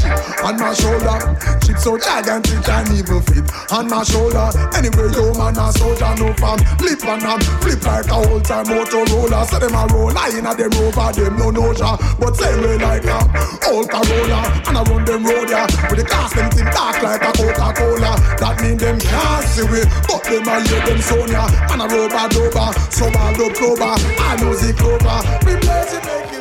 chip 0.00 0.42
on 0.42 0.58
my 0.58 0.72
shoulder. 0.74 1.61
So 1.82 1.98
gigantic 1.98 2.62
and 2.68 2.88
even 2.94 3.20
fit 3.26 3.42
on 3.72 3.90
my 3.90 4.04
shoulder. 4.04 4.54
Anyway, 4.78 5.10
yo 5.18 5.34
man 5.34 5.58
a 5.58 5.66
soldier, 5.74 6.14
no 6.14 6.32
fam. 6.38 6.58
Flip 6.78 7.02
and 7.10 7.22
am 7.26 7.40
flip 7.58 7.82
like 7.82 8.06
a 8.06 8.22
whole 8.22 8.40
time 8.40 8.66
Motorola. 8.66 9.42
So 9.50 9.58
them 9.58 9.74
a 9.74 9.82
roll, 9.90 10.16
I 10.16 10.30
inna 10.30 10.54
them 10.54 10.70
rover, 10.78 11.10
them 11.10 11.36
no 11.42 11.50
noja. 11.50 11.98
But 12.20 12.36
same 12.36 12.62
way 12.62 12.78
like 12.78 13.02
a 13.02 13.18
old 13.66 13.90
Corolla, 13.90 14.62
and 14.62 14.78
I 14.78 14.82
run 14.86 15.04
them 15.04 15.26
road 15.26 15.50
ya. 15.50 15.66
With 15.90 15.98
the 15.98 16.06
cast 16.06 16.36
them 16.36 16.50
thin 16.52 16.66
dark 16.66 17.02
like 17.02 17.20
a 17.20 17.32
Coca-Cola. 17.34 18.14
That 18.38 18.62
mean 18.62 18.78
them 18.78 19.00
can't 19.00 19.44
see 19.50 19.66
we, 19.66 19.82
but 20.06 20.22
them 20.22 20.46
a 20.46 20.62
hear 20.62 20.86
them 20.86 21.00
Sonia. 21.02 21.50
And 21.66 21.82
a 21.82 21.86
rover 21.90 22.28
dover, 22.30 22.70
so 22.94 23.10
all 23.10 23.34
the 23.34 23.50
clover, 23.58 23.98
I 23.98 24.38
music 24.38 24.78
clover. 24.78 25.18
We 25.42 25.58
blaze 25.58 25.98
it, 25.98 26.04
make 26.06 26.31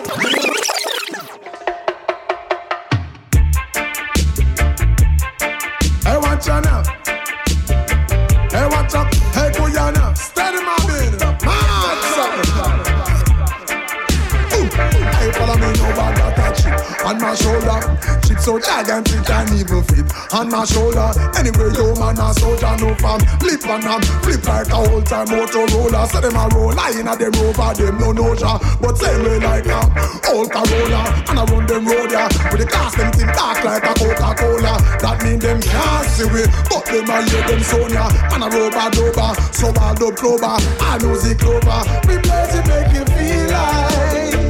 my 17.32 17.36
shoulder. 17.36 17.79
Chip 18.27 18.39
so 18.39 18.59
gigantic 18.59 19.29
and 19.29 19.49
even 19.55 19.84
fit 19.88 20.07
on 20.34 20.49
my 20.49 20.65
shoulder. 20.65 21.11
Anyway, 21.39 21.71
yo 21.75 21.95
man 21.95 22.19
a 22.19 22.34
soldier, 22.36 22.75
no 22.84 22.93
fam. 22.99 23.19
Flip 23.39 23.63
and 23.71 23.86
am 23.86 24.01
flip 24.23 24.43
like 24.45 24.67
a 24.67 24.75
whole 24.75 25.01
time 25.01 25.27
Motorola. 25.27 26.07
So 26.11 26.19
them 26.19 26.36
a 26.36 26.43
roll, 26.51 26.77
I 26.77 26.91
inna 26.91 27.15
them 27.15 27.32
rover, 27.39 27.71
them 27.73 27.97
no 27.99 28.11
noja. 28.11 28.59
But 28.82 28.97
same 28.97 29.23
way 29.23 29.39
like 29.39 29.67
uh, 29.67 29.88
a 29.88 30.32
old 30.36 30.51
Corolla, 30.51 31.01
and 31.29 31.39
I 31.39 31.45
run 31.45 31.65
them 31.67 31.88
road 31.88 32.11
ya. 32.11 32.27
With 32.51 32.59
the 32.59 32.67
cast 32.67 32.97
them 32.97 33.11
thin 33.13 33.27
dark 33.27 33.63
like 33.63 33.84
a 33.84 33.93
Coca-Cola. 33.95 34.75
That 34.99 35.23
mean 35.23 35.39
them 35.39 35.61
can't 35.61 36.07
see 36.11 36.27
we, 36.27 36.43
but 36.67 36.84
them 36.86 37.07
a 37.07 37.23
hear 37.32 37.47
them 37.47 37.63
Sonia. 37.63 38.11
And 38.36 38.43
a 38.43 38.47
rover 38.51 38.89
dover, 38.91 39.32
so 39.55 39.71
all 39.79 39.95
the 39.95 40.11
clover, 40.19 40.59
I 40.84 40.99
music 40.99 41.39
clover. 41.39 41.79
We 42.07 42.19
blaze 42.19 42.55
it, 42.59 42.67
make 42.67 42.91
you 42.91 43.05
feel 43.07 43.47
like. 43.55 44.40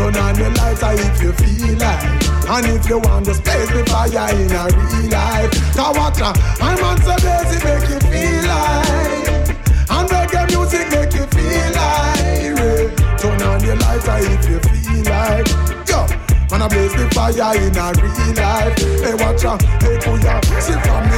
Turn 0.00 0.16
on 0.16 0.32
the 0.32 0.48
lights 0.56 0.80
if 0.82 1.20
you 1.20 1.30
feel 1.34 1.76
like. 1.76 2.24
And 2.48 2.66
if 2.72 2.88
you 2.88 2.98
want 3.00 3.26
the 3.26 3.34
space, 3.34 3.68
the 3.68 3.84
fire 3.84 4.32
in 4.32 4.48
a 4.48 4.64
real 4.72 5.12
life. 5.12 5.52
Kawata, 5.76 6.32
I'm 6.56 6.80
on 6.82 6.96
so 7.04 7.12
basic, 7.20 7.60
make 7.68 7.84
you 7.84 8.00
feel 8.08 8.48
like. 8.48 9.52
And 9.92 10.08
reggae 10.08 10.48
music 10.48 10.88
make 10.88 11.12
you 11.12 11.28
feel 11.28 11.68
like. 11.76 13.20
Turn 13.20 13.42
on 13.44 13.60
the 13.60 13.76
lights 13.76 14.08
if 14.24 14.48
you 14.48 14.58
feel 14.64 15.04
like. 15.04 15.44
Yo. 15.84 16.08
Man, 16.48 16.62
I 16.62 16.68
blaze 16.68 16.94
the 16.96 17.04
fire 17.12 17.52
in 17.60 17.76
a 17.76 17.92
real 18.00 18.32
life. 18.40 18.80
Hey, 19.04 19.12
watch 19.20 19.44
out, 19.44 19.60
hey, 19.84 20.00
kuya, 20.00 20.40
see 20.64 20.80
from 20.80 21.09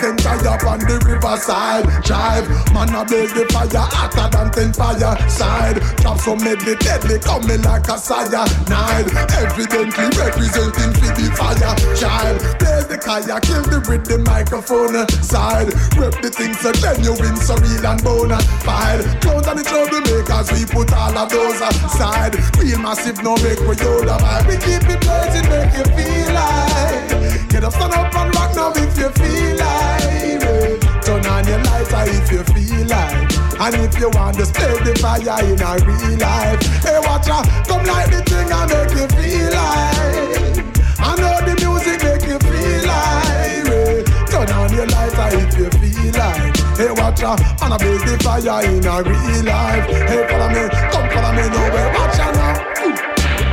ten 0.00 0.16
tire 0.16 0.56
on 0.66 0.80
the 0.80 0.96
riverside. 1.04 1.84
Drive, 2.02 2.48
man 2.72 2.88
a 2.96 3.04
blaze 3.04 3.32
the 3.36 3.44
fire 3.52 3.84
hotter 3.84 4.28
than 4.32 4.48
ten 4.50 4.72
fire 4.72 5.12
side. 5.28 5.76
Drop 6.00 6.18
some 6.18 6.40
medley 6.42 6.74
deadly 6.80 7.18
coming 7.20 7.60
like 7.62 7.86
a 7.88 7.98
cyanide. 8.00 9.12
Evidently 9.36 10.08
representing 10.16 10.92
for 10.96 11.12
the 11.12 11.28
fire. 11.36 11.76
Child, 11.94 12.40
blaze 12.58 12.88
the 12.88 12.96
kaya, 12.96 13.36
kill 13.44 13.62
the 13.68 13.78
with 13.84 14.08
the 14.08 14.18
microphone 14.24 15.06
side. 15.20 15.68
Rep 16.00 16.16
the 16.24 16.30
things 16.32 16.58
so 16.60 16.72
genuine, 16.72 17.36
so 17.36 17.54
real 17.60 17.86
and 17.86 18.02
bona 18.02 18.40
fide. 18.64 19.04
Clowns 19.20 19.46
and 19.46 19.58
the 19.58 19.64
troublemakers, 19.64 20.48
we 20.56 20.64
put 20.64 20.92
all 20.96 21.16
of 21.16 21.28
those 21.28 21.60
aside. 21.60 22.34
Real 22.56 22.80
massive, 22.80 23.22
no 23.22 23.36
make 23.44 23.60
hold 23.60 24.08
a 24.08 24.16
vibe. 24.16 24.48
We 24.48 24.56
keep 24.56 24.88
it 24.88 25.00
blazing, 25.04 25.48
make 25.52 25.76
you 25.76 25.84
feel 25.92 26.32
like. 26.32 27.49
Get 27.60 27.66
up, 27.66 27.72
stand 27.74 27.92
up 27.92 28.14
and 28.16 28.34
rock 28.36 28.56
now 28.56 28.72
if 28.74 28.96
you 28.96 29.10
feel 29.20 29.56
like. 29.60 30.40
it. 30.48 30.80
Turn 31.04 31.26
on 31.26 31.44
your 31.44 31.60
lighter 31.60 32.08
if 32.08 32.32
you 32.32 32.42
feel 32.56 32.86
like. 32.88 33.36
And 33.60 33.74
if 33.84 34.00
you 34.00 34.08
want 34.16 34.38
to 34.38 34.46
stay 34.46 34.72
the 34.80 34.96
fire 34.96 35.44
in 35.44 35.60
a 35.60 35.76
real 35.84 36.16
life. 36.16 36.56
Hey, 36.80 36.96
watch 37.04 37.28
out, 37.28 37.44
come 37.68 37.84
like 37.84 38.08
the 38.08 38.24
thing 38.24 38.48
and 38.48 38.64
make 38.64 38.96
you 38.96 39.06
feel 39.12 39.52
like. 39.52 40.64
I 41.04 41.12
know 41.20 41.36
the 41.44 41.52
music 41.60 42.00
make 42.00 42.24
you 42.24 42.40
feel 42.40 42.80
like. 42.88 43.68
eh. 43.68 44.08
Turn 44.32 44.48
on 44.56 44.72
your 44.72 44.86
lighter 44.88 45.28
if 45.44 45.52
you 45.60 45.68
feel 45.68 46.12
like. 46.16 46.56
Hey, 46.80 46.92
watch 46.96 47.20
out, 47.20 47.44
and 47.60 47.74
I 47.74 47.76
blaze 47.76 48.00
the 48.08 48.16
fire 48.24 48.64
in 48.72 48.86
a 48.88 49.04
real 49.04 49.44
life. 49.44 49.84
Hey, 50.08 50.24
follow 50.32 50.48
me, 50.48 50.64
come 50.96 51.08
follow 51.12 51.32
me 51.36 51.44
now. 51.44 51.76
Hey, 51.76 51.92
watch 51.92 52.20
out 52.24 52.34
now. 52.40 52.56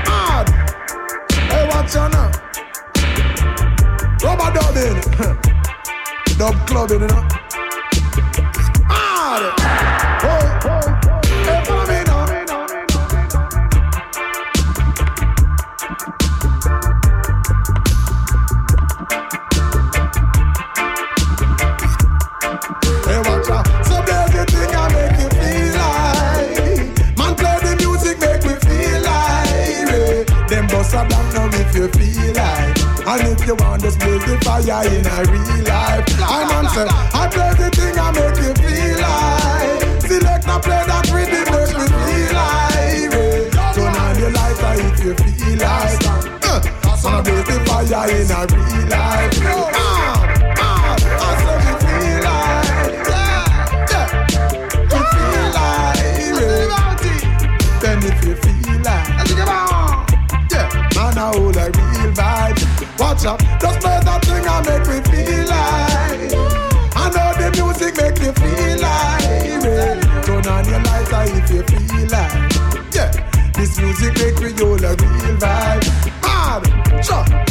Hard. 0.08 0.48
Hey, 1.52 1.68
watch 1.68 1.96
out 1.98 2.12
now. 2.14 2.47
Rubber 4.24 4.52
dubbing. 4.54 5.02
Dub 6.38 6.56
clubbing, 6.68 7.02
you 7.02 7.08
know. 7.08 7.28
Hard. 8.90 9.97
And 33.10 33.22
if 33.22 33.48
you 33.48 33.56
want 33.56 33.82
to 33.84 33.92
blaze 34.00 34.26
the 34.26 34.38
fire 34.44 34.84
in 34.86 35.06
a 35.08 35.24
real 35.32 35.64
life. 35.64 36.04
I 36.20 36.44
man 36.52 36.68
say, 36.76 36.86
I 37.16 37.30
play 37.32 37.54
the 37.56 37.70
thing 37.72 37.98
I 37.98 38.12
make 38.12 38.36
you 38.36 38.52
feel 38.60 39.00
like. 39.00 40.02
Select 40.02 40.46
and 40.46 40.62
play 40.62 40.84
that 40.86 41.08
rhythm, 41.08 41.48
make 41.56 41.72
me 41.72 41.88
feel 41.88 42.36
like. 42.36 43.76
Turn 43.76 43.96
on 43.96 44.20
your 44.20 44.32
lighter 44.32 44.74
if 44.84 45.00
you 45.06 45.14
feel 45.16 45.58
like. 45.58 46.04
Uh, 46.44 46.60
and 47.08 47.28
I 47.28 47.42
the 47.48 47.56
fire 47.66 48.12
in 48.12 48.30
a 48.30 48.44
real 48.52 48.90
life. 48.90 49.87
Vibe. 63.18 63.38
Just 63.60 63.80
play 63.80 64.00
that 64.04 64.22
thing 64.26 64.46
and 64.46 64.66
make 64.68 64.86
me 64.88 64.98
feel 65.10 65.46
like. 65.48 66.32
I 66.96 67.10
know 67.14 67.30
the 67.40 67.48
music 67.58 67.98
make 67.98 68.20
you 68.20 68.32
feel 68.34 68.78
like. 68.82 70.24
Turn 70.26 70.46
on 70.48 70.66
your 70.66 70.82
lighter 70.82 71.24
if 71.38 71.50
you 71.52 71.64
feel 71.64 72.08
like. 72.10 72.94
Yeah, 72.94 73.12
this 73.54 73.80
music 73.80 74.14
make 74.18 74.40
me 74.42 74.52
hold 74.64 74.84
a 74.84 74.90
real 74.90 75.38
vibe. 75.38 75.84
Hard, 76.22 77.06
sure. 77.06 77.47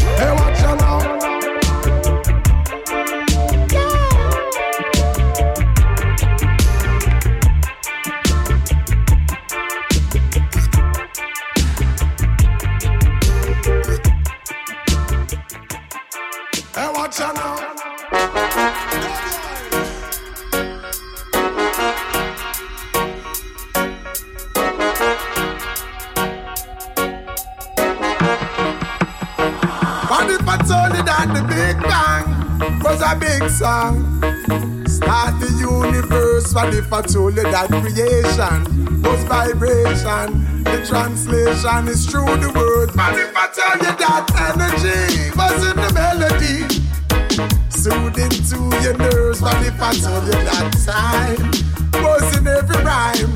Song? 33.57 34.05
Start 34.85 35.41
the 35.41 35.49
universe. 35.59 36.53
What 36.53 36.75
if 36.75 36.93
I 36.93 37.01
told 37.01 37.37
you 37.37 37.43
that 37.45 37.69
creation 37.73 39.01
was 39.01 39.25
vibration? 39.25 40.63
The 40.65 40.85
translation 40.85 41.89
is 41.89 42.05
through 42.05 42.37
the 42.37 42.53
word. 42.53 42.93
What 42.93 43.17
if 43.17 43.33
I 43.33 43.49
tell 43.57 43.77
you 43.81 43.93
that 43.97 44.29
energy 44.53 45.33
was 45.33 45.57
in 45.65 45.77
the 45.81 45.91
melody? 45.97 46.69
Soothing 47.73 48.35
to 48.53 48.59
your 48.85 48.97
nerves. 49.01 49.41
What 49.41 49.57
if 49.65 49.81
I 49.81 49.93
told 50.05 50.27
you 50.29 50.37
that 50.37 50.77
time 50.85 51.41
was 52.05 52.37
in 52.37 52.47
every 52.47 52.77
rhyme? 52.85 53.33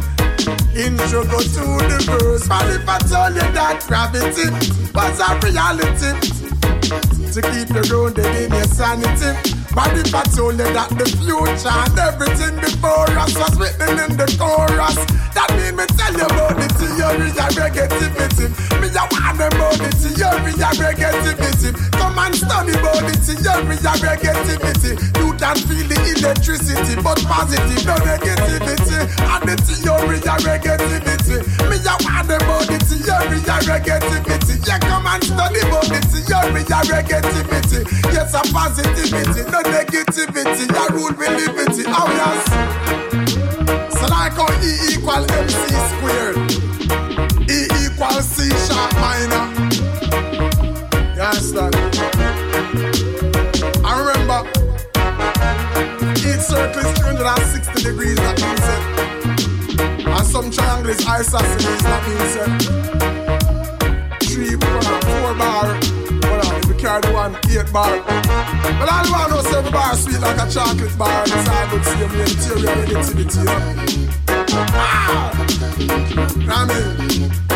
Intro 0.76 1.24
go 1.24 1.40
to 1.40 1.64
the 1.88 1.98
verse. 2.20 2.46
What 2.46 2.68
if 2.68 2.86
I 2.86 2.98
told 3.08 3.40
you 3.40 3.48
that 3.56 3.80
gravity 3.88 4.52
was 4.92 5.16
a 5.16 5.32
reality? 5.40 6.12
To 7.32 7.40
keep 7.40 7.72
you 7.72 7.82
grounded 7.88 8.36
in 8.36 8.52
your 8.52 8.64
sanity. 8.64 9.59
Told 9.70 10.58
you 10.58 10.66
that 10.74 10.90
the 10.90 11.06
future 11.06 11.70
and 11.70 11.98
everything 11.98 12.56
before 12.58 13.06
us 13.14 13.34
was 13.38 13.54
written 13.54 13.98
in 14.02 14.16
the 14.16 14.26
chorus? 14.34 14.98
That 15.34 15.50
mean 15.54 15.78
me 15.78 15.86
tell 15.94 16.10
you 16.10 16.26
about 16.26 16.58
the 16.58 16.66
theory 16.74 17.30
of 17.30 17.50
Reggaetivity. 17.54 18.50
Me 18.82 18.88
a 18.90 19.04
want 19.10 19.38
about 19.38 19.78
the 19.78 19.90
theory 19.94 20.54
of 20.58 20.74
Reggaetivity. 20.74 21.70
Come 21.92 22.18
and 22.18 22.34
study 22.34 22.74
about 22.74 23.02
the 23.06 23.14
theory 23.14 23.78
of 23.78 24.00
Reggaetivity. 24.02 24.92
You 25.18 25.29
can 25.40 25.56
feel 25.56 25.88
the 25.88 25.96
electricity, 26.20 27.00
but 27.00 27.16
positive, 27.24 27.80
no 27.88 27.96
negativity. 28.04 29.00
And 29.24 29.42
the 29.48 29.56
theory 29.56 30.20
of 30.20 30.40
Reggaetivity. 30.44 31.40
Me 31.64 31.80
a 31.80 31.94
want 32.04 32.28
about 32.28 32.68
the 32.68 32.76
theory 32.84 33.40
of 33.40 33.64
Reggaetivity. 33.64 34.60
Yeah, 34.68 34.78
come 34.84 35.08
and 35.08 35.24
study 35.24 35.60
about 35.64 35.88
the 35.88 36.00
theory 36.12 36.60
of 36.60 36.84
Reggaetivity. 36.92 37.80
Yes, 38.12 38.36
a 38.36 38.42
positivity, 38.52 39.42
no 39.48 39.64
negativity. 39.64 40.68
Ya 40.68 40.84
rule 40.92 41.16
with 41.16 41.32
liberty. 41.32 41.88
Oh 41.88 42.08
yes. 42.12 42.44
So 43.96 44.04
like 44.12 44.36
how 44.36 44.52
E 44.60 44.92
equal 44.92 45.24
MC 45.24 45.72
squared. 45.88 46.36
E 47.48 47.64
equal 47.80 48.20
C 48.20 48.52
sharp 48.68 48.92
minor. 49.00 49.48
Yes, 51.16 51.50
that. 51.52 51.79
Each 56.40 56.46
circle 56.46 56.80
is 56.80 56.98
360 56.98 57.82
degrees, 57.82 58.16
that 58.16 58.40
means 58.40 58.64
it. 58.64 58.80
And 60.06 60.26
some 60.26 60.50
triangle 60.50 60.90
is 60.90 61.06
isosceles, 61.06 61.82
that 61.82 62.02
means 62.08 62.36
it. 62.40 62.50
Three, 64.24 64.56
four, 64.56 64.80
four 64.80 65.34
bar. 65.34 65.66
Hold 66.24 66.40
on, 66.46 66.54
if 66.56 66.64
we 66.66 66.74
carry 66.74 67.12
one, 67.12 67.36
eight 67.48 67.70
bar. 67.72 68.00
But 68.78 68.88
all 68.88 69.04
you 69.04 69.12
want 69.12 69.28
to 69.28 69.52
know 69.52 69.60
is 69.60 69.70
bar 69.70 69.94
sweet 69.96 70.20
like 70.20 70.38
a 70.38 70.50
chocolate 70.50 70.96
bar. 70.98 71.22
It's 71.26 71.48
all 71.48 71.66
good 71.70 71.82
to 71.84 71.92
you, 71.98 72.06
interior 72.24 72.74
relativity, 72.76 73.40
you. 73.40 74.08
Ah! 74.72 75.32
I 76.52 76.64
mean, 76.66 77.49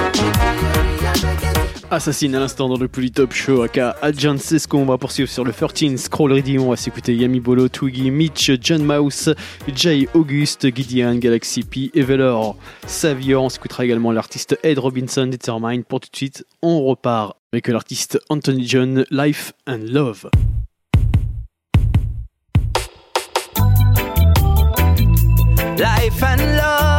Assassine 1.94 2.34
à 2.34 2.40
l'instant 2.40 2.68
dans 2.68 2.76
le 2.76 2.88
Polytop 2.88 3.32
Show, 3.32 3.62
aka 3.62 3.94
Adjan 4.02 4.36
Sesco. 4.36 4.78
On 4.78 4.84
va 4.84 4.98
poursuivre 4.98 5.30
sur 5.30 5.44
le 5.44 5.52
13 5.52 5.94
Scroll 5.96 6.32
Radio. 6.32 6.64
On 6.64 6.70
va 6.70 6.76
s'écouter 6.76 7.14
Yami 7.14 7.38
Bolo, 7.38 7.68
Twiggy, 7.68 8.10
Mitch, 8.10 8.50
John 8.60 8.82
Mouse, 8.82 9.30
Jay 9.72 10.08
Auguste, 10.12 10.74
Gideon, 10.74 11.14
Galaxy 11.14 11.62
P, 11.62 11.92
Evelor, 11.94 12.56
Savior. 12.84 13.44
On 13.44 13.48
s'écoutera 13.48 13.84
également 13.84 14.10
l'artiste 14.10 14.58
Ed 14.64 14.80
Robinson, 14.80 15.28
Determine. 15.28 15.84
Pour 15.84 16.00
tout 16.00 16.08
de 16.10 16.16
suite, 16.16 16.44
on 16.62 16.84
repart 16.84 17.36
avec 17.52 17.68
l'artiste 17.68 18.18
Anthony 18.28 18.66
John, 18.66 19.04
Life 19.12 19.52
and 19.68 19.84
Love. 19.84 20.28
Life 25.78 26.22
and 26.24 26.56
love. 26.56 26.93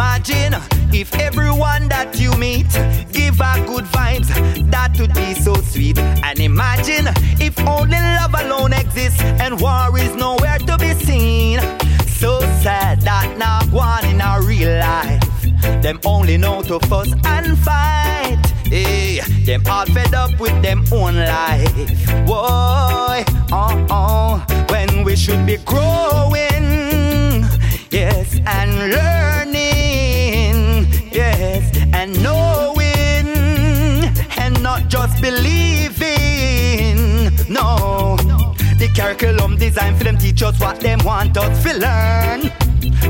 Imagine 0.00 0.54
if 0.94 1.12
everyone 1.20 1.86
that 1.90 2.18
you 2.18 2.32
meet 2.38 2.72
give 3.12 3.38
a 3.38 3.52
good 3.66 3.84
vibes, 3.84 4.28
that 4.70 4.98
would 4.98 5.12
be 5.12 5.34
so 5.34 5.52
sweet. 5.52 5.98
And 5.98 6.40
imagine 6.40 7.06
if 7.38 7.60
only 7.68 7.98
love 7.98 8.32
alone 8.32 8.72
exists 8.72 9.20
and 9.20 9.60
war 9.60 9.92
is 9.98 10.14
nowhere 10.16 10.56
to 10.56 10.78
be 10.78 10.94
seen. 11.04 11.60
So 12.06 12.40
sad 12.62 13.02
that 13.02 13.36
not 13.36 13.66
one 13.70 14.06
in 14.06 14.22
our 14.22 14.42
real 14.42 14.72
life. 14.78 15.20
Them 15.82 16.00
only 16.06 16.38
know 16.38 16.62
to 16.62 16.80
fuss 16.88 17.12
and 17.26 17.58
fight. 17.58 18.40
Hey, 18.64 19.20
them 19.44 19.62
all 19.68 19.84
fed 19.84 20.14
up 20.14 20.40
with 20.40 20.62
them 20.62 20.82
own 20.92 21.16
life. 21.16 21.76
Why? 22.26 23.22
Oh, 23.52 23.86
oh, 23.90 24.66
when 24.70 25.04
we 25.04 25.14
should 25.14 25.44
be 25.44 25.58
growing, 25.58 27.44
yes, 27.90 28.40
and 28.46 28.92
learning 28.92 29.49
yes, 31.12 31.70
and 31.92 32.12
knowing, 32.22 33.28
and 34.38 34.62
not 34.62 34.88
just 34.88 35.20
believing. 35.20 36.96
No, 37.48 38.16
the 38.78 38.88
curriculum 38.94 39.56
designed 39.56 39.98
for 39.98 40.04
them 40.04 40.18
teach 40.18 40.42
us 40.42 40.58
what 40.60 40.80
them 40.80 41.00
want 41.04 41.36
us 41.36 41.62
to 41.64 41.72
learn. 41.74 42.50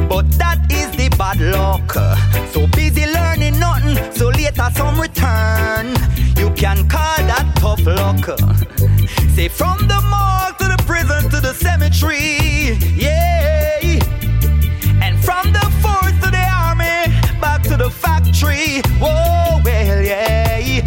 But 0.09 0.31
that 0.39 0.67
is 0.71 0.91
the 0.97 1.09
bad 1.17 1.41
luck. 1.41 1.93
So 2.53 2.67
busy 2.69 3.07
learning 3.07 3.59
nothing, 3.59 3.97
so 4.13 4.29
later 4.29 4.69
some 4.75 5.01
return. 5.01 5.95
You 6.37 6.51
can 6.57 6.89
call 6.89 7.17
that 7.31 7.53
tough 7.57 7.85
luck. 7.87 8.39
Say 9.35 9.49
from 9.49 9.79
the 9.87 10.01
morgue 10.11 10.59
to 10.59 10.65
the 10.65 10.83
prison 10.87 11.31
to 11.31 11.41
the 11.41 11.55
cemetery, 11.55 12.77
yeah. 12.97 13.99
And 15.03 15.19
from 15.25 15.53
the 15.53 15.70
the 17.81 17.91
factory, 17.91 18.83
whoa, 19.01 19.61
well, 19.65 20.03
yeah. 20.03 20.83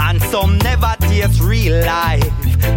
And 0.00 0.20
some 0.22 0.58
never 0.58 0.96
taste 0.98 1.40
real 1.40 1.78
life. 1.86 2.24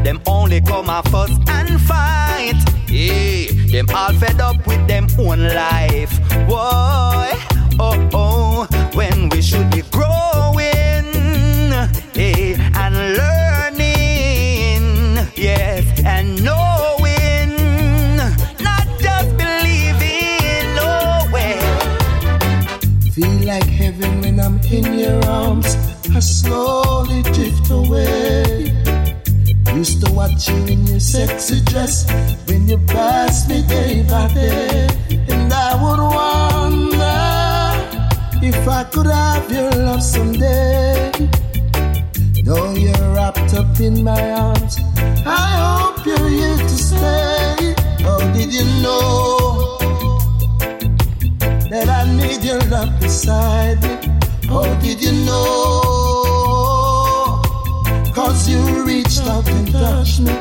Them 0.04 0.22
only 0.28 0.62
come 0.62 0.90
a 0.90 1.02
fuss 1.10 1.32
and 1.48 1.82
fight. 1.82 2.54
Yeah, 2.88 3.48
them 3.72 3.88
all 3.96 4.14
fed 4.14 4.40
up 4.40 4.68
with 4.68 4.88
them 4.88 5.08
own 5.18 5.48
life. 5.48 6.14
Why? 6.48 7.34
Oh 7.80 8.10
oh, 8.14 8.90
when 8.94 9.30
we 9.30 9.42
should 9.42 9.70
be 9.72 9.82
growing, 9.92 10.27
I'm 24.40 24.60
in 24.72 24.94
your 24.94 25.24
arms. 25.26 25.76
I 26.14 26.20
slowly 26.20 27.24
drift 27.24 27.72
away. 27.72 28.72
Used 29.74 30.06
to 30.06 30.12
watch 30.14 30.48
you 30.50 30.56
in 30.66 30.86
your 30.88 31.00
sexy 31.00 31.62
dress 31.66 32.06
when 32.48 32.68
you 32.68 32.78
passed 32.88 33.50
me 33.50 33.62
day 33.64 34.04
by 34.10 34.28
day. 34.34 34.88
And 35.30 35.52
I 35.52 35.74
would 35.82 36.02
wonder 36.18 37.18
if 38.46 38.68
I 38.68 38.84
could 38.86 39.08
have 39.08 39.52
your 39.52 39.72
love 39.72 40.04
someday. 40.04 41.12
Though 42.44 42.74
you're 42.74 43.14
wrapped 43.14 43.54
up 43.54 43.80
in 43.80 44.04
my 44.04 44.32
arms, 44.32 44.78
I 45.26 45.50
hope 45.66 46.06
you're 46.06 46.30
here 46.30 46.58
to 46.58 46.78
stay. 46.90 47.76
Oh, 48.06 48.20
did 48.34 48.54
you 48.54 48.66
know 48.82 49.78
that 51.70 51.90
I 51.90 52.06
need 52.16 52.44
your 52.44 52.62
love 52.70 53.00
beside 53.00 53.82
me? 53.84 54.07
Oh, 54.49 54.80
did 54.82 55.02
you 55.02 55.11
know? 55.26 55.41
Cause 58.14 58.48
you 58.48 58.86
reached 58.86 59.22
out 59.24 59.48
and 59.49 59.72
touched 59.72 60.22
me. 60.22 60.32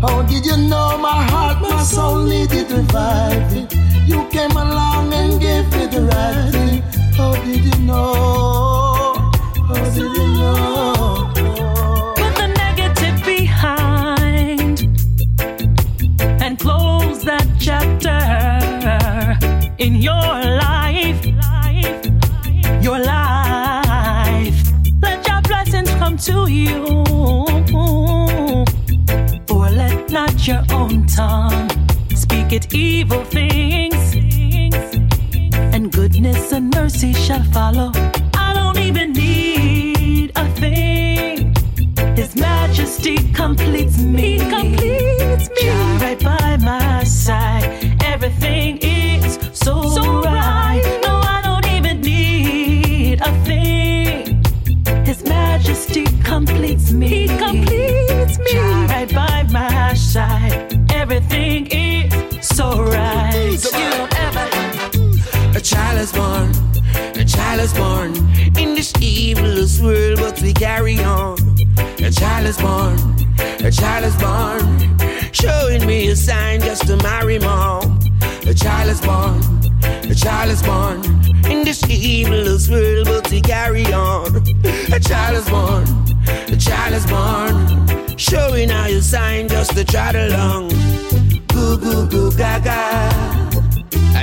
How 0.00 0.22
did 0.22 0.44
you 0.44 0.56
know 0.68 0.98
my 0.98 1.22
heart, 1.30 1.60
my 1.62 1.82
soul 1.82 2.24
needed 2.24 2.70
reviving? 2.70 3.68
You 4.06 4.28
came 4.28 4.52
along 4.52 5.12
and 5.14 5.40
gave 5.40 5.66
me 5.72 5.86
the 5.86 6.02
right 6.02 6.52
thing. 6.52 6.82
How 7.14 7.32
did 7.44 7.64
you 7.64 7.78
know? 7.84 9.14
How 9.66 9.84
did 9.94 9.96
you 9.96 10.28
know? 10.38 11.32
Put 12.16 12.34
the 12.36 12.48
negative 12.48 13.24
behind 13.24 14.80
and 16.42 16.58
close 16.58 17.24
that 17.24 17.46
chapter 17.58 18.18
in 19.78 19.96
your 19.96 20.14
life. 20.14 20.57
To 26.20 26.50
you. 26.50 27.04
For 29.46 29.70
let 29.70 30.10
not 30.10 30.46
your 30.46 30.64
own 30.72 31.06
tongue 31.06 31.68
speak 32.14 32.52
it 32.52 32.74
evil 32.74 33.24
things. 33.24 34.14
And 35.74 35.92
goodness 35.92 36.52
and 36.52 36.74
mercy 36.74 37.12
shall 37.12 37.44
follow. 37.44 37.92
I 38.34 38.52
don't 38.54 38.78
even 38.78 39.12
need 39.12 40.32
a 40.34 40.44
thing. 40.54 40.77
Is 72.48 72.56
born, 72.56 72.98
a 73.62 73.70
child 73.70 74.04
is 74.06 74.16
born, 74.16 74.60
showing 75.32 75.84
me 75.86 76.08
a 76.08 76.16
sign 76.16 76.60
just 76.60 76.86
to 76.86 76.96
marry 77.02 77.38
mom. 77.38 78.00
A 78.46 78.54
child 78.54 78.88
is 78.88 79.00
born, 79.02 79.38
a 80.10 80.14
child 80.14 80.50
is 80.50 80.62
born 80.62 81.04
in 81.52 81.62
this 81.64 81.82
evilest 81.82 82.70
world, 82.70 83.06
but 83.06 83.30
we 83.30 83.42
carry 83.42 83.84
on. 83.92 84.36
A 84.92 84.98
child 84.98 85.36
is 85.36 85.48
born, 85.50 85.84
a 86.48 86.56
child 86.56 86.94
is 86.94 87.06
born, 87.06 88.16
showing 88.16 88.70
how 88.70 88.86
you 88.86 89.02
sign 89.02 89.48
just 89.48 89.76
to 89.76 89.84
trot 89.84 90.14
along. 90.14 90.70
Goo 91.48 91.76
goo 91.76 92.08
goo 92.08 92.30
gaga. 92.32 93.47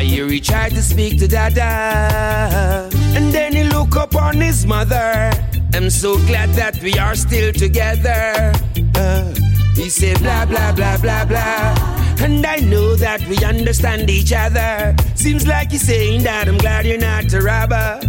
Hear 0.06 0.30
he 0.30 0.40
tried 0.40 0.72
to 0.72 0.84
speak 0.84 1.18
to 1.20 1.28
Dada. 1.28 2.90
And 3.16 3.34
then 3.34 3.54
he 3.54 3.64
look 3.64 3.96
up 3.96 4.16
on 4.16 4.36
his 4.40 4.66
mother. 4.66 5.32
I'm 5.74 5.90
so 5.90 6.18
glad 6.28 6.50
that 6.52 6.82
we 6.82 6.94
are 7.00 7.16
still 7.16 7.52
together. 7.52 8.54
Uh, 8.96 9.34
he 9.76 9.90
said 9.90 10.20
blah 10.20 10.46
blah 10.46 10.72
blah 10.74 10.98
blah 10.98 11.26
blah. 11.26 11.96
And 12.22 12.46
I 12.46 12.58
know 12.58 12.96
that 12.96 13.28
we 13.28 13.38
understand 13.44 14.10
each 14.10 14.32
other. 14.32 14.96
Seems 15.16 15.48
like 15.48 15.72
he's 15.72 15.86
saying 15.86 16.24
that 16.24 16.48
I'm 16.48 16.60
glad 16.60 16.86
you're 16.86 16.98
not 16.98 17.34
a 17.34 17.42
robber. 17.42 18.00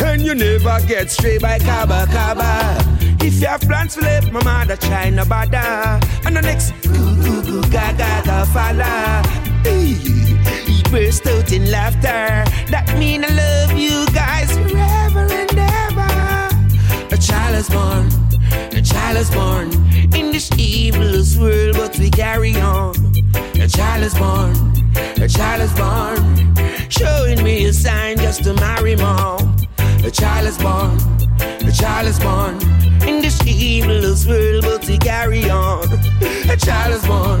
And 0.00 0.22
you 0.22 0.34
never 0.34 0.78
get 0.86 1.10
straight 1.10 1.42
by 1.42 1.58
Kaba 1.58 2.06
Kaba. 2.10 2.78
If 3.20 3.40
you 3.40 3.48
have 3.48 3.60
plans 3.62 3.94
to 3.96 4.00
let 4.00 4.32
my 4.32 4.42
mother 4.44 4.76
try 4.76 5.10
no 5.10 5.24
bother. 5.24 6.00
And 6.24 6.36
the 6.36 6.42
next 6.42 6.70
goo 6.82 7.16
goo 7.22 7.42
goo 7.42 7.62
gaga 7.70 8.22
ga 8.24 8.44
falla. 8.46 9.22
He 9.64 10.21
burst 10.92 11.26
out 11.26 11.50
in 11.52 11.70
laughter. 11.70 12.44
That 12.70 12.86
mean 12.98 13.24
I 13.24 13.28
love 13.28 13.72
you 13.78 14.04
guys 14.12 14.52
forever 14.52 15.24
and 15.40 15.58
ever. 15.58 16.12
A 17.14 17.18
child 17.18 17.56
is 17.56 17.68
born, 17.70 18.06
a 18.78 18.82
child 18.82 19.16
is 19.16 19.30
born 19.30 19.72
in 20.14 20.30
this 20.32 20.50
evilest 20.50 21.40
world, 21.40 21.76
but 21.76 21.98
we 21.98 22.10
carry 22.10 22.54
on. 22.56 22.94
A 23.54 23.66
child 23.66 24.04
is 24.04 24.14
born, 24.14 24.54
a 25.16 25.26
child 25.26 25.62
is 25.62 25.72
born, 25.72 26.20
showing 26.90 27.42
me 27.42 27.64
a 27.64 27.72
sign 27.72 28.18
just 28.18 28.44
to 28.44 28.52
marry 28.52 28.94
mom. 28.94 29.56
A 30.04 30.10
child 30.10 30.46
is 30.46 30.58
born, 30.58 30.98
a 31.40 31.72
child 31.72 32.06
is 32.06 32.20
born 32.20 32.56
in 33.08 33.22
this 33.22 33.38
evilest 33.42 34.28
world, 34.28 34.64
but 34.64 34.86
we 34.86 34.98
carry 34.98 35.48
on. 35.48 35.84
A 36.50 36.56
child 36.56 36.92
is 36.92 37.06
born, 37.06 37.40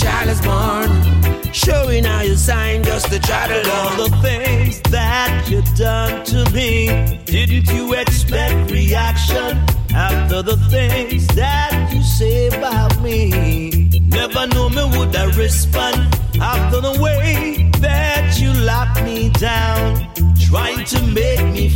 child 0.00 0.28
is 0.30 0.40
born, 0.40 1.52
showing 1.52 2.04
how 2.04 2.22
you 2.22 2.34
sign 2.34 2.82
just 2.82 3.10
to 3.12 3.18
try 3.18 3.46
to 3.48 3.68
love. 3.68 3.96
the 3.98 4.16
things 4.22 4.80
that 4.90 5.46
you've 5.50 5.74
done 5.76 6.24
to 6.24 6.50
me, 6.52 6.86
didn't 7.26 7.68
you 7.74 7.92
expect 7.94 8.70
reaction 8.70 9.58
after 9.94 10.42
the 10.42 10.56
things 10.70 11.26
that 11.28 11.90
you 11.92 12.02
say 12.02 12.48
about 12.48 12.98
me? 13.02 13.90
Never 14.00 14.46
knew 14.46 14.70
me 14.70 14.84
would 14.96 15.14
I 15.14 15.26
respond 15.36 15.98
after 16.40 16.80
the 16.80 16.98
way 17.02 17.70
that 17.80 18.38
you 18.40 18.52
locked 18.64 19.02
me 19.04 19.28
down, 19.30 20.08
trying 20.48 20.84
to 20.86 21.02
make 21.08 21.44
me. 21.52 21.68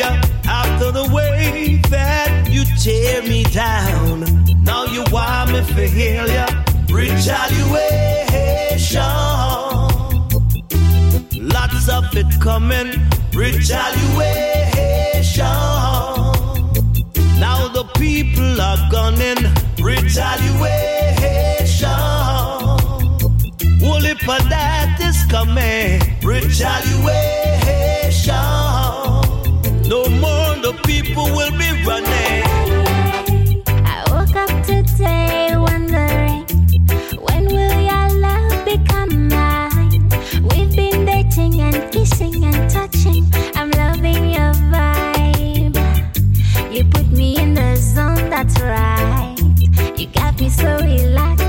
Yeah, 0.00 0.20
after 0.44 0.92
the 0.92 1.08
way 1.12 1.80
that 1.90 2.48
you 2.48 2.62
tear 2.82 3.22
me 3.22 3.42
down. 3.44 4.20
Now 4.62 4.84
you 4.84 5.02
want 5.10 5.52
me 5.52 5.62
for 5.62 5.84
ya. 5.84 6.65
Retaliation. 6.96 7.76
Lots 11.54 11.88
of 11.90 12.16
it 12.16 12.40
coming. 12.40 12.90
Retaliation. 13.34 13.84
Now 17.38 17.68
the 17.68 17.84
people 17.98 18.60
are 18.62 18.88
gunning. 18.90 19.44
Retaliation. 19.78 20.56
For 24.26 24.40
that 24.48 24.98
is 25.00 25.22
coming. 25.30 26.00
Retaliation. 26.22 27.35
So 50.56 50.76
relaxed, 50.78 51.45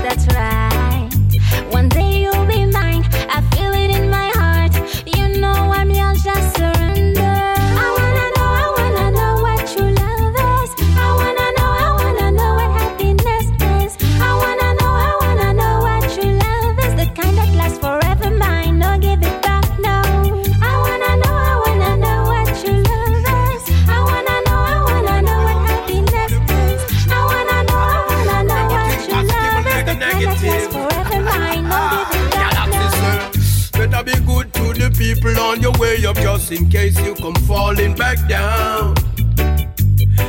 your 35.68 35.80
way 35.80 36.04
up 36.06 36.16
just 36.16 36.50
in 36.52 36.68
case 36.68 36.98
you 37.00 37.14
come 37.14 37.34
falling 37.46 37.94
back 37.94 38.18
down. 38.28 38.94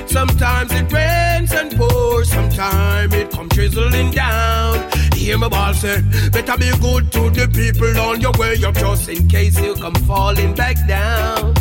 Sometimes 0.07 0.72
it 0.74 0.91
rains 0.91 1.52
and 1.52 1.76
pours, 1.78 2.30
sometimes 2.30 3.14
it 3.14 3.32
comes 3.32 3.53
drizzling 3.53 4.11
down. 4.11 4.90
Hear 5.14 5.38
my 5.38 5.48
ball 5.48 5.74
say, 5.74 6.02
better 6.32 6.57
be 6.57 6.72
good 6.82 7.11
to 7.14 7.30
the 7.30 7.48
people 7.48 7.99
on 8.02 8.20
your 8.22 8.34
way 8.38 8.61
up 8.64 8.76
just 8.76 9.07
in 9.07 9.28
case 9.28 9.60
you 9.60 9.76
come 9.76 9.95
falling 10.07 10.53
back 10.56 10.76
down. 10.88 11.53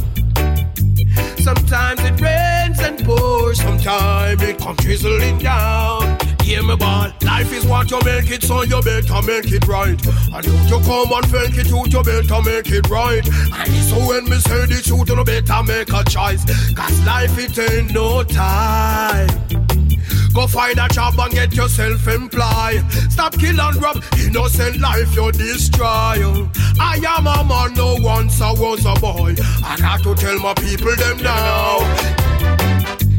Sometimes 1.39 2.01
it 2.01 2.21
rains 2.21 2.81
and 2.81 3.05
pours, 3.05 3.61
sometimes 3.61 4.43
it 4.43 4.59
come 4.59 4.77
drizzling 4.77 5.39
down. 5.39 6.28
Hear 6.49 6.63
me 6.63 6.77
ball, 6.77 7.13
life 7.25 7.53
is 7.53 7.67
what 7.67 7.91
you 7.91 8.01
make 8.07 8.31
it, 8.31 8.43
so 8.43 8.63
you 8.63 8.81
better 8.81 9.21
make 9.21 9.53
it 9.53 9.69
right. 9.69 10.01
And 10.33 10.47
if 10.47 10.71
you 10.71 10.81
come 10.81 11.13
and 11.13 11.29
fake 11.29 11.59
it 11.59 11.71
out, 11.71 11.93
you 11.93 12.03
better 12.03 12.41
make 12.41 12.71
it 12.73 12.89
right. 12.89 13.21
And 13.53 13.85
so 13.85 13.99
when 14.09 14.25
me 14.25 14.39
say 14.39 14.65
the 14.65 14.81
truth, 14.83 15.11
you 15.11 15.23
better 15.25 15.63
make 15.63 15.93
a 15.93 16.03
choice. 16.09 16.47
Cause 16.73 17.05
life 17.05 17.37
it 17.37 17.59
ain't 17.59 17.93
no 17.93 18.23
time. 18.23 19.29
Go 20.33 20.47
find 20.47 20.79
a 20.79 20.89
job 20.89 21.19
and 21.19 21.35
get 21.35 21.53
yourself 21.53 22.09
employed. 22.09 22.83
Stop 23.11 23.35
kill 23.39 23.61
and 23.61 23.83
rob 23.83 24.03
innocent 24.19 24.81
life 24.81 25.15
you 25.15 25.31
destroy. 25.33 26.49
I 26.81 26.99
am 27.07 27.27
a 27.27 27.45
man, 27.45 27.75
no 27.75 27.97
once 28.01 28.41
I 28.41 28.53
was 28.53 28.87
a 28.87 28.95
boy. 28.99 29.35
I 29.63 29.77
got 29.77 30.03
to 30.03 30.15
tell 30.15 30.39
my 30.39 30.55
people 30.55 30.97
them 30.97 31.19
now. 31.19 31.77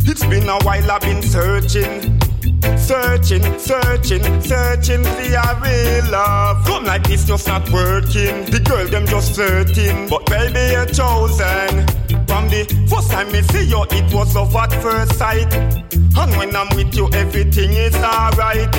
It's 0.09 0.25
been 0.25 0.49
a 0.49 0.57
while 0.63 0.89
I've 0.89 1.01
been 1.01 1.21
searching. 1.21 2.28
Searching, 2.77 3.43
searching, 3.59 4.23
searching 4.41 5.03
for 5.03 5.21
your 5.23 5.55
real 5.61 6.11
love. 6.11 6.65
Come 6.65 6.85
like 6.85 7.07
this 7.07 7.25
just 7.25 7.47
not 7.47 7.69
working. 7.69 8.45
The 8.45 8.61
girl 8.63 8.87
them 8.87 9.05
just 9.05 9.35
flirting, 9.35 10.09
but 10.09 10.25
baby 10.25 10.73
you're 10.73 10.85
chosen. 10.85 11.85
From 12.27 12.49
the 12.49 12.65
first 12.89 13.11
time 13.11 13.31
me 13.31 13.41
see 13.43 13.65
you, 13.65 13.85
it 13.91 14.13
was 14.13 14.35
love 14.35 14.55
at 14.55 14.73
first 14.81 15.13
sight. 15.15 15.53
And 15.53 16.31
when 16.37 16.55
I'm 16.55 16.75
with 16.75 16.95
you, 16.95 17.09
everything 17.13 17.71
is 17.71 17.95
alright. 17.95 18.71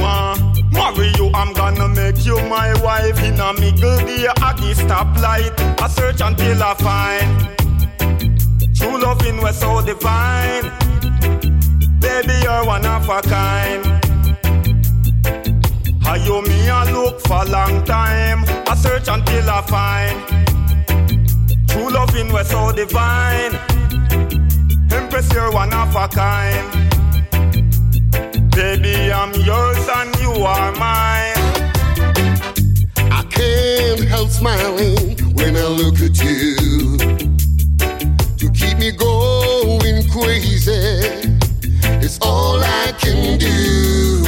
Marry 0.73 1.13
you, 1.17 1.31
I'm 1.35 1.53
gonna 1.55 1.89
make 1.89 2.25
you 2.25 2.37
my 2.49 2.75
wife. 2.83 3.23
In 3.23 3.39
a 3.41 3.53
middle 3.55 3.97
there 3.97 4.31
at 4.31 4.57
the 4.57 4.75
stoplight, 4.75 5.81
I 5.81 5.89
search 5.89 6.21
until 6.21 6.63
I 6.63 6.75
find 6.75 7.61
true 8.81 8.99
loving 8.99 9.37
was 9.43 9.59
so 9.59 9.83
divine. 9.85 10.65
Baby, 12.01 12.35
you're 12.43 12.65
one 12.65 12.87
of 12.87 13.09
a 13.09 13.23
kind. 13.23 13.85
How 16.03 16.15
you 16.15 16.43
me 16.43 16.69
a 16.69 16.85
look 16.93 17.21
for 17.21 17.43
a 17.43 17.45
long 17.47 17.85
time? 17.85 18.45
I 18.67 18.75
search 18.75 19.09
until 19.09 19.49
I 19.49 19.63
find 19.63 20.41
true 21.81 21.91
loving 21.91 22.33
was 22.33 22.49
so 22.49 22.73
divine. 22.73 23.55
Empress, 24.91 25.33
you're 25.33 25.53
one 25.53 25.73
of 25.73 25.95
a 25.97 26.09
kind. 26.09 26.67
Baby, 28.51 29.13
I'm 29.13 29.33
yours 29.43 29.89
and 29.97 30.15
you 30.21 30.33
are 30.45 30.73
mine. 30.73 31.41
I 33.19 33.25
can't 33.31 34.05
help 34.05 34.31
smiling 34.31 35.17
when 35.35 35.57
I 35.57 35.67
look 35.81 36.01
at 36.01 36.17
you. 36.23 36.99
To 38.41 38.51
keep 38.53 38.79
me 38.79 38.91
going 38.93 40.09
crazy, 40.11 41.30
it's 42.11 42.19
all 42.27 42.59
I 42.61 42.93
can 42.99 43.39
do. 43.39 44.25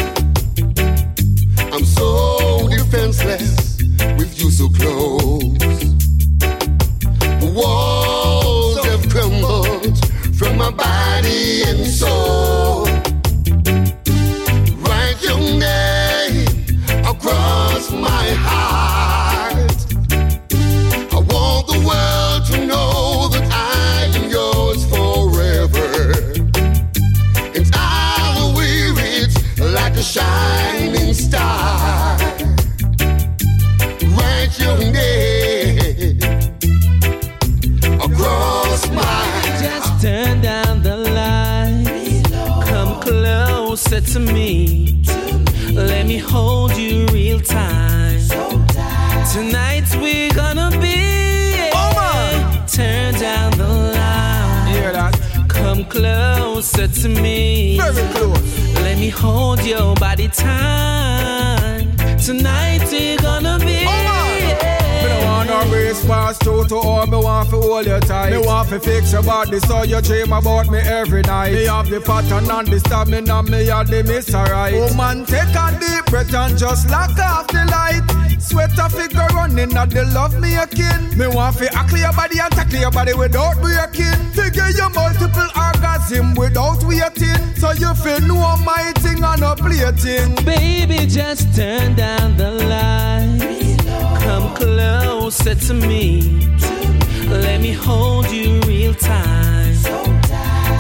I'm 1.73 1.85
so 1.85 2.69
defenseless 2.69 3.83
with 4.19 4.41
you 4.41 4.51
so 4.53 4.69
close. 4.69 5.81
The 7.43 7.53
walls 7.53 8.87
have 8.87 9.09
crumbled 9.09 9.99
from 10.39 10.59
my 10.59 10.71
body 10.71 11.63
and 11.65 11.85
soul. 11.85 12.42
You 47.43 48.39
real 48.39 48.67
time. 48.67 49.27
Tonight 49.33 49.85
we're 49.97 50.33
gonna 50.35 50.71
be. 50.81 51.71
Oh 51.75 52.65
turn 52.67 53.15
down 53.15 53.51
the 53.53 53.69
light. 53.69 54.69
Hear 54.73 54.93
that? 54.93 55.19
Come 55.49 55.85
closer 55.85 56.89
to 56.89 57.09
me. 57.09 57.79
Very 57.79 58.13
close. 58.15 58.75
Let 58.75 58.99
me 58.99 59.09
hold 59.09 59.65
your 59.65 59.95
body 59.97 60.29
tight. 60.29 61.87
Tonight 62.25 62.83
we're 62.91 63.22
race 65.93 66.07
past 66.07 66.41
two 66.43 66.65
to 66.65 66.77
all, 66.77 67.07
me 67.07 67.17
want 67.17 67.51
to 67.51 67.61
hold 67.61 67.87
you 67.87 68.01
tight. 68.01 68.31
Me 68.31 68.39
want 68.39 68.69
to 68.71 68.81
fix 68.81 69.13
your 69.13 69.23
body 69.23 69.59
so 69.61 69.83
you 69.83 70.01
dream 70.01 70.33
about 70.33 70.69
me 70.69 70.79
every 70.79 71.23
night. 71.23 71.53
Me 71.53 71.65
have 71.65 71.89
the 71.89 72.01
pattern 72.01 72.51
and 72.51 72.69
the 72.69 72.81
stamina, 72.81 73.43
me 73.45 73.67
have 73.67 73.89
the 73.89 74.03
miss 74.05 74.35
alright. 74.35 74.75
Oh 74.75 74.95
man, 74.95 75.25
take 75.25 75.55
a 75.55 75.79
deep 75.79 76.05
breath 76.07 76.35
and 76.35 76.59
just 76.59 76.89
lock 76.91 77.19
off 77.19 77.47
the 77.49 77.65
light. 77.71 78.03
Sweat 78.41 78.77
a 78.79 78.89
figure 78.89 79.27
running 79.35 79.77
at 79.77 79.91
the 79.91 80.05
love 80.15 80.39
me 80.41 80.57
akin. 80.57 81.17
Me 81.19 81.27
want 81.27 81.57
to 81.59 81.73
ackle 81.75 81.99
your 81.99 82.13
body 82.13 82.39
and 82.41 82.53
tackle 82.53 82.81
your 82.81 82.91
body 82.91 83.15
without 83.15 83.61
breaking. 83.61 84.21
Figure 84.33 84.71
your 84.71 84.91
multiple 84.91 85.49
orgasm 85.57 86.35
without 86.35 86.83
waiting. 86.85 87.43
So 87.57 87.73
you 87.73 87.95
feel 87.95 88.21
no 88.21 88.57
my 88.65 88.93
and 88.97 89.41
no 89.41 89.55
plating. 89.55 90.35
Baby, 90.45 91.07
just 91.07 91.55
turn 91.55 91.95
down 91.95 92.37
the 92.37 92.51
light. 92.51 93.72
Come 94.33 94.55
closer 94.55 95.55
to 95.55 95.75
me. 95.75 96.23
Let 97.29 97.61
me 97.61 97.73
hold 97.73 98.31
you 98.31 98.61
real 98.61 98.95
tight. 98.95 99.77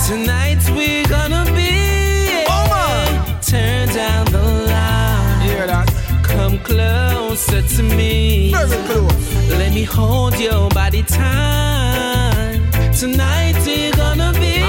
Tonight 0.08 0.62
we're 0.74 1.06
gonna 1.06 1.44
be. 1.54 2.46
Oma! 2.48 3.40
Turn 3.42 3.88
down 3.88 4.24
the 4.36 4.42
light. 4.72 5.42
Hear 5.44 5.66
that? 5.66 5.86
Come 6.22 6.60
closer 6.60 7.60
to 7.60 7.82
me. 7.82 8.52
Very 8.52 8.82
close. 8.86 9.50
Let 9.50 9.74
me 9.74 9.82
hold 9.82 10.34
your 10.40 10.70
body 10.70 11.02
tight. 11.02 12.58
Tonight 12.98 13.56
we're 13.66 13.92
gonna 13.92 14.32
be. 14.40 14.61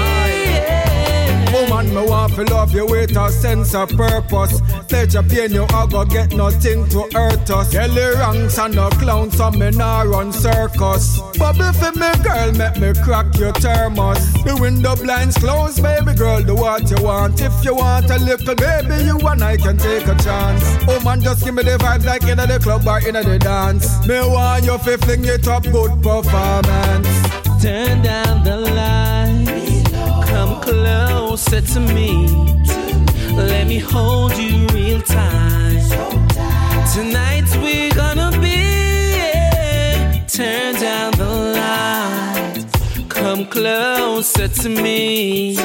Woman, 1.84 2.04
me 2.04 2.10
want 2.10 2.34
to 2.34 2.44
love 2.44 2.74
you 2.74 2.86
with 2.86 3.16
a 3.16 3.30
sense 3.30 3.74
of 3.74 3.88
purpose. 3.90 4.60
Let 4.90 5.12
your 5.12 5.22
pain, 5.22 5.52
you 5.52 5.64
a 5.64 5.88
go 5.88 6.04
get 6.04 6.32
nothing 6.32 6.88
to 6.88 7.08
hurt 7.12 7.50
us. 7.50 7.72
Kelly 7.72 8.14
ranks 8.16 8.58
and 8.58 8.74
no 8.74 8.88
clown, 8.90 9.30
so 9.30 9.50
me 9.50 9.70
nah 9.70 10.02
run 10.02 10.32
circus. 10.32 11.20
Bubble 11.38 11.72
for 11.72 11.92
me, 11.92 12.10
girl, 12.22 12.52
make 12.52 12.76
me 12.78 12.92
crack 13.02 13.36
your 13.36 13.52
thermos. 13.52 14.32
The 14.44 14.56
window 14.60 14.96
blinds 14.96 15.36
closed, 15.36 15.82
baby 15.82 16.14
girl, 16.14 16.42
do 16.42 16.54
what 16.54 16.90
you 16.90 17.02
want. 17.02 17.40
If 17.40 17.64
you 17.64 17.74
want 17.74 18.10
a 18.10 18.18
little 18.18 18.54
baby, 18.54 19.04
you 19.04 19.18
and 19.18 19.42
I 19.42 19.56
can 19.56 19.76
take 19.76 20.06
a 20.06 20.14
chance. 20.16 20.64
Oh 20.88 21.00
man, 21.04 21.20
just 21.20 21.44
give 21.44 21.54
me 21.54 21.62
the 21.62 21.76
vibes 21.78 22.04
like 22.04 22.24
in 22.24 22.38
the 22.38 22.58
club 22.62 22.86
or 22.86 22.98
in 23.06 23.14
the 23.14 23.38
dance. 23.38 24.06
Me 24.06 24.20
want 24.20 24.64
you 24.64 24.78
to 24.78 24.98
fling 24.98 25.24
it 25.24 25.48
up, 25.48 25.64
good 25.64 26.02
performance. 26.02 27.08
Turn 27.62 28.02
down 28.02 28.44
the 28.44 28.56
lights. 28.56 29.13
Closer 31.34 31.62
to 31.62 31.80
me. 31.80 32.28
Let 33.34 33.66
me 33.66 33.80
hold 33.80 34.36
you 34.38 34.68
real 34.68 35.02
tight. 35.02 35.82
Tonight 36.94 37.48
we're 37.60 37.90
gonna 37.90 38.30
be. 38.40 38.54
yeah. 39.18 40.24
Turn 40.28 40.74
down 40.76 41.10
the 41.18 41.30
lights. 41.58 42.64
Come 43.08 43.46
closer 43.46 44.46
to 44.46 44.68
me. 44.68 45.56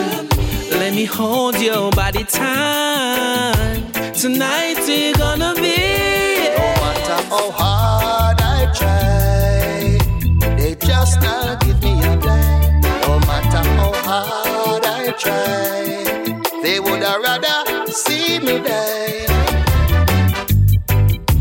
Let 0.71 0.95
me 0.95 1.05
hold 1.05 1.61
your 1.61 1.91
body 1.91 2.23
tight. 2.23 3.93
Tonight 4.15 4.77
we're 4.87 5.13
gonna 5.13 5.53
be. 5.53 5.77
No 6.57 6.65
matter 6.81 7.21
how 7.29 7.51
hard 7.51 7.98
they 15.23 16.79
would 16.79 17.03
have 17.03 17.21
rather 17.21 17.91
see 17.91 18.39
me 18.39 18.59
die. 18.59 19.25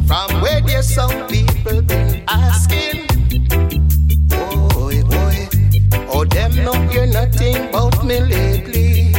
From 0.06 0.40
where 0.40 0.60
there's 0.62 0.92
some 0.92 1.26
people 1.28 1.82
been 1.82 2.24
asking, 2.26 3.06
boy, 4.26 5.02
boy, 5.04 5.48
oh 6.10 6.24
them 6.24 6.64
not 6.64 6.90
hear 6.90 7.06
nothing 7.06 7.68
about 7.68 8.04
me 8.04 8.20
lately. 8.20 9.12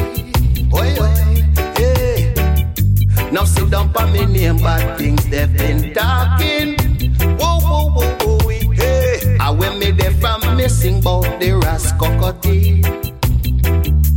Boy, 0.65 0.94
boy, 0.98 1.44
yeah. 1.80 3.31
Now 3.31 3.45
sit 3.45 3.69
down 3.69 3.94
for 3.94 4.07
me 4.07 4.26
name 4.26 4.57
bad 4.57 4.98
things 4.98 5.26
they've 5.30 5.56
been 5.56 5.94
talking. 5.94 6.76
Whoa, 7.38 7.60
whoa, 7.60 7.90
whoa, 7.91 8.18
whoa, 8.23 8.72
hey. 8.73 9.38
I 9.40 9.52
when 9.52 9.80
me 9.80 9.91
there 9.91 10.11
from 10.11 10.57
missing 10.57 10.99
bout 10.99 11.23
the 11.40 11.52
rascocotty. 11.64 13.09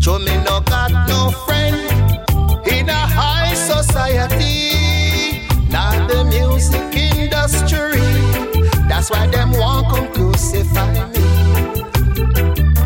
Show 0.03 0.19
me 0.19 0.37
no 0.39 0.59
got 0.63 0.91
no 1.07 1.31
friend 1.47 1.77
in 2.67 2.89
a 2.89 2.93
high 2.93 3.55
society. 3.55 5.47
Not 5.71 6.09
the 6.09 6.25
music 6.25 6.97
industry. 6.97 8.01
That's 8.89 9.13
why 9.13 9.29
them 9.29 9.53
want 9.53 9.91
come 9.91 10.13
crucify 10.13 10.91
me. 11.13 11.21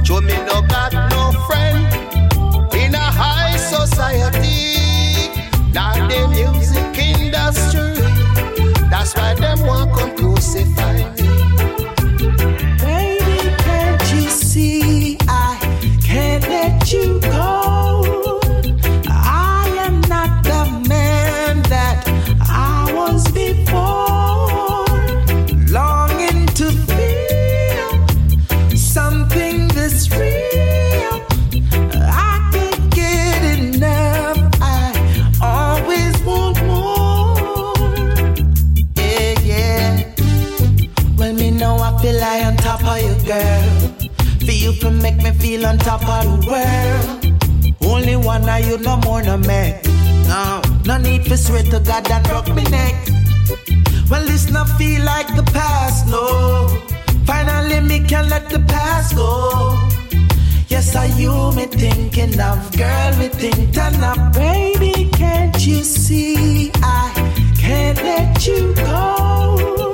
Show 0.04 0.20
me 0.20 0.36
no 0.44 0.60
got 0.68 0.92
no 0.92 1.32
friend 1.46 1.86
in 2.74 2.94
a 2.94 2.98
high 2.98 3.56
society. 3.56 4.76
Not 5.72 6.10
the 6.10 6.28
music 6.28 6.98
industry. 6.98 7.94
That's 8.90 9.16
why 9.16 9.32
them 9.36 9.60
want 9.66 9.90
come 9.98 10.14
crucify 10.16 10.92
me. 10.92 11.15
On 45.64 45.78
top 45.78 46.02
of 46.08 46.24
the 46.24 46.50
world. 46.50 47.76
Only 47.82 48.16
one 48.16 48.48
of 48.48 48.66
you, 48.66 48.78
no 48.78 48.96
more, 48.98 49.22
no 49.22 49.36
me. 49.36 49.74
No, 50.28 50.60
no 50.84 50.98
need 50.98 51.26
for 51.26 51.36
swear 51.36 51.62
to 51.62 51.80
God 51.80 52.04
that 52.06 52.24
broke 52.28 52.48
me 52.54 52.64
neck. 52.64 52.94
Well, 54.10 54.24
this 54.24 54.50
not 54.50 54.68
feel 54.78 55.04
like 55.04 55.28
the 55.36 55.44
past, 55.52 56.08
no. 56.08 56.68
Finally, 57.24 57.80
me 57.80 58.00
can 58.06 58.28
let 58.28 58.50
the 58.50 58.60
past 58.60 59.16
go. 59.16 59.78
Yes, 60.68 60.94
are 60.96 61.06
you 61.18 61.52
me 61.52 61.66
thinking 61.66 62.38
of, 62.40 62.76
girl? 62.76 63.16
Me 63.18 63.28
think 63.28 63.72
turn 63.72 63.94
up, 64.02 64.32
baby. 64.34 65.08
Can't 65.12 65.66
you 65.66 65.82
see 65.82 66.70
I 66.82 67.12
can't 67.58 68.02
let 68.02 68.46
you 68.46 68.74
go? 68.74 69.85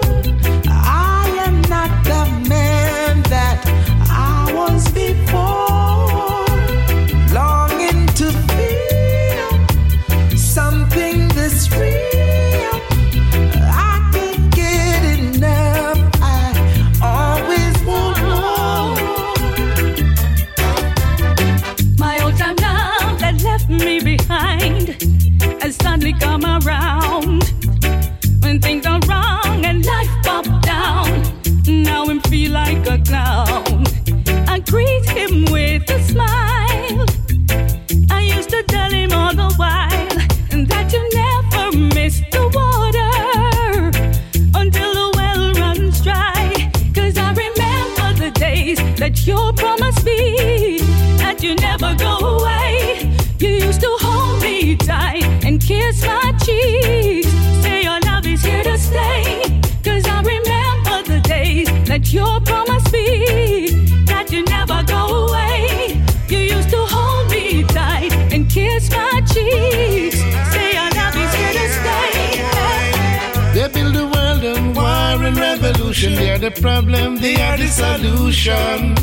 Revolution. 76.02 76.14
They 76.14 76.30
are 76.30 76.38
the 76.38 76.60
problem, 76.60 77.16
they 77.16 77.36
are 77.36 77.56
the 77.56 77.68
solution. 77.68 78.94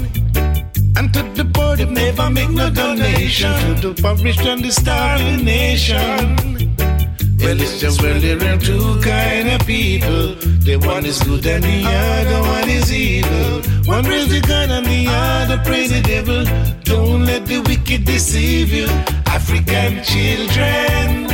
And 0.98 1.14
to 1.14 1.24
the 1.36 1.50
poor, 1.54 1.76
they 1.76 1.86
never 1.86 2.30
make 2.30 2.50
no 2.50 2.70
donation. 2.70 3.54
To 3.82 3.82
the 3.82 3.90
impoverished 3.90 4.42
and 4.42 4.64
the 4.64 4.72
starving 4.72 5.46
nation. 5.46 6.36
Well, 7.40 7.60
it's 7.62 7.80
just 7.80 8.02
well, 8.02 8.20
there 8.20 8.38
are 8.38 8.58
two 8.58 9.00
kind 9.02 9.50
of 9.50 9.66
people. 9.66 10.36
The 10.66 10.78
one 10.78 11.06
is 11.06 11.22
good 11.24 11.46
and 11.46 11.64
the 11.64 11.84
other 11.86 12.42
one 12.42 12.70
is 12.70 12.92
evil. 12.92 13.62
One 13.86 14.04
praise 14.04 14.42
God 14.42 14.70
and 14.70 14.86
the 14.86 15.08
other 15.08 15.58
praise 15.64 15.92
the 15.92 16.02
devil. 16.02 16.44
Don't 16.84 17.26
let 17.26 17.46
the 17.46 17.62
wicked 17.62 18.06
deceive 18.06 18.74
you. 18.74 18.88
African 19.26 20.04
children. 20.04 21.29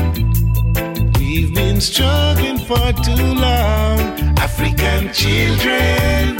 Been 1.76 1.82
struggling 1.82 2.58
for 2.58 2.94
too 3.04 3.34
long, 3.36 4.00
African 4.40 5.12
children. 5.12 6.38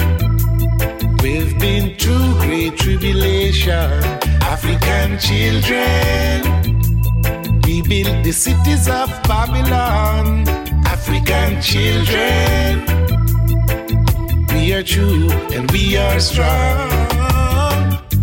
We've 1.22 1.60
been 1.60 1.98
through 1.98 2.36
great 2.40 2.78
tribulation, 2.78 3.92
African 4.42 5.20
children. 5.20 6.42
We 7.64 7.82
built 7.82 8.24
the 8.24 8.32
cities 8.32 8.88
of 8.88 9.10
Babylon, 9.28 10.48
African 10.88 11.62
children. 11.62 12.86
We 14.54 14.72
are 14.72 14.84
true 14.84 15.30
and 15.52 15.70
we 15.72 15.98
are 15.98 16.18
strong. 16.22 16.90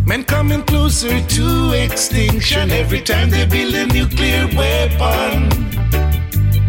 Men 0.07 0.25
coming 0.25 0.63
closer 0.63 1.21
to 1.21 1.73
extinction 1.75 2.71
every 2.71 3.03
time 3.03 3.29
they 3.29 3.45
build 3.45 3.75
a 3.75 3.87
nuclear 3.89 4.47
weapon. 4.57 5.62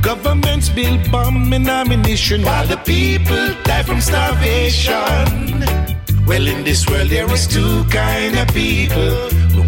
Governments 0.03 0.67
build 0.67 1.09
bomb 1.09 1.53
and 1.53 1.65
ammunition 1.65 2.43
while 2.43 2.67
the 2.67 2.75
people 2.75 3.53
die 3.63 3.83
from 3.83 4.01
starvation. 4.01 5.63
Well, 6.27 6.45
in 6.45 6.65
this 6.65 6.85
world 6.89 7.07
there 7.07 7.31
is 7.31 7.47
two 7.47 7.85
kind 7.85 8.37
of 8.37 8.47
people. 8.49 9.13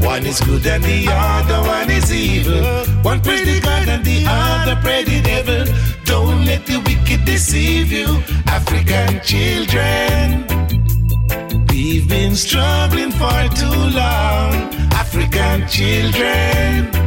One 0.05 0.25
is 0.25 0.41
good 0.41 0.65
and 0.67 0.83
the 0.83 1.07
other 1.09 1.61
one 1.65 1.89
is 1.89 2.11
evil. 2.11 2.63
One 3.01 3.21
prays 3.21 3.45
the 3.45 3.61
God 3.61 3.87
and 3.87 4.03
the 4.03 4.25
other 4.27 4.75
pray 4.81 5.05
the 5.05 5.21
devil. 5.21 5.73
Don't 6.03 6.45
let 6.45 6.65
the 6.65 6.79
wicked 6.79 7.23
deceive 7.23 7.89
you, 7.89 8.07
African 8.47 9.21
children. 9.21 10.45
We've 11.69 12.09
been 12.09 12.35
struggling 12.35 13.11
for 13.11 13.47
too 13.55 13.79
long, 14.01 14.51
African 14.91 15.65
children. 15.69 17.04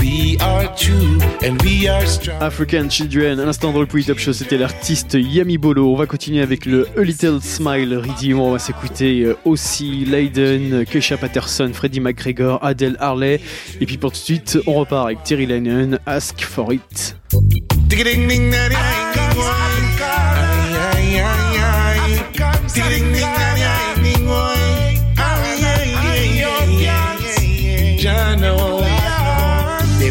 We 0.00 0.38
are 0.40 0.74
true 0.76 1.18
and 1.42 1.60
we 1.62 1.86
are 1.86 2.06
strong. 2.06 2.40
African 2.40 2.88
Children, 2.88 3.38
à 3.38 3.44
l'instant 3.44 3.70
dans 3.70 3.80
le 3.80 3.86
Poly 3.86 4.04
Top 4.04 4.18
Show, 4.18 4.32
c'était 4.32 4.56
l'artiste 4.56 5.14
Yami 5.20 5.58
Bolo. 5.58 5.92
On 5.92 5.96
va 5.96 6.06
continuer 6.06 6.40
avec 6.42 6.64
le 6.64 6.88
A 6.96 7.02
Little 7.02 7.40
Smile 7.42 7.94
Redeem. 7.96 8.40
On 8.40 8.52
va 8.52 8.58
s'écouter 8.58 9.20
euh, 9.20 9.36
aussi 9.44 10.06
Leiden, 10.06 10.86
Kesha 10.86 11.18
Patterson, 11.18 11.70
Freddie 11.74 12.00
McGregor, 12.00 12.64
Adele 12.64 12.96
Harley. 12.98 13.40
Et 13.80 13.86
puis 13.86 13.98
pour 13.98 14.12
tout 14.12 14.18
de 14.18 14.24
suite, 14.24 14.58
on 14.66 14.74
repart 14.74 15.04
avec 15.04 15.22
Terry 15.22 15.44
Lennon, 15.44 15.98
Ask 16.06 16.40
for 16.40 16.72
It. 16.72 17.16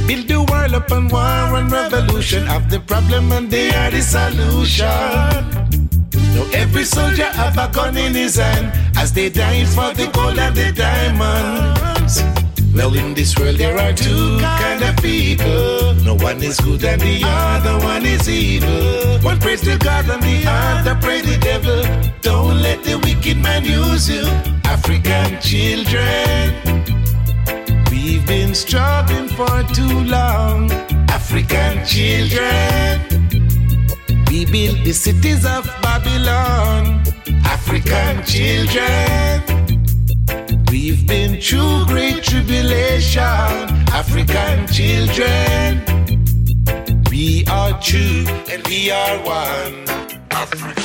Build 0.09 0.27
the 0.27 0.41
world 0.51 0.73
upon 0.73 1.07
war 1.07 1.55
and 1.59 1.71
revolution 1.71 2.47
of 2.47 2.67
the 2.67 2.79
problem 2.79 3.31
and 3.31 3.51
they 3.51 3.69
are 3.75 3.91
the 3.91 4.01
solution. 4.01 4.87
Now 6.33 6.45
every 6.51 6.83
soldier 6.83 7.29
have 7.41 7.55
a 7.59 7.67
gun 7.71 7.95
in 7.95 8.15
his 8.15 8.37
hand 8.37 8.73
as 8.97 9.13
they 9.13 9.29
die 9.29 9.65
for 9.65 9.93
the 9.93 10.07
gold 10.11 10.39
and 10.39 10.55
the 10.55 10.71
diamonds. 10.71 12.23
Well, 12.73 12.95
in 12.95 13.13
this 13.13 13.37
world 13.37 13.57
there 13.57 13.77
are 13.77 13.93
two 13.93 14.39
kind 14.39 14.81
of 14.81 14.95
people. 14.97 15.93
No 16.03 16.15
one 16.15 16.41
is 16.41 16.59
good 16.59 16.83
and 16.85 16.99
the 16.99 17.21
other 17.23 17.77
one 17.85 18.03
is 18.03 18.27
evil. 18.27 19.19
One 19.19 19.39
prays 19.39 19.61
to 19.61 19.77
God 19.77 20.09
and 20.09 20.23
the 20.23 20.37
other 20.47 20.95
pray 21.03 21.21
the 21.21 21.37
devil. 21.37 21.83
Don't 22.21 22.63
let 22.63 22.83
the 22.83 22.97
wicked 22.97 23.37
man 23.37 23.63
use 23.63 24.09
you, 24.09 24.25
African 24.65 25.39
children. 25.39 26.88
We've 28.01 28.25
been 28.25 28.55
struggling 28.55 29.27
for 29.27 29.61
too 29.73 29.99
long, 30.05 30.71
African 31.09 31.85
children. 31.85 33.01
We 34.27 34.45
built 34.45 34.85
the 34.85 34.93
cities 34.93 35.45
of 35.45 35.65
Babylon, 35.81 37.03
African 37.43 38.23
children. 38.23 39.43
We've 40.71 41.05
been 41.05 41.41
through 41.41 41.87
great 41.87 42.23
tribulation, 42.23 43.21
African 43.91 44.65
children. 44.67 45.83
We 47.11 47.43
are 47.51 47.77
two 47.81 48.23
and 48.49 48.65
we 48.67 48.91
are 48.91 49.17
one, 49.25 49.85
Africa. 50.31 50.79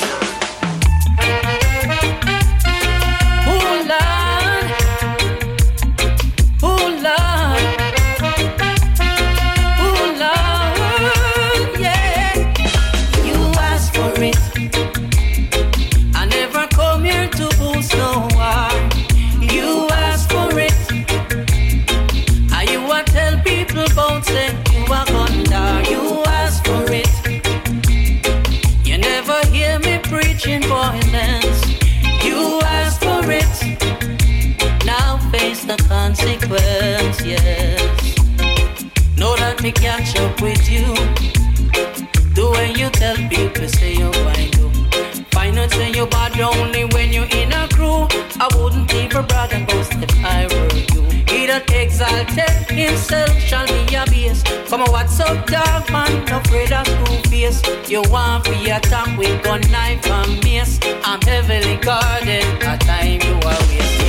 Up 40.35 40.41
with 40.41 40.69
you. 40.69 40.85
The 42.33 42.49
way 42.51 42.71
you 42.73 42.89
tell 42.89 43.15
people 43.29 43.67
say 43.67 43.93
you're 43.93 44.13
fine, 44.13 44.51
you. 44.57 44.69
Find 45.31 45.57
out 45.57 45.71
say 45.71 45.91
you're 45.91 46.07
bad 46.07 46.39
only 46.39 46.85
when 46.85 47.13
you're 47.13 47.31
in 47.31 47.51
a 47.53 47.67
crew. 47.69 48.07
I 48.39 48.47
wouldn't 48.55 48.93
even 48.93 49.25
brag 49.25 49.53
and 49.53 49.67
boast 49.67 49.93
if 49.93 50.11
I 50.23 50.47
were 50.47 50.73
you. 50.75 51.03
He 51.29 51.45
that 51.47 51.71
exalted 51.71 52.49
himself 52.69 53.37
shall 53.39 53.67
be 53.67 53.95
abased. 53.95 54.45
Come 54.69 54.81
on, 54.81 54.91
what's 54.91 55.19
up, 55.19 55.45
dog 55.47 55.89
man? 55.91 56.11
Afraid 56.31 56.71
of 56.71 56.87
screw 56.87 57.17
face. 57.29 57.61
You 57.89 58.01
want 58.09 58.45
free 58.45 58.69
attack 58.69 59.17
with 59.17 59.43
gun, 59.43 59.61
knife, 59.71 60.05
and 60.07 60.43
mace. 60.43 60.79
I'm 61.03 61.21
heavily 61.21 61.77
guarded. 61.77 62.45
A 62.63 62.77
time 62.77 63.21
you 63.21 63.35
are 63.47 63.61
waste. 63.69 64.04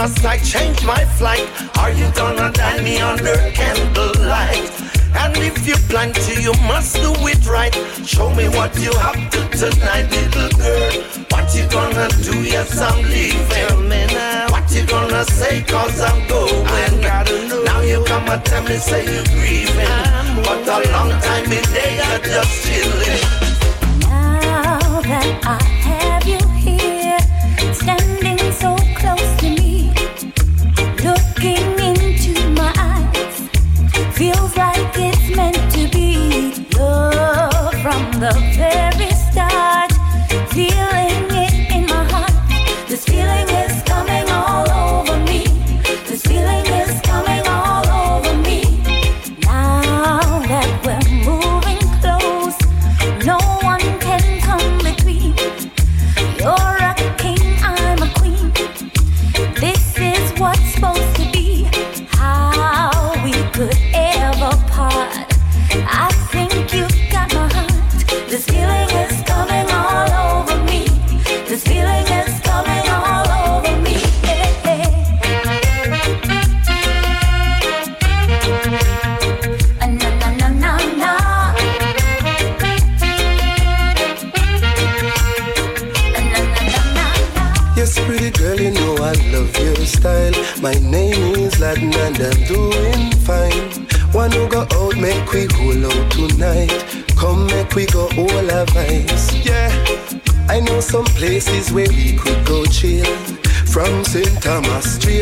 must 0.00 0.24
I 0.24 0.38
change 0.38 0.82
my 0.86 1.04
flight? 1.18 1.46
Are 1.76 1.92
you 1.92 2.08
gonna 2.12 2.50
die 2.52 2.80
me 2.82 2.96
under 3.00 3.36
candlelight? 3.52 4.72
And 5.22 5.36
if 5.36 5.68
you 5.68 5.76
plan 5.90 6.14
to, 6.14 6.32
you 6.40 6.54
must 6.72 6.96
do 7.04 7.12
it 7.32 7.44
right. 7.46 7.74
Show 8.06 8.30
me 8.34 8.48
what 8.48 8.72
you 8.80 8.92
have 9.04 9.20
to 9.32 9.40
tonight, 9.60 10.08
little 10.16 10.52
girl. 10.56 10.94
What 11.32 11.54
you 11.54 11.64
gonna 11.68 12.08
do? 12.26 12.34
Yes, 12.54 12.80
I'm 12.80 12.98
leaving. 13.12 14.10
What 14.52 14.66
you 14.74 14.86
gonna 14.86 15.22
say? 15.38 15.60
Cause 15.64 16.00
I'm 16.00 16.26
going. 16.28 16.66
I 16.66 16.88
gotta 17.08 17.36
know. 17.48 17.62
Now 17.64 17.80
you 17.82 18.02
come 18.04 18.26
and 18.26 18.42
tell 18.42 18.64
me, 18.64 18.76
say 18.78 19.04
you're 19.04 19.28
grieving. 19.36 19.96
But 20.46 20.64
a 20.76 20.78
long 20.94 21.12
time 21.26 21.52
in 21.58 21.66
there, 21.76 21.92
you're 22.00 22.24
just 22.24 22.52
chilling. 22.64 23.20
Now 24.08 25.02
that 25.10 25.28
I 25.44 25.62
have 25.84 26.19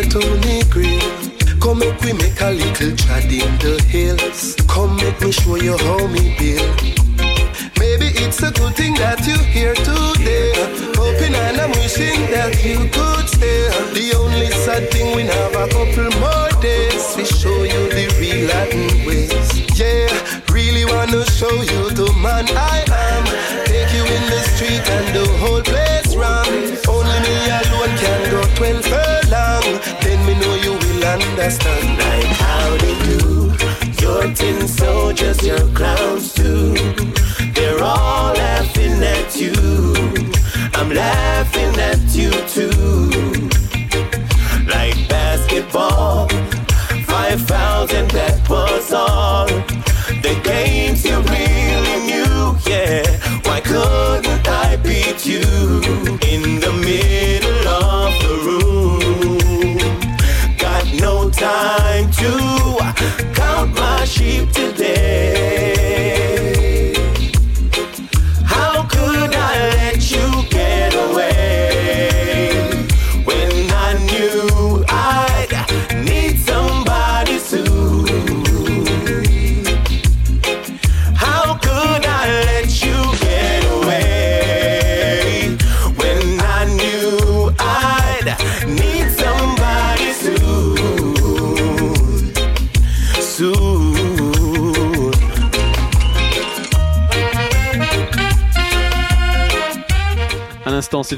tú 0.06 0.37
western. 31.48 31.97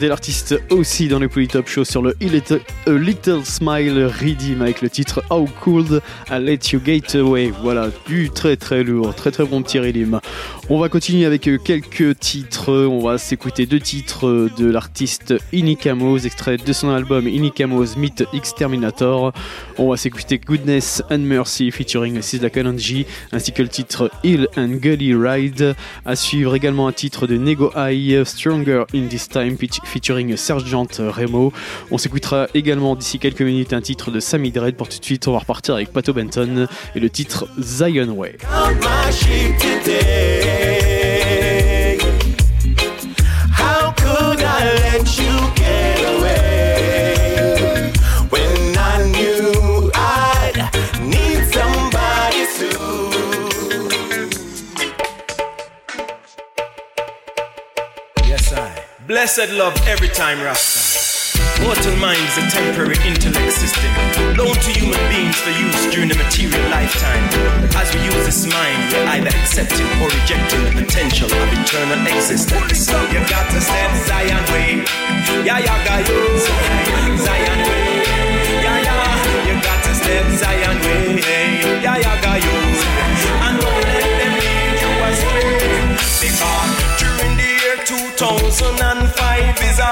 c'était 0.01 0.09
l'artiste 0.09 0.59
aussi 0.70 1.09
dans 1.09 1.18
le 1.18 1.28
Polytop 1.28 1.68
Show 1.68 1.85
sur 1.85 2.01
le 2.01 2.16
A 2.22 2.90
Little 2.90 3.44
Smile 3.44 4.06
Redeem 4.06 4.62
avec 4.62 4.81
le 4.81 4.89
titre 4.89 5.22
How 5.28 5.47
Could 5.60 6.01
I 6.31 6.40
Let 6.40 6.60
You 6.72 6.81
Get 6.82 7.18
Away. 7.18 7.52
Voilà, 7.60 7.90
du 8.06 8.31
très 8.31 8.56
très 8.56 8.82
lourd, 8.82 9.14
très 9.14 9.31
très 9.31 9.44
bon 9.44 9.62
petit 9.62 9.78
redeem. 9.78 10.18
On 10.72 10.78
va 10.78 10.88
continuer 10.88 11.24
avec 11.24 11.48
euh, 11.48 11.59
quelques 11.59 12.20
titres. 12.20 12.72
On 12.72 13.01
va 13.01 13.18
s'écouter 13.18 13.66
deux 13.66 13.80
titres 13.80 14.28
euh, 14.28 14.51
de 14.56 14.70
l'artiste 14.70 15.34
Inikamos, 15.52 16.18
extrait 16.18 16.59
de 16.59 16.72
son 16.72 16.90
album 16.90 17.26
Inikamos 17.26 17.97
Myth 17.97 18.22
Exterminator. 18.32 19.32
On 19.78 19.90
va 19.90 19.97
s'écouter 19.97 20.38
Goodness 20.38 21.02
and 21.10 21.18
Mercy 21.18 21.72
featuring 21.72 22.22
Sisla 22.22 22.51
Kananji, 22.51 23.05
ainsi 23.32 23.51
que 23.51 23.62
le 23.62 23.68
titre 23.68 24.12
Hill 24.22 24.47
and 24.56 24.76
Gully 24.80 25.12
Ride. 25.12 25.74
À 26.06 26.14
suivre 26.14 26.55
également 26.55 26.86
un 26.86 26.92
titre 26.92 27.26
de 27.26 27.36
Nego 27.36 27.72
High, 27.76 28.22
Stronger 28.24 28.84
in 28.94 29.09
This 29.09 29.28
Time 29.28 29.56
featuring 29.59 30.36
Sergeant 30.36 30.86
Remo. 31.01 31.52
On 31.90 31.98
s'écoutera 31.98 32.47
également 32.55 32.94
d'ici 32.94 33.18
quelques 33.18 33.42
minutes 33.42 33.72
un 33.72 33.80
titre 33.80 34.12
de 34.12 34.20
Sammy 34.20 34.52
Dredd. 34.52 34.76
Pour 34.76 34.88
tout 34.88 35.01
de 35.01 35.05
suite, 35.05 35.26
on 35.26 35.32
va 35.32 35.40
repartir 35.40 35.74
avec 35.74 35.92
Pato 35.92 36.12
Benton 36.12 36.68
et 36.94 37.01
le 37.01 37.10
titre 37.10 37.48
Zion 37.59 38.10
Way. 38.10 38.36
Blessed 59.20 59.52
love 59.52 59.76
every 59.86 60.09
time, 60.09 60.40
Rasta. 60.40 61.60
Mortal 61.60 61.94
mind 62.01 62.24
is 62.24 62.40
a 62.40 62.48
temporary 62.48 62.97
intellect 63.05 63.52
system, 63.52 63.92
loaned 64.32 64.56
to 64.64 64.72
human 64.72 64.97
beings 65.12 65.36
for 65.36 65.52
use 65.60 65.92
during 65.92 66.09
a 66.09 66.16
material 66.16 66.64
lifetime. 66.72 67.28
As 67.76 67.92
we 67.92 68.01
use 68.01 68.24
this 68.24 68.48
mind, 68.48 68.80
we're 68.88 69.05
either 69.20 69.28
accepting 69.28 69.84
or 70.01 70.09
rejecting 70.09 70.64
the 70.64 70.72
potential 70.72 71.28
of 71.28 71.48
eternal 71.52 72.01
existence. 72.09 72.88
You 73.12 73.20
got 73.28 73.44
to 73.52 73.60
step 73.60 73.92
Zion 74.09 74.40
way, 74.56 74.88
yeah, 75.44 75.60
yeah, 75.60 76.01
you. 76.01 76.40
Zion 77.20 77.60
way, 77.68 78.01
yeah, 78.64 78.88
yeah. 78.88 79.52
You 79.52 79.60
got 79.60 79.84
to 79.84 79.92
step 80.01 80.24
Zion 80.32 80.80
way, 80.80 81.20
yeah, 81.84 82.01
yeah, 82.01 82.24
guys. 82.24 82.40
And 82.40 83.60
don't 83.60 83.84
let 83.84 84.01
them 84.16 84.32
lead 84.40 84.80
you 84.80 84.88
astray, 85.12 85.60
because 86.24 86.72
during 86.97 87.36
the 87.36 87.52
year 87.60 87.76
2000. 87.84 88.89
2005 89.56 89.66
is 89.66 89.78
a 89.78 89.90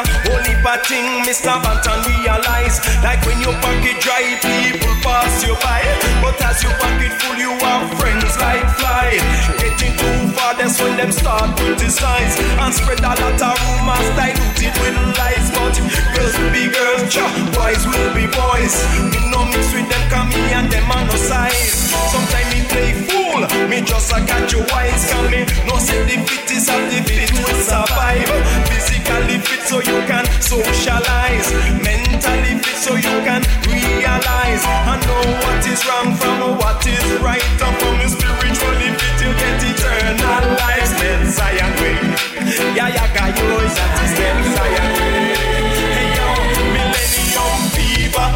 Mr. 1.26 1.55
Banton 1.62 2.01
realize. 2.06 2.78
Like 3.02 3.24
when 3.26 3.40
your 3.40 3.55
pocket 3.59 3.98
dry, 4.01 4.39
people 4.39 4.94
pass 5.02 5.43
you 5.44 5.55
by. 5.62 5.82
But 6.22 6.40
as 6.43 6.62
your 6.62 6.72
pocket 6.78 7.12
full, 7.20 7.36
you 7.36 7.51
have 7.59 7.90
friends 7.98 8.39
like 8.39 8.66
fly. 8.78 9.18
Getting 9.59 9.94
too 9.98 10.30
far, 10.35 10.55
that's 10.55 10.80
when 10.80 10.97
them 10.97 11.12
start 11.12 11.56
to 11.56 11.62
criticize 11.64 12.39
and 12.39 12.72
spread 12.74 13.01
a 13.01 13.14
lot 13.18 13.40
of 13.43 13.56
rumors 13.66 14.09
diluted 14.14 14.74
with 14.78 14.97
lies. 15.18 15.51
But 15.51 15.74
girls 16.14 16.35
will 16.39 16.52
be 16.55 16.70
girls, 16.70 17.10
cha, 17.10 17.26
boys 17.55 17.82
will 17.86 18.12
be 18.14 18.26
boys. 18.30 18.74
Me 19.10 19.20
no 19.30 19.44
mix 19.44 19.74
with 19.74 19.89
them, 19.90 20.05
come 20.10 20.28
me 20.30 20.55
and 20.55 20.70
them 20.70 20.90
on 20.90 21.06
no 21.06 21.16
size. 21.16 21.90
Sometimes 22.14 22.48
me 22.55 22.60
play 22.70 22.93
fool, 23.06 23.43
me 23.68 23.82
just 23.82 24.12
a 24.12 24.22
catch 24.22 24.52
your 24.52 24.64
wise. 24.70 25.10
Come 25.10 25.30
me 25.30 25.47
no 25.66 25.78
say 25.78 25.98
the 26.06 26.16
fittest 26.26 26.70
of 26.70 26.82
the 26.90 27.02
fit 27.06 27.32
will 27.35 27.59
survive. 27.59 28.97
Physically 29.09 29.39
fit 29.39 29.60
so 29.66 29.76
you 29.80 29.98
can 30.06 30.24
socialize. 30.40 31.48
Mentally 31.82 32.60
fit 32.60 32.76
so 32.76 32.94
you 32.94 33.16
can 33.24 33.40
realize. 33.64 34.62
I 34.64 35.01
know 35.06 35.24
what 35.40 35.66
is 35.66 35.80
wrong 35.89 36.14
from 36.14 36.59
what 36.59 36.86
is 36.86 37.09
right. 37.22 37.43
And 37.64 37.76
from 37.80 37.97
the 38.01 38.09
spiritually 38.09 38.90
fit 39.01 39.16
you 39.24 39.32
get 39.32 39.64
eternal 39.64 40.56
life. 40.60 40.86
Step 40.93 41.24
Zion 41.24 41.72
way. 41.80 41.97
Yeah, 42.76 42.89
yeah, 42.89 43.14
got 43.14 43.32
yours. 43.39 43.74
That 43.74 44.05
is 44.05 44.10
step 44.12 44.36
Zion 44.56 44.89
way. 45.01 45.38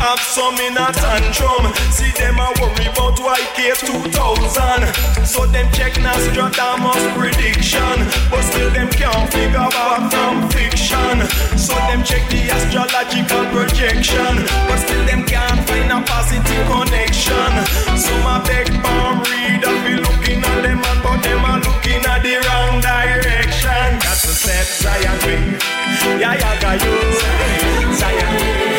Have 0.03 0.19
some 0.19 0.59
in 0.59 0.75
a 0.75 0.91
tantrum. 0.91 1.71
See 1.95 2.11
them 2.19 2.35
a 2.43 2.51
worry 2.59 2.87
about 2.91 3.15
YK 3.15 3.79
2000. 3.87 5.23
So 5.25 5.47
them 5.47 5.71
check 5.71 5.95
Nostradamus 6.03 7.03
prediction. 7.15 7.97
But 8.31 8.43
still 8.51 8.71
them 8.75 8.91
can't 8.91 9.31
figure 9.31 9.63
out 9.63 10.11
from 10.11 10.51
fiction. 10.51 11.17
So 11.57 11.75
them 11.87 12.03
check 12.03 12.27
the 12.35 12.51
astrological 12.51 13.47
projection. 13.55 14.43
But 14.67 14.79
still 14.83 15.05
them 15.07 15.23
can't 15.23 15.61
find 15.71 15.91
a 15.95 16.03
positive 16.03 16.65
connection. 16.67 17.53
So 17.95 18.13
my 18.27 18.43
beg 18.43 18.69
palm 18.83 19.23
read 19.23 19.63
I 19.63 19.73
be 19.87 19.95
looking 20.03 20.43
at 20.43 20.59
them 20.67 20.83
and 20.83 21.01
but 21.03 21.23
them 21.23 21.45
are 21.47 21.63
looking 21.63 22.03
at 22.03 22.21
the 22.27 22.43
wrong 22.43 22.83
direction. 22.83 23.87
Got 24.03 24.19
to 24.27 24.33
step 24.35 24.67
Zion. 24.83 25.59
Yeah, 26.19 26.35
yeah, 26.35 26.61
got 26.61 26.83
you. 26.83 26.97
Zion. 27.95 28.72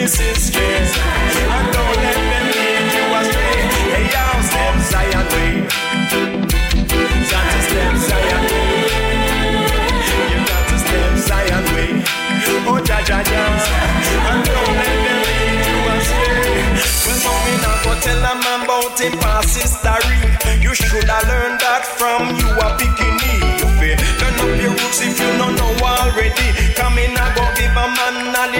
Me 0.00 0.06
sisters, 0.06 0.96
and 0.96 1.66
don't 1.76 1.96
let 2.00 2.16
them 2.16 2.46
lead 2.56 2.88
you 2.96 3.04
astray. 3.20 3.60
Hey, 3.92 4.08
y'all, 4.08 4.40
step 4.48 4.76
Zion 4.88 5.26
way. 5.28 5.68
Got 7.28 7.44
to 7.52 7.60
step 7.68 7.94
Zion 8.08 8.44
way. 8.48 8.96
You 10.32 10.40
got 10.48 10.64
to 10.70 10.76
step 10.80 11.12
Zion 11.28 11.64
way. 11.76 12.00
Oh. 12.48 12.80
And 12.80 14.40
don't 14.48 14.72
let 14.80 14.96
them 15.04 15.20
lead 15.28 15.68
you 15.68 15.78
astray. 15.92 16.80
Well, 17.04 17.76
go 17.84 17.92
tell 18.00 18.24
a 18.24 18.32
man 18.40 18.60
about 18.64 18.96
past 19.20 19.52
history. 19.52 20.16
You 20.64 20.72
should 20.74 21.04
have 21.12 21.28
learned 21.28 21.60
that 21.60 21.84
from 21.84 22.40
you 22.40 22.48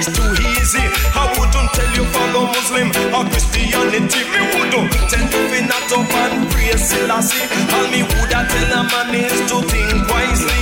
knowledge 0.00 0.16
too 0.16 0.48
easy. 0.48 0.78
I 1.14 1.34
wouldn't 1.38 1.49
tell 1.74 1.90
you 1.96 2.04
follow 2.10 2.46
Muslim 2.52 2.88
or 3.14 3.24
Christianity. 3.30 4.22
Me 4.30 4.40
wouldn't 4.54 4.90
tell 5.10 5.26
you 5.26 5.42
fi 5.50 5.60
not 5.66 5.90
up 5.92 6.12
and 6.22 6.50
praise 6.50 6.82
Selassie. 6.82 7.46
All 7.74 7.86
me 7.90 8.02
woulda 8.02 8.46
tell 8.48 8.72
a 8.78 8.82
man 8.90 9.14
is 9.14 9.38
to 9.50 9.62
think 9.68 10.08
wisely, 10.08 10.60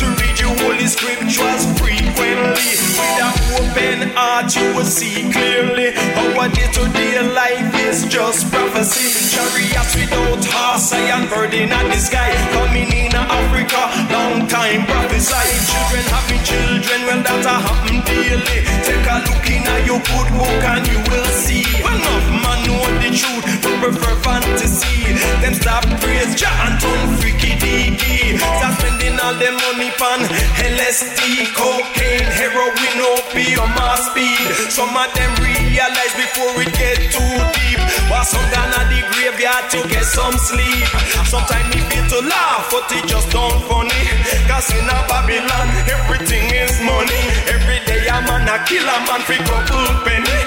to 0.00 0.06
read 0.20 0.36
your 0.40 0.54
holy 0.62 0.86
scriptures 0.86 1.62
frequently. 1.78 2.72
With 2.96 3.20
an 3.20 3.32
open 3.58 3.98
heart, 4.16 4.54
you 4.56 4.74
will 4.74 4.84
see 4.84 5.30
clearly 5.32 5.92
a 6.40 6.48
day-to-day 6.48 7.20
life 7.36 7.74
is 7.84 8.06
just 8.08 8.50
prophecy. 8.50 9.12
Chariots 9.28 9.92
without 9.94 10.40
horse, 10.40 10.92
I 10.92 11.12
am 11.12 11.28
burden 11.28 11.68
at 11.68 11.84
the 11.92 12.00
sky. 12.00 12.32
Coming 12.56 12.88
in 12.88 13.12
Africa, 13.12 13.82
long 14.08 14.48
time 14.48 14.86
prophesy. 14.88 15.36
Children 15.68 16.04
having 16.08 16.42
children, 16.48 16.98
well 17.04 17.20
that 17.20 17.44
a 17.44 17.56
happen 17.60 18.00
daily. 18.08 18.64
Take 18.88 19.04
a 19.04 19.20
look 19.28 19.44
in 19.52 19.68
at 19.68 19.84
your 19.84 20.00
good 20.00 20.28
book 20.50 20.64
and 20.74 20.84
you 20.90 20.98
will 21.10 21.30
see. 21.30 21.64
Enough 21.78 22.26
man 22.42 22.58
know 22.66 22.82
the 22.98 23.10
truth, 23.14 23.44
but 23.62 23.74
prefer 23.82 24.14
fantasy. 24.26 25.14
Them 25.42 25.54
stop 25.54 25.84
praise 26.02 26.34
Jah 26.34 26.50
and 26.66 26.76
turn 26.82 27.08
freaky 27.18 27.54
deaky. 27.62 28.38
Start 28.38 28.74
spending 28.78 29.16
all 29.22 29.34
them 29.38 29.54
money 29.66 29.90
pan 29.94 30.20
LSD, 30.58 31.54
cocaine, 31.54 32.30
heroin, 32.38 32.98
opium, 33.14 33.70
or 33.70 33.96
speed. 34.06 34.46
Some 34.70 34.94
of 34.94 35.08
them 35.14 35.30
realize 35.38 36.14
before 36.18 36.54
it 36.62 36.72
get 36.74 36.98
too 37.14 37.36
deep. 37.54 37.80
While 38.10 38.26
some 38.26 38.46
gone 38.50 38.74
at 38.74 38.86
the 38.90 39.00
graveyard 39.14 39.70
to 39.70 39.78
get 39.88 40.04
some 40.04 40.34
sleep. 40.34 40.86
Sometimes 41.30 41.68
me 41.74 41.80
feel 41.90 42.06
to 42.10 42.20
laugh, 42.26 42.66
but 42.70 42.90
it 42.90 43.06
just 43.06 43.30
don't 43.30 43.60
funny. 43.70 44.02
Cause 44.50 44.70
in 44.74 44.86
a 44.86 44.98
Babylon, 45.06 45.68
everything 45.86 46.50
is 46.50 46.74
money. 46.82 47.22
Every 47.54 47.78
day 47.86 48.02
a 48.10 48.18
man 48.26 48.48
a 48.50 48.58
kill 48.66 48.82
a 48.82 48.96
man 49.06 49.22
for 49.22 49.38
couple 49.46 49.86
penny. 50.04 50.39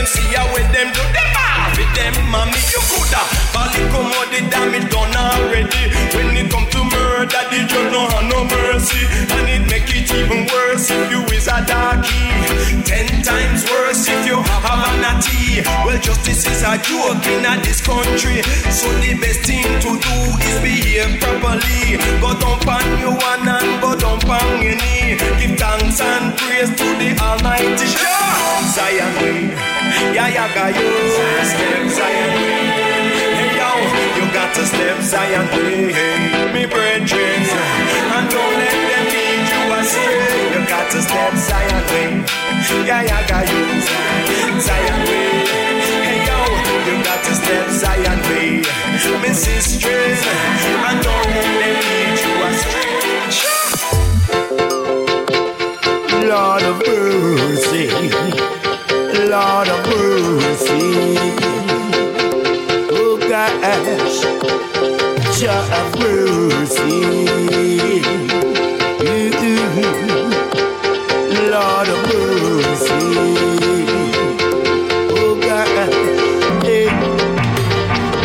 Them 0.00 0.06
see 0.06 0.34
how 0.34 0.50
with 0.54 0.72
them. 0.72 0.90
Do 0.94 1.02
them 1.12 1.29
them 1.94 2.14
mommy, 2.30 2.60
you 2.70 2.80
coulda 2.90 3.22
Bali 3.52 3.82
come 3.90 4.12
out 4.14 4.28
the 4.30 4.40
damn 4.50 4.74
it 4.74 4.90
done 4.90 5.14
already. 5.14 5.84
When 6.14 6.36
it 6.36 6.50
come 6.50 6.66
to 6.70 6.80
murder, 6.84 7.42
the 7.50 7.66
judge 7.66 7.90
no 7.92 8.06
have 8.06 8.26
no 8.30 8.44
mercy, 8.46 9.02
and 9.34 9.46
it 9.50 9.64
make 9.70 9.90
it 9.90 10.10
even 10.10 10.46
worse 10.46 10.90
if 10.90 11.10
you 11.10 11.20
is 11.34 11.48
a 11.48 11.58
darkie. 11.66 12.30
Ten 12.86 13.08
times 13.22 13.66
worse 13.70 14.06
if 14.06 14.26
you 14.26 14.38
have 14.38 14.66
a 14.66 14.78
natty. 15.02 15.62
Well, 15.84 15.98
justice 15.98 16.46
is 16.46 16.62
a 16.62 16.78
joke 16.78 17.26
in 17.26 17.44
this 17.62 17.80
country, 17.82 18.42
so 18.70 18.86
the 19.02 19.18
best 19.18 19.42
thing 19.44 19.66
to 19.84 19.90
do 19.98 20.16
is 20.46 20.56
behave 20.62 21.20
properly. 21.20 21.98
Go 22.22 22.30
down 22.38 22.62
on 22.70 22.86
your 23.02 23.14
one 23.18 23.46
and 23.48 23.82
go 23.82 23.96
down 23.98 24.22
on 24.30 24.62
your 24.62 24.76
knee. 24.78 25.18
Give 25.38 25.58
thanks 25.58 26.00
and 26.00 26.36
praise 26.38 26.70
to 26.70 26.86
the 27.02 27.10
Almighty. 27.18 27.86
Sure. 27.86 28.30
Zion 28.70 29.80
yeah, 30.14 30.28
yeah, 30.28 30.54
got 30.54 31.79
you. 31.82 31.90
Step 31.90 31.96
Zion 31.96 32.30
way, 32.36 32.52
hey 33.38 33.50
yo, 33.56 33.70
you 34.16 34.24
got 34.32 34.54
to 34.54 34.62
step 34.66 34.98
Zion 35.00 35.46
way, 35.52 36.52
me 36.52 36.62
brethren, 36.66 37.42
uh, 37.48 38.16
and 38.16 38.26
don't 38.30 38.54
let 38.60 38.76
them 38.88 39.04
lead 39.14 39.48
you 39.52 39.62
astray. 39.78 40.52
You 40.52 40.60
got 40.68 40.86
to 40.92 41.00
step 41.00 41.34
Zion 41.36 41.82
way, 41.88 42.10
yeah, 42.86 43.02
yeah, 43.02 43.22
got 43.28 43.48
you. 43.48 43.64
Zion 44.60 45.00
way, 45.08 45.30
hey 46.04 46.20
yo, 46.28 46.38
you 46.86 46.96
got 47.02 47.20
to 47.24 47.32
step 47.34 47.66
Zion 47.70 48.18
way, 48.28 48.62
me 49.22 49.32
sisters, 49.32 50.20
uh, 50.22 50.88
and 50.88 50.98
don't 51.02 51.28
let 51.32 51.48
them 51.60 51.76
lead 51.88 52.18
you 52.24 52.32
astray. 52.48 52.88
Lord 56.28 56.62
of 56.62 56.76
mercy, 56.86 57.84
Jah 65.40 65.64
of. 65.96 67.16
Mm-hmm. 69.40 69.88
Lord 71.48 71.88
of 71.88 72.00
mercy. 72.04 73.04
Oh 75.16 75.32
God, 75.40 75.68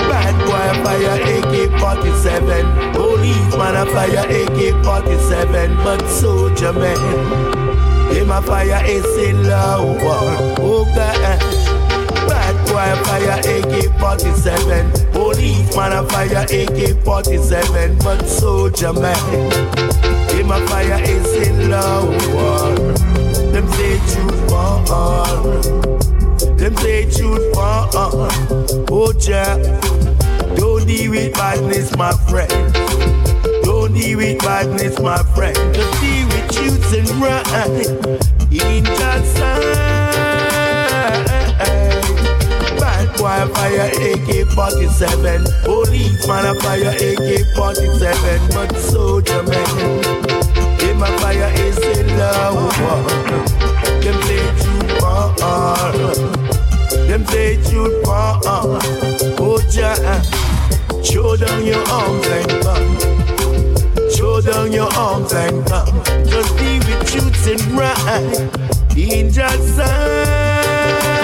bad 0.10 0.36
boy 0.44 0.70
fire 0.84 1.18
AK-47. 1.24 2.36
Policeman 2.94 3.76
a 3.76 3.86
fire 3.94 4.26
AK-47, 4.28 5.84
but 5.86 6.04
soldier 6.10 6.74
man. 6.74 7.00
Him 8.12 8.30
a 8.30 8.42
fire 8.42 8.84
is 8.86 9.06
in 9.18 9.48
Oh 10.60 10.84
gosh 10.94 11.64
Bad 12.28 12.56
boy 12.68 12.92
fire 13.06 13.40
AK-47 13.40 15.15
Policeman 15.76 16.06
a 16.06 16.10
fire 16.10 16.44
AK-47 16.44 18.02
But 18.02 18.26
soldier 18.26 18.94
man 18.94 19.52
Yeah, 20.30 20.44
my 20.44 20.66
fire 20.68 21.04
is 21.04 21.48
in 21.48 21.70
low 21.70 22.06
war. 22.34 22.76
Them 23.52 23.68
say 23.74 23.98
truth 24.08 24.52
war. 24.52 25.44
Them 26.56 26.78
say 26.78 27.12
truth 27.12 27.56
war. 27.56 27.90
Oh, 28.90 29.14
yeah. 29.28 29.58
Don't 30.56 30.88
deal 30.88 31.12
with 31.12 31.34
badness, 31.34 31.96
my 31.98 32.14
friend. 32.30 32.74
Don't 33.64 33.94
deal 33.94 34.18
with 34.18 34.40
badness, 34.40 34.98
my 35.00 35.22
friend. 35.36 35.58
Just 35.76 36.02
deal 36.02 36.28
with 36.28 36.52
truth 36.54 36.94
and 36.94 37.10
right. 37.22 37.88
In 38.50 38.84
God's 38.84 39.28
sight. 39.30 39.55
Fire 43.56 43.88
AK-47 43.88 45.64
Policeman 45.64 46.46
a 46.46 46.54
fire 46.62 46.92
AK-47 46.92 48.54
But 48.54 48.76
soldier 48.78 49.44
man. 49.44 50.04
Him 50.80 51.02
a 51.02 51.08
fire 51.20 51.52
is 51.56 51.78
in 51.98 52.08
love 52.18 52.76
Them 54.04 54.18
say 54.24 54.46
shoot 54.62 54.90
far 55.02 55.26
Them 57.08 57.24
say 57.26 57.62
shoot 57.64 58.06
far 58.06 58.40
Oh 59.40 59.60
Jah 59.72 60.22
Show 61.04 61.36
down 61.38 61.66
your 61.66 61.84
arms 61.90 62.28
and 62.28 62.52
come. 62.64 62.98
Show 64.10 64.42
down 64.42 64.72
your 64.72 64.92
arms 64.96 65.32
and 65.34 65.66
come. 65.68 66.04
Just 66.26 66.58
be 66.58 66.80
with 66.80 67.08
truth 67.08 67.48
and 67.48 67.62
right 67.78 68.98
In 68.98 69.32
God's 69.32 69.76
sight 69.76 71.16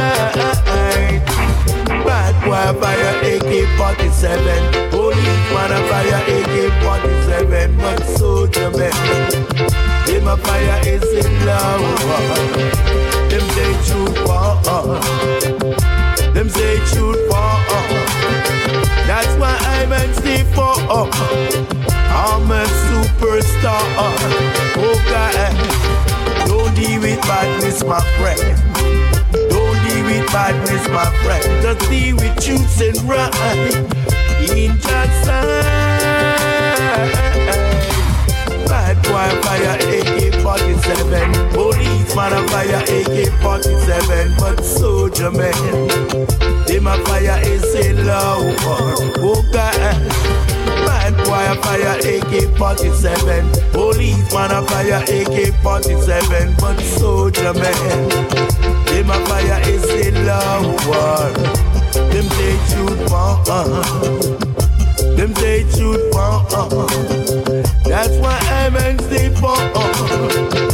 Boy 2.43 2.73
fire 2.81 3.13
AK-47 3.21 4.89
Policeman 4.89 5.71
a 5.71 5.79
fire 5.87 6.21
AK-47 6.25 7.77
But 7.77 8.03
soldier 8.17 8.71
man. 8.71 8.95
Them 10.07 10.27
a 10.27 10.35
fire 10.37 10.81
is 10.87 11.03
in 11.23 11.45
love. 11.45 11.81
Them 13.29 13.45
say 13.53 13.73
shoot 13.85 14.15
for 14.25 14.57
Them 16.33 16.49
say 16.49 16.77
shoot 16.87 17.19
for 17.29 17.53
That's 19.05 19.33
why 19.39 19.55
I'm 19.61 19.91
a 19.91 20.13
stay 20.15 20.43
for 20.55 20.75
I'm 22.09 22.49
a 22.49 22.65
superstar. 22.89 23.83
Oh 24.77 24.97
God 25.09 26.47
Don't 26.47 26.75
deal 26.75 27.01
with 27.01 27.21
badness 27.21 27.83
my 27.83 28.01
friend 28.17 29.20
with 30.11 30.27
badness, 30.31 30.87
my 30.89 31.05
friend. 31.23 31.43
Just 31.61 31.89
deal 31.89 32.15
with 32.15 32.35
truth 32.43 32.81
and 32.81 33.01
right. 33.03 33.75
In 34.49 34.77
God's 34.79 35.13
sight. 35.25 35.61
Bad 38.67 38.97
boy 39.03 39.29
fire 39.43 39.77
AK-47. 39.95 41.53
Policeman 41.53 42.33
a 42.33 42.47
fire 42.49 42.83
AK-47. 42.83 44.39
But 44.39 44.63
soldier 44.63 45.31
man, 45.31 45.87
them 46.65 46.87
a 46.87 46.97
fire 47.05 47.39
is 47.43 47.75
in 47.75 48.05
love. 48.05 48.55
Oh 48.63 49.43
God. 49.51 50.60
Boy 51.25 51.45
a 51.51 51.55
fire 51.61 51.97
AK-47 51.99 53.71
Policeman 53.71 54.51
a 54.51 54.61
fire 54.67 55.03
AK-47 55.03 56.59
But 56.59 56.79
soldier 56.81 57.53
man 57.53 58.09
Them 58.85 59.09
a 59.09 59.25
fire 59.25 59.61
is 59.67 59.85
in 60.05 60.25
love 60.25 60.87
war. 60.87 61.31
Them 62.11 62.27
say 62.29 62.57
shoot 62.69 62.99
for 63.09 63.31
uh-huh. 63.47 63.83
Them 65.15 65.33
say 65.35 65.63
shoot 65.71 66.01
for 66.11 66.31
uh-huh. 66.51 67.67
That's 67.85 68.17
why 68.17 68.37
I'm 68.49 68.75
a 68.75 69.01
stay 69.03 69.29
for 69.35 69.57
I'm 69.57 70.70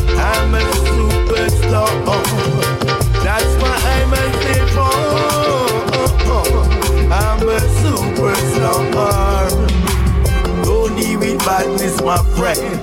friend. 12.37 12.79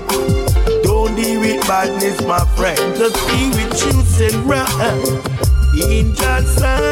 Don't 0.82 1.14
deal 1.14 1.40
with 1.40 1.66
badness, 1.68 2.20
my 2.26 2.44
friend. 2.56 2.78
Just 2.96 3.14
deal 3.28 3.50
with 3.50 3.78
truth 3.78 4.20
and 4.20 4.44
right. 4.44 4.68
In 5.90 6.12
God's 6.14 6.50
sight. 6.50 6.88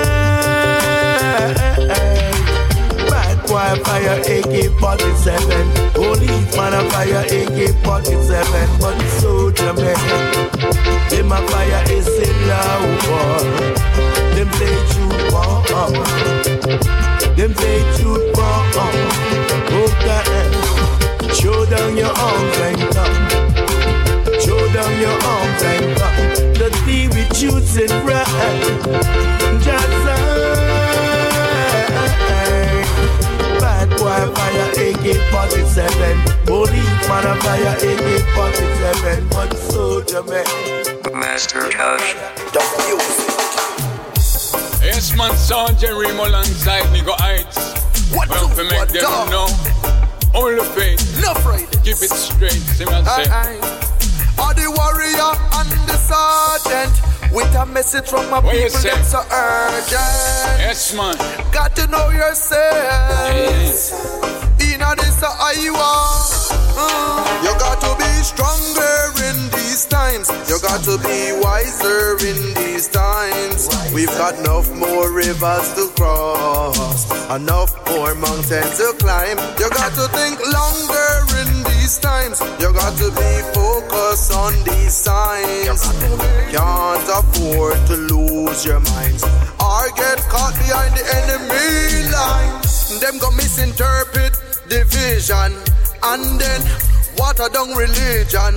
Bad 3.10 3.38
boy 3.48 3.82
fire 3.82 4.18
AK-47. 4.20 5.94
Policeman 5.94 6.74
a 6.74 6.90
fire 6.90 7.24
AK-47. 7.26 8.80
But 8.80 8.96
soldier 9.20 9.74
man, 9.74 9.98
them 11.10 11.32
a 11.32 11.38
fire 11.48 11.84
is 11.90 12.06
in 12.06 12.48
love 12.48 13.08
war. 13.08 13.61
With 27.62 27.74
truth 27.74 27.90
and 27.90 28.08
right. 28.08 28.26
Just 29.62 29.88
Bad 33.60 33.90
boy 33.90 34.22
fire 34.34 34.68
AK-47. 34.70 36.46
Policeman 36.46 37.24
a 37.26 37.34
fire 37.42 37.76
AK-47. 37.76 39.30
But 39.30 39.56
soldier 39.56 40.22
man. 40.22 40.46
Master 41.18 41.70
Tosh. 41.70 42.14
Yes, 44.82 45.16
man, 45.16 45.36
Sound 45.36 45.78
Jerry 45.78 46.10
alongside 46.10 46.82
Nigo 46.86 47.14
Heights. 47.18 47.58
What 48.12 48.28
well, 48.28 48.48
do, 48.48 48.54
to 48.56 48.64
make 48.64 48.78
what 48.78 48.88
them 48.88 49.02
do? 49.02 49.30
know. 49.30 49.46
Hold 50.34 50.58
the 50.58 50.64
faith. 50.74 51.22
No 51.22 51.34
Friday. 51.34 51.66
Keep 51.84 52.02
it 52.02 52.10
straight. 52.10 52.52
See 52.52 52.84
what 52.84 53.06
I 53.06 53.24
say. 53.24 53.30
Are 54.42 54.54
the 54.54 54.70
warrior 54.70 55.36
and 55.54 55.70
the 55.86 55.96
sergeant 55.96 57.11
with 57.32 57.54
a 57.56 57.66
message 57.66 58.08
from 58.08 58.30
my 58.30 58.40
What 58.40 58.54
people 58.54 58.80
that's 58.80 59.10
so 59.10 59.18
urgent. 59.18 60.60
Yes, 60.60 60.94
man. 60.94 61.16
Got 61.52 61.74
to 61.76 61.86
know 61.88 62.10
yourself. 62.10 63.32
In 64.60 64.80
this 64.96 65.22
uh, 65.22 65.52
you 65.60 65.74
are. 65.74 66.52
Mm. 66.76 67.44
You 67.44 67.52
got 67.58 67.80
to 67.80 67.92
be 67.96 68.10
stronger 68.22 68.96
in 69.28 69.50
these 69.50 69.86
times. 69.86 70.28
You 70.48 70.58
got 70.60 70.82
to 70.84 70.98
be 70.98 71.32
wiser 71.42 72.16
in 72.26 72.54
these 72.54 72.88
times. 72.88 73.68
We've 73.94 74.14
got 74.18 74.38
enough 74.38 74.70
more 74.74 75.12
rivers 75.12 75.74
to 75.74 75.88
cross, 75.96 77.10
enough 77.30 77.74
more 77.90 78.14
mountains 78.14 78.76
to 78.78 78.94
climb. 78.98 79.38
You 79.58 79.70
got 79.70 79.92
to 79.94 80.08
think 80.16 80.38
longer 80.52 81.31
these 81.82 81.98
times. 81.98 82.40
You 82.60 82.72
got 82.72 82.96
to 82.98 83.10
be 83.10 83.32
focused 83.54 84.32
on 84.32 84.52
these 84.64 84.94
signs. 84.94 85.82
Can't 86.54 87.08
afford 87.18 87.78
to 87.90 87.96
lose 87.96 88.64
your 88.64 88.80
minds 88.80 89.24
or 89.58 89.82
get 89.98 90.18
caught 90.30 90.54
behind 90.62 90.94
the 90.94 91.04
enemy 91.20 92.08
lines. 92.10 93.00
Them 93.00 93.18
go 93.18 93.30
misinterpret 93.32 94.32
the 94.70 94.84
vision 94.94 95.50
and 96.02 96.40
then 96.40 96.60
water 97.18 97.48
down 97.52 97.70
religion. 97.74 98.54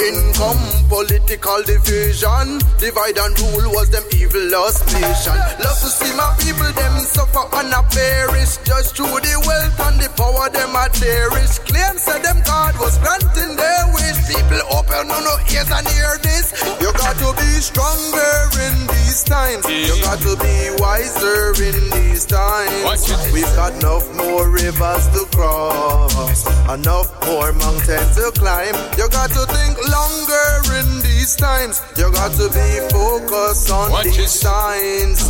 Income, 0.00 0.88
political 0.88 1.60
division, 1.64 2.56
divide 2.80 3.18
and 3.20 3.36
rule 3.40 3.68
was 3.76 3.90
them 3.90 4.04
evil 4.16 4.40
lost 4.48 4.86
mission. 4.96 5.36
Love 5.60 5.76
to 5.76 5.90
see 5.92 6.08
my 6.16 6.32
people 6.40 6.72
them 6.72 6.96
suffer 7.04 7.44
and 7.60 7.72
a 7.72 7.82
perish 7.92 8.56
just 8.64 8.96
through 8.96 9.20
the 9.20 9.36
wealth 9.44 9.80
and 9.92 10.00
the 10.00 10.08
power 10.16 10.48
them 10.48 10.72
a 10.72 10.88
cherish. 10.96 11.60
Claim 11.68 11.96
said 12.00 12.24
them 12.24 12.40
God 12.48 12.80
was 12.80 12.96
granting 12.96 13.56
their 13.60 13.84
wish. 13.92 14.18
People 14.24 14.62
open 14.72 15.04
no 15.04 15.20
no 15.20 15.34
ears 15.52 15.68
and 15.68 15.86
hear 15.92 16.16
this. 16.24 16.48
You 16.80 16.88
got 16.96 17.20
to 17.20 17.28
be 17.36 17.50
stronger 17.60 18.32
in 18.56 18.74
these 18.88 19.20
times. 19.24 19.68
You 19.68 20.00
got 20.00 20.16
to 20.24 20.32
be 20.40 20.56
wiser 20.80 21.52
in 21.60 21.76
these 21.92 22.24
times. 22.24 23.04
We've 23.36 23.44
got 23.52 23.76
enough 23.76 24.08
more 24.16 24.48
rivers 24.48 25.04
to 25.12 25.28
cross, 25.36 26.48
enough 26.72 27.12
more 27.26 27.52
mountains 27.52 28.16
to 28.16 28.32
climb. 28.32 28.74
You 28.96 29.08
got 29.12 29.28
to 29.36 29.44
longer 29.88 30.48
in 30.80 31.02
these 31.02 31.36
times. 31.36 31.80
You 31.96 32.10
got 32.12 32.32
to 32.32 32.48
be 32.48 32.68
focused 32.92 33.70
on 33.70 33.90
Watch 33.92 34.04
these 34.04 34.18
it. 34.18 34.28
signs. 34.28 35.22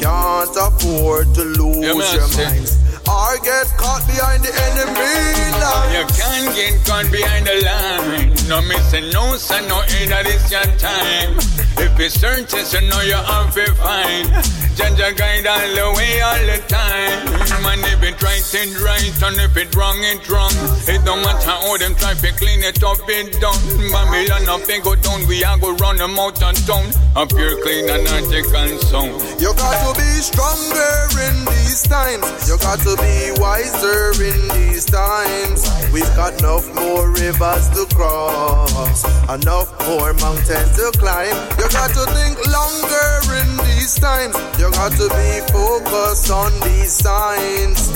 Can't 0.00 0.56
afford 0.56 1.34
to 1.34 1.44
lose 1.44 1.76
Yeah, 1.76 1.94
man, 1.94 2.14
your 2.14 2.28
say. 2.28 2.64
Or 3.10 3.34
get 3.42 3.66
caught 3.74 4.06
behind 4.06 4.42
the 4.46 4.52
enemy 4.70 5.50
line. 5.58 5.90
You 5.94 6.04
can't 6.14 6.48
get 6.54 6.74
caught 6.86 7.10
behind 7.10 7.46
the 7.46 7.56
line. 7.66 8.30
No 8.48 8.62
missing 8.62 9.10
no 9.10 9.36
son, 9.36 9.66
no 9.66 9.82
in 9.98 10.10
this 10.24 10.50
your 10.50 10.66
time. 10.78 11.34
If 11.82 11.98
you 11.98 12.08
search 12.08 12.54
it, 12.54 12.72
you 12.72 12.88
know 12.88 13.00
you 13.02 13.18
have 13.18 13.54
to 13.54 13.66
find. 13.74 14.60
Judge 14.80 15.16
guide 15.16 15.46
all 15.46 15.60
the 15.76 15.86
way 15.98 16.20
all 16.20 16.40
the 16.46 16.58
time. 16.68 17.62
man, 17.62 17.80
if 17.92 18.02
it 18.02 18.16
right, 18.22 18.40
it 18.40 18.80
right, 18.80 19.22
and 19.22 19.36
if 19.36 19.56
it 19.56 19.74
wrong, 19.74 19.98
it 20.00 20.24
wrong. 20.28 20.52
It 20.88 21.04
don't 21.04 21.20
matter 21.20 21.50
how 21.50 21.76
them 21.76 21.94
try 21.96 22.14
to 22.14 22.32
clean 22.38 22.62
it 22.64 22.82
up, 22.82 22.96
it 23.08 23.40
done. 23.40 23.60
Babylon 23.92 24.48
up 24.48 24.68
and 24.68 24.82
go 24.82 24.94
down, 24.96 25.26
we 25.26 25.44
are 25.44 25.58
go 25.58 25.74
run 25.76 25.96
them 25.96 26.18
out 26.18 26.40
of 26.42 26.56
town. 26.66 26.86
Up 27.16 27.30
here 27.32 27.60
clean 27.60 27.90
and 27.90 28.08
article 28.08 28.78
sound. 28.88 29.12
You 29.40 29.52
got 29.52 29.76
to 29.84 30.00
be 30.00 30.10
stronger 30.22 30.92
in 31.28 31.36
these 31.52 31.82
times. 31.84 32.48
You 32.48 32.56
got 32.58 32.78
to 32.80 32.96
be 33.00 33.32
wiser 33.40 34.12
in 34.22 34.38
these 34.54 34.84
times. 34.84 35.68
We've 35.92 36.14
got 36.16 36.38
enough 36.38 36.66
more 36.74 37.10
rivers 37.10 37.68
to 37.70 37.86
cross, 37.94 39.04
enough 39.28 39.68
more 39.86 40.12
mountains 40.14 40.76
to 40.76 40.92
climb. 40.98 41.36
You 41.58 41.68
got 41.70 41.90
to 41.98 42.04
think 42.14 42.36
longer 42.46 43.10
in 43.40 43.48
these 43.66 43.94
times. 43.98 44.36
You 44.58 44.70
got 44.70 44.92
to 44.92 45.08
be 45.08 45.30
focused 45.52 46.30
on 46.30 46.52
these 46.60 46.92
signs. 46.92 47.90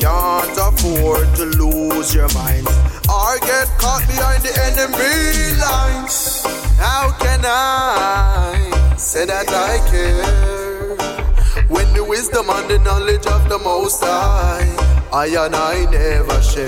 Can't 0.00 0.58
afford 0.58 1.34
to 1.36 1.44
lose 1.44 2.14
your 2.14 2.28
mind 2.34 2.66
or 3.08 3.38
get 3.40 3.68
caught 3.78 4.04
behind 4.06 4.42
the 4.42 4.52
enemy 4.68 5.56
lines. 5.60 6.42
How 6.78 7.12
can 7.18 7.40
I 7.44 8.96
say 8.96 9.26
that 9.26 9.48
I 9.48 9.78
care 9.90 10.59
when 11.68 11.92
the 11.94 12.04
wisdom 12.04 12.48
and 12.48 12.70
the 12.70 12.78
knowledge 12.78 13.26
of 13.26 13.48
the 13.48 13.58
Most 13.58 14.02
High 14.02 14.89
I 15.12 15.26
and 15.26 15.56
I 15.56 15.90
never 15.90 16.40
share? 16.40 16.66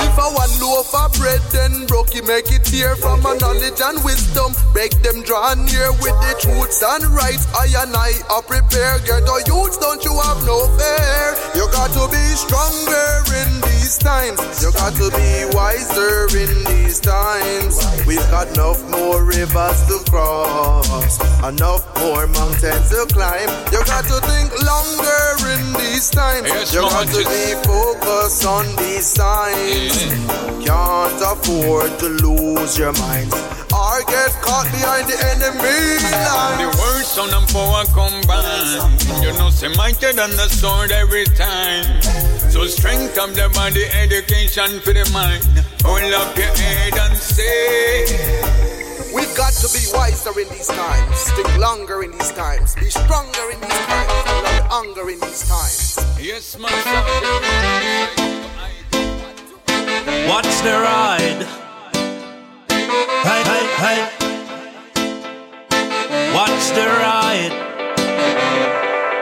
If 0.00 0.18
I 0.18 0.32
want 0.32 0.60
loaf 0.60 0.94
of 0.94 1.12
bread, 1.20 1.40
then 1.52 1.86
broke 1.86 2.14
you 2.14 2.22
make 2.22 2.50
it 2.50 2.66
here 2.66 2.96
from 2.96 3.22
my 3.22 3.36
knowledge 3.36 3.80
and 3.80 4.02
wisdom. 4.02 4.54
Make 4.74 4.96
them 5.02 5.22
draw 5.22 5.54
near 5.54 5.92
with 6.00 6.16
the 6.24 6.34
truths 6.40 6.82
and 6.82 7.04
rights. 7.12 7.46
I 7.52 7.68
and 7.82 7.94
I 7.94 8.16
are 8.30 8.42
prepared. 8.42 9.04
Get 9.04 9.28
the 9.28 9.44
youths, 9.46 9.76
don't 9.76 10.02
you 10.04 10.14
have 10.24 10.40
no 10.46 10.66
fear? 10.80 11.36
You 11.54 11.68
got 11.70 11.92
to 11.92 12.08
be 12.08 12.24
stronger 12.34 13.08
in 13.36 13.60
these 13.60 13.98
times. 13.98 14.38
You 14.62 14.72
got 14.72 14.94
to 14.96 15.10
be 15.12 15.54
wiser 15.54 16.26
in 16.32 16.64
these 16.64 17.00
times. 17.00 17.76
We've 18.06 18.24
got 18.30 18.48
enough 18.54 18.82
more 18.90 19.22
rivers 19.24 19.78
to 19.86 19.98
cross, 20.10 21.18
enough 21.44 21.84
more 22.00 22.26
mountains 22.26 22.90
to 22.90 23.06
climb. 23.12 23.50
You 23.70 23.84
got 23.84 24.04
to 24.08 24.17
think 24.48 24.66
longer 24.66 25.50
in 25.52 25.72
these 25.74 26.10
times. 26.10 26.48
Yes, 26.48 26.74
you 26.74 26.80
got 26.80 27.08
to 27.08 27.18
be 27.18 27.54
focused 27.66 28.46
on 28.46 28.64
these 28.76 29.06
signs. 29.06 29.96
Can't 30.64 31.22
afford 31.22 31.98
to 32.00 32.08
lose 32.08 32.78
your 32.78 32.92
mind 32.94 33.32
or 33.72 34.00
get 34.06 34.32
caught 34.42 34.66
behind 34.72 35.08
the 35.08 35.18
enemy 35.32 35.98
line. 36.12 36.58
The 36.58 36.78
words 36.78 37.08
sound 37.08 37.32
and 37.32 37.48
power 37.48 37.84
combined. 37.86 39.24
You 39.24 39.32
know, 39.38 39.50
say 39.50 39.68
mightier 39.76 40.12
than 40.12 40.30
the 40.30 40.48
sword 40.48 40.92
every 40.92 41.24
time. 41.24 42.02
So 42.50 42.66
strength 42.66 43.18
of 43.18 43.34
the 43.34 43.50
body, 43.54 43.84
education 43.86 44.80
for 44.80 44.92
the 44.92 45.08
mind. 45.12 45.44
Hold 45.82 46.12
up 46.12 46.36
your 46.36 46.46
head 46.46 46.98
and 46.98 47.16
say. 47.16 48.67
We've 49.14 49.34
got 49.36 49.52
to 49.54 49.68
be 49.72 49.80
wiser 49.94 50.38
in 50.38 50.48
these 50.50 50.66
times, 50.66 51.30
think 51.32 51.58
longer 51.58 52.02
in 52.02 52.12
these 52.12 52.30
times, 52.32 52.74
be 52.74 52.90
stronger 52.90 53.50
in 53.52 53.60
these 53.60 53.82
times, 53.88 54.08
love 54.44 54.66
hunger 54.68 55.08
in 55.08 55.18
these 55.20 55.48
times. 55.48 55.96
Yes, 56.20 56.58
my 56.58 56.68
Watch 60.28 60.52
the 60.60 60.74
ride. 60.84 61.42
Hey, 63.28 63.42
hey, 63.50 63.66
hey. 63.82 64.00
Watch 66.34 66.64
the 66.76 66.86
ride. 67.00 67.54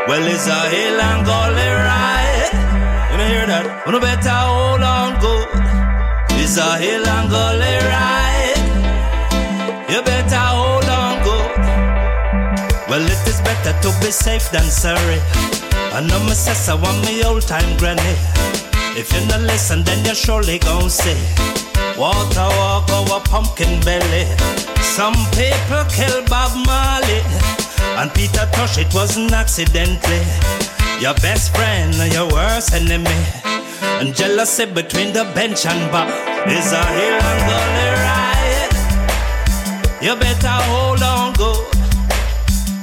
Well, 0.08 0.26
it's 0.26 0.46
a 0.48 0.60
hill 0.68 1.00
and 1.00 1.26
gully 1.26 1.70
ride. 1.86 2.50
You 3.12 3.18
know 3.18 3.28
hear 3.28 3.46
that? 3.46 3.86
You 3.86 4.00
better 4.00 4.30
hold 4.30 4.82
on 4.82 5.20
good. 5.20 5.48
It's 6.42 6.56
a 6.58 6.76
hill 6.78 7.06
and 7.06 7.30
gully 7.30 7.78
ride. 7.86 8.15
Better 13.62 13.80
to 13.82 14.00
be 14.00 14.10
safe 14.10 14.50
than 14.50 14.64
sorry. 14.64 15.20
I 15.92 16.00
know 16.00 16.18
my 16.24 16.34
sister 16.34 16.76
want 16.76 17.04
me 17.06 17.22
old 17.24 17.42
time 17.42 17.76
granny. 17.78 18.16
If 18.96 19.12
you 19.12 19.20
not 19.28 19.40
listen, 19.42 19.82
then 19.84 20.04
you 20.04 20.14
surely 20.14 20.58
gon' 20.58 20.90
see. 20.90 21.16
Water 21.96 22.48
walk 22.58 22.90
over 22.90 23.20
pumpkin 23.24 23.80
belly. 23.80 24.24
Some 24.82 25.16
people 25.32 25.84
kill 25.88 26.24
Bob 26.26 26.52
Marley. 26.66 27.20
And 27.98 28.12
Peter 28.14 28.48
Tosh, 28.52 28.78
it 28.78 28.92
wasn't 28.94 29.32
accidentally. 29.32 30.22
Your 31.00 31.14
best 31.14 31.54
friend, 31.54 31.94
your 32.12 32.28
worst 32.28 32.72
enemy. 32.74 33.18
And 34.00 34.14
jealousy 34.14 34.66
between 34.66 35.12
the 35.12 35.24
bench 35.34 35.66
and 35.66 35.90
bar 35.90 36.08
is 36.48 36.72
a 36.72 36.84
hill 36.96 37.20
and 37.30 37.40
gully 37.48 37.88
ride. 38.04 38.74
You 40.02 40.16
better 40.16 40.58
hold 40.70 41.02
on 41.02 41.32
good. 41.34 41.75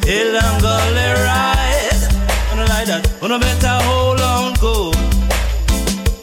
Hill 0.04 0.36
and 0.36 0.62
gully 0.62 1.10
ride. 1.24 2.04
You 2.52 2.60
know 2.60 2.68
like 2.68 2.88
that. 2.92 3.08
You 3.22 3.28
know 3.32 3.40
better 3.40 3.80
hold 3.88 4.20
on 4.20 4.52
good. 4.60 5.00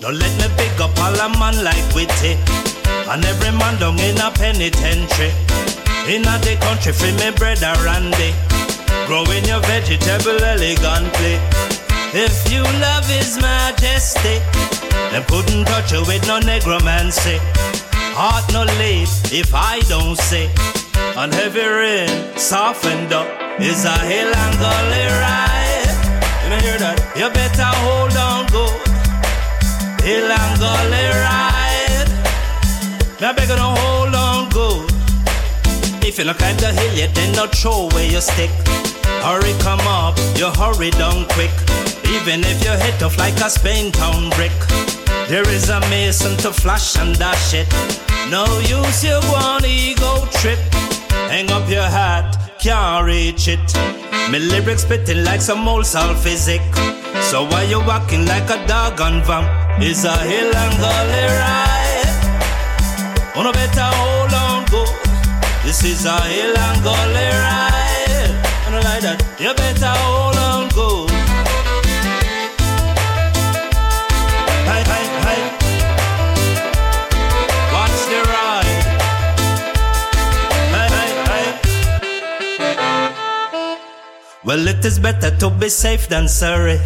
Don't 0.04 0.20
let 0.20 0.32
me 0.36 0.48
pick 0.60 0.76
up 0.84 0.92
all 1.00 1.16
a 1.16 1.32
man 1.40 1.64
like 1.64 1.88
Witty. 1.96 2.36
And 3.08 3.24
every 3.24 3.56
man 3.56 3.80
down 3.80 3.96
in 4.04 4.20
a 4.20 4.28
penitentiary. 4.36 5.32
In 6.12 6.28
a 6.28 6.36
the 6.44 6.60
country 6.60 6.92
for 6.92 7.08
me 7.16 7.32
brother 7.32 7.72
Randy. 7.80 8.36
Growing 9.08 9.48
your 9.48 9.64
vegetable 9.64 10.44
elegantly. 10.44 11.40
If 12.12 12.52
you 12.52 12.60
love 12.84 13.08
his 13.08 13.40
majesty, 13.40 14.44
then 15.08 15.24
couldn't 15.24 15.64
touch 15.64 15.92
you 15.92 16.04
with 16.04 16.26
no 16.28 16.36
negromancy. 16.38 17.40
Heart 18.12 18.52
no 18.52 18.64
late 18.76 19.08
if 19.32 19.54
I 19.54 19.80
don't 19.88 20.18
say. 20.18 20.52
On 21.16 21.32
heavy 21.32 21.64
rain, 21.64 22.36
softened 22.36 23.14
up 23.14 23.49
is 23.58 23.84
a 23.84 23.98
hill 23.98 24.32
and 24.34 24.54
gully 24.58 25.06
ride. 25.18 25.96
You 26.44 26.56
hear 26.62 26.78
that? 26.78 26.98
You 27.16 27.28
better 27.30 27.70
hold 27.82 28.16
on 28.16 28.46
good. 28.54 28.80
Hill 30.04 30.30
and 30.30 30.54
gully 30.60 31.06
ride. 31.24 32.10
Now 33.20 33.32
beg 33.32 33.48
you 33.48 33.56
hold 33.56 34.14
on 34.14 34.48
good. 34.50 34.90
If 36.06 36.18
you 36.18 36.24
not 36.24 36.38
climb 36.38 36.56
the 36.56 36.72
hill 36.72 36.94
yet, 36.94 37.14
then 37.14 37.32
not 37.34 37.54
throw 37.54 37.88
away 37.90 38.08
your 38.08 38.20
stick. 38.20 38.50
Hurry 39.22 39.54
come 39.60 39.80
up, 39.86 40.16
you 40.36 40.50
hurry 40.50 40.90
down 40.90 41.26
quick. 41.36 41.52
Even 42.08 42.40
if 42.44 42.64
you 42.64 42.72
hit 42.72 43.02
off 43.02 43.18
like 43.18 43.36
a 43.40 43.50
Spain 43.50 43.92
town 43.92 44.30
brick. 44.30 44.52
There 45.28 45.48
is 45.48 45.68
a 45.68 45.80
mason 45.88 46.36
to 46.38 46.52
flash 46.52 46.96
and 46.96 47.16
dash 47.18 47.54
it. 47.54 47.68
No 48.30 48.44
use 48.60 49.04
you 49.04 49.20
one 49.30 49.64
ego 49.64 50.26
trip. 50.32 50.58
Hang 51.30 51.50
up 51.52 51.68
your 51.68 51.86
hat, 51.86 52.49
can't 52.60 53.06
reach 53.06 53.48
it. 53.48 53.60
Me 54.30 54.38
lyrics 54.38 54.82
spitting 54.82 55.24
like 55.24 55.40
some 55.40 55.66
old 55.66 55.86
soul 55.86 56.14
physic. 56.14 56.60
So 57.30 57.44
why 57.44 57.62
you 57.64 57.80
walking 57.86 58.26
like 58.26 58.50
a 58.50 58.66
dog 58.66 59.00
on 59.00 59.22
vamp? 59.24 59.48
It's 59.80 60.04
a 60.04 60.16
hill 60.30 60.54
and 60.54 60.74
gully 60.82 61.24
ride. 61.40 62.12
Wanna 63.34 63.52
better 63.52 63.88
hold 63.96 64.34
on 64.34 64.64
good. 64.70 64.88
This 65.64 65.82
is 65.84 66.04
a 66.04 66.20
hill 66.20 66.58
and 66.58 66.82
gully 66.84 67.28
ride. 67.44 68.30
Wanna 68.64 68.84
like 68.84 69.02
that? 69.02 69.18
You 69.40 69.54
better 69.54 69.86
hold 69.86 70.19
Well, 84.50 84.66
it 84.66 84.84
is 84.84 84.98
better 84.98 85.30
to 85.30 85.48
be 85.48 85.68
safe 85.68 86.08
than 86.08 86.26
sorry. 86.26 86.80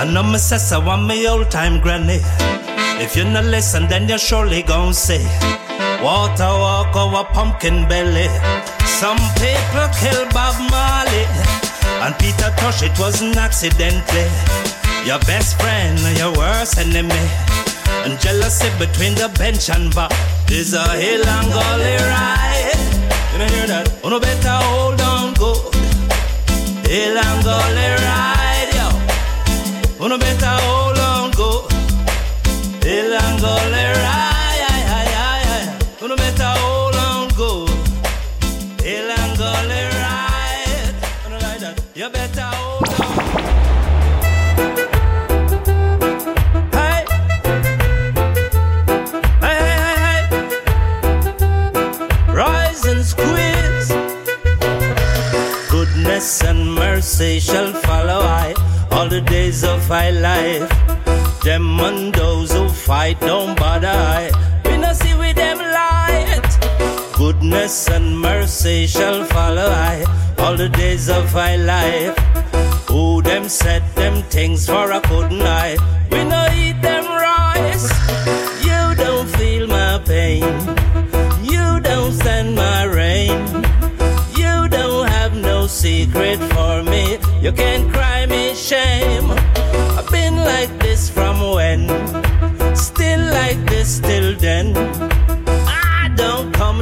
I 0.00 0.08
know 0.10 0.22
my 0.22 0.38
sister 0.38 0.80
want 0.80 1.04
me 1.06 1.28
old 1.28 1.50
time 1.50 1.78
granny. 1.78 2.20
If 3.04 3.14
you 3.14 3.24
not 3.24 3.44
listen, 3.44 3.86
then 3.86 4.08
you're 4.08 4.16
surely 4.16 4.62
gon' 4.62 4.94
see. 4.94 5.22
Water 6.02 6.52
walk 6.64 6.96
over 6.96 7.24
pumpkin 7.34 7.86
belly. 7.86 8.28
Some 9.00 9.20
people 9.36 9.86
kill 10.00 10.24
Bob 10.32 10.56
Marley. 10.72 11.24
And 12.00 12.16
Peter 12.18 12.48
Tosh, 12.56 12.82
it 12.82 12.98
wasn't 12.98 13.36
accidentally. 13.36 14.28
Your 15.04 15.20
best 15.28 15.60
friend, 15.60 16.00
your 16.16 16.32
worst 16.32 16.78
enemy. 16.78 17.24
And 18.08 18.18
jealousy 18.20 18.70
between 18.78 19.14
the 19.16 19.28
bench 19.36 19.68
and 19.68 19.94
bar 19.94 20.08
is 20.50 20.72
a 20.72 20.88
hill 20.96 21.26
and 21.28 21.52
gully 21.52 21.96
ride. 22.08 22.80
You 23.32 23.38
know 23.38 23.48
hear 23.52 23.66
that? 23.66 24.00
Oh, 24.02 24.08
no 24.08 24.18
better 24.18 24.48
hold 24.48 25.00
on. 25.02 25.05
Hey, 46.72 47.04
hey, 49.40 49.58
hey, 49.58 49.96
hey. 50.04 50.22
Rise 52.32 52.84
and 52.86 53.04
squeeze. 53.04 53.45
Mercy 57.06 57.38
shall 57.38 57.72
follow 57.72 58.18
I 58.18 58.52
all 58.90 59.08
the 59.08 59.20
days 59.20 59.62
of 59.62 59.88
my 59.88 60.10
life. 60.10 60.68
Them 61.44 61.78
and 61.78 62.12
those 62.12 62.50
who 62.50 62.68
fight 62.68 63.20
don't 63.20 63.56
bother 63.56 63.96
I. 64.18 64.24
We 64.64 64.76
no 64.76 64.92
see 64.92 65.14
with 65.14 65.36
them 65.36 65.58
light. 65.58 66.50
Goodness 67.16 67.88
and 67.88 68.18
mercy 68.18 68.88
shall 68.88 69.24
follow 69.24 69.68
I 69.92 70.04
all 70.38 70.56
the 70.56 70.68
days 70.68 71.08
of 71.08 71.32
my 71.32 71.54
life. 71.54 72.18
Who 72.88 73.22
them 73.22 73.48
said 73.48 73.84
them 73.94 74.24
things 74.24 74.66
for 74.66 74.92
I 74.92 74.98
couldn't 74.98 75.42
I? 75.42 75.76
We 76.10 76.24
no 76.24 76.42
eat 76.52 76.82
them 76.82 76.95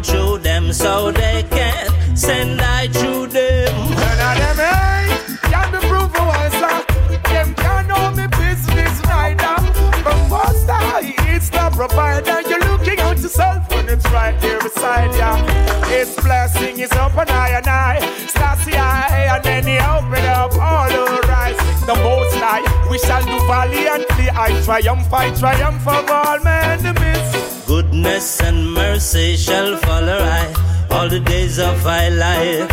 through 0.05 0.39
them 0.39 0.73
so 0.73 1.11
they 1.11 1.45
can 1.51 2.17
send 2.17 2.61
I 2.61 2.89
through 2.89 3.29
them. 3.29 3.75
None 3.91 4.21
of 4.29 4.35
them 4.43 4.59
ain't 4.61 5.41
can 5.51 5.67
be 5.73 5.79
proof 5.89 6.09
for 6.15 6.27
once. 6.27 6.61
Them 7.33 7.55
can't 7.55 7.89
know 7.89 8.11
me 8.13 8.27
business 8.39 8.95
neither. 9.03 9.57
From 10.05 10.21
first 10.29 10.69
I 10.69 11.15
it's 11.35 11.49
the 11.49 11.71
provider. 11.75 12.41
You're 12.49 12.65
looking 12.71 13.01
out 13.01 13.19
yourself 13.19 13.69
when 13.71 13.89
it's 13.89 14.07
right 14.11 14.39
there 14.41 14.61
beside 14.61 15.15
ya. 15.17 15.37
His 15.89 16.15
blessing 16.17 16.79
is 16.79 16.93
and 16.93 17.31
I 17.31 17.49
and 17.59 17.67
I. 17.67 18.27
Starts 18.27 18.67
eye 18.69 19.29
and 19.35 19.45
then 19.45 19.65
he 19.65 19.77
open 19.79 20.25
up 20.27 20.53
all. 20.59 20.89
The 20.89 21.14
high, 22.55 22.91
we 22.91 22.99
shall 22.99 23.23
do 23.23 23.39
valiantly. 23.47 24.29
I 24.31 24.49
triumph, 24.65 25.13
I 25.13 25.35
triumph 25.35 25.87
of 25.87 26.11
all 26.11 26.39
men 26.41 26.83
the 26.83 26.95
midst. 27.01 27.67
Goodness 27.67 28.41
and 28.41 28.73
mercy 28.73 29.37
shall 29.37 29.77
follow 29.79 30.19
I 30.21 30.45
all 30.91 31.09
the 31.09 31.21
days 31.21 31.59
of 31.59 31.85
my 31.85 32.09
life. 32.09 32.69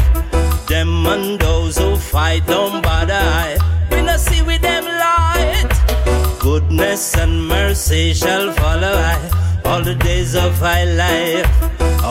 Them 0.68 1.06
and 1.06 1.40
those 1.40 1.78
who 1.78 1.96
fight 1.96 2.46
don't 2.48 2.82
bother 2.82 3.24
I. 3.46 3.58
We 3.92 4.02
no 4.02 4.18
see 4.18 4.42
with 4.42 4.62
them 4.62 4.86
light. 4.86 5.72
Goodness 6.40 7.16
and 7.18 7.48
mercy 7.48 8.14
shall 8.14 8.52
follow 8.54 8.94
I 9.14 9.62
all 9.66 9.82
the 9.82 9.96
days 9.96 10.36
of 10.36 10.62
my 10.62 10.84
life. 10.84 11.48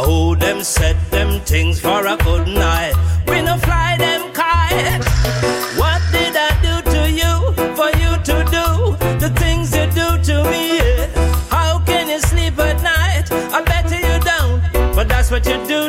Who 0.06 0.36
them 0.36 0.62
said 0.62 0.96
them 1.10 1.40
things 1.40 1.80
for 1.80 2.06
I 2.06 2.16
couldn't 2.16 2.58
I? 2.58 2.92
We 3.26 3.42
no 3.42 3.56
fly 3.58 3.96
them 3.98 4.19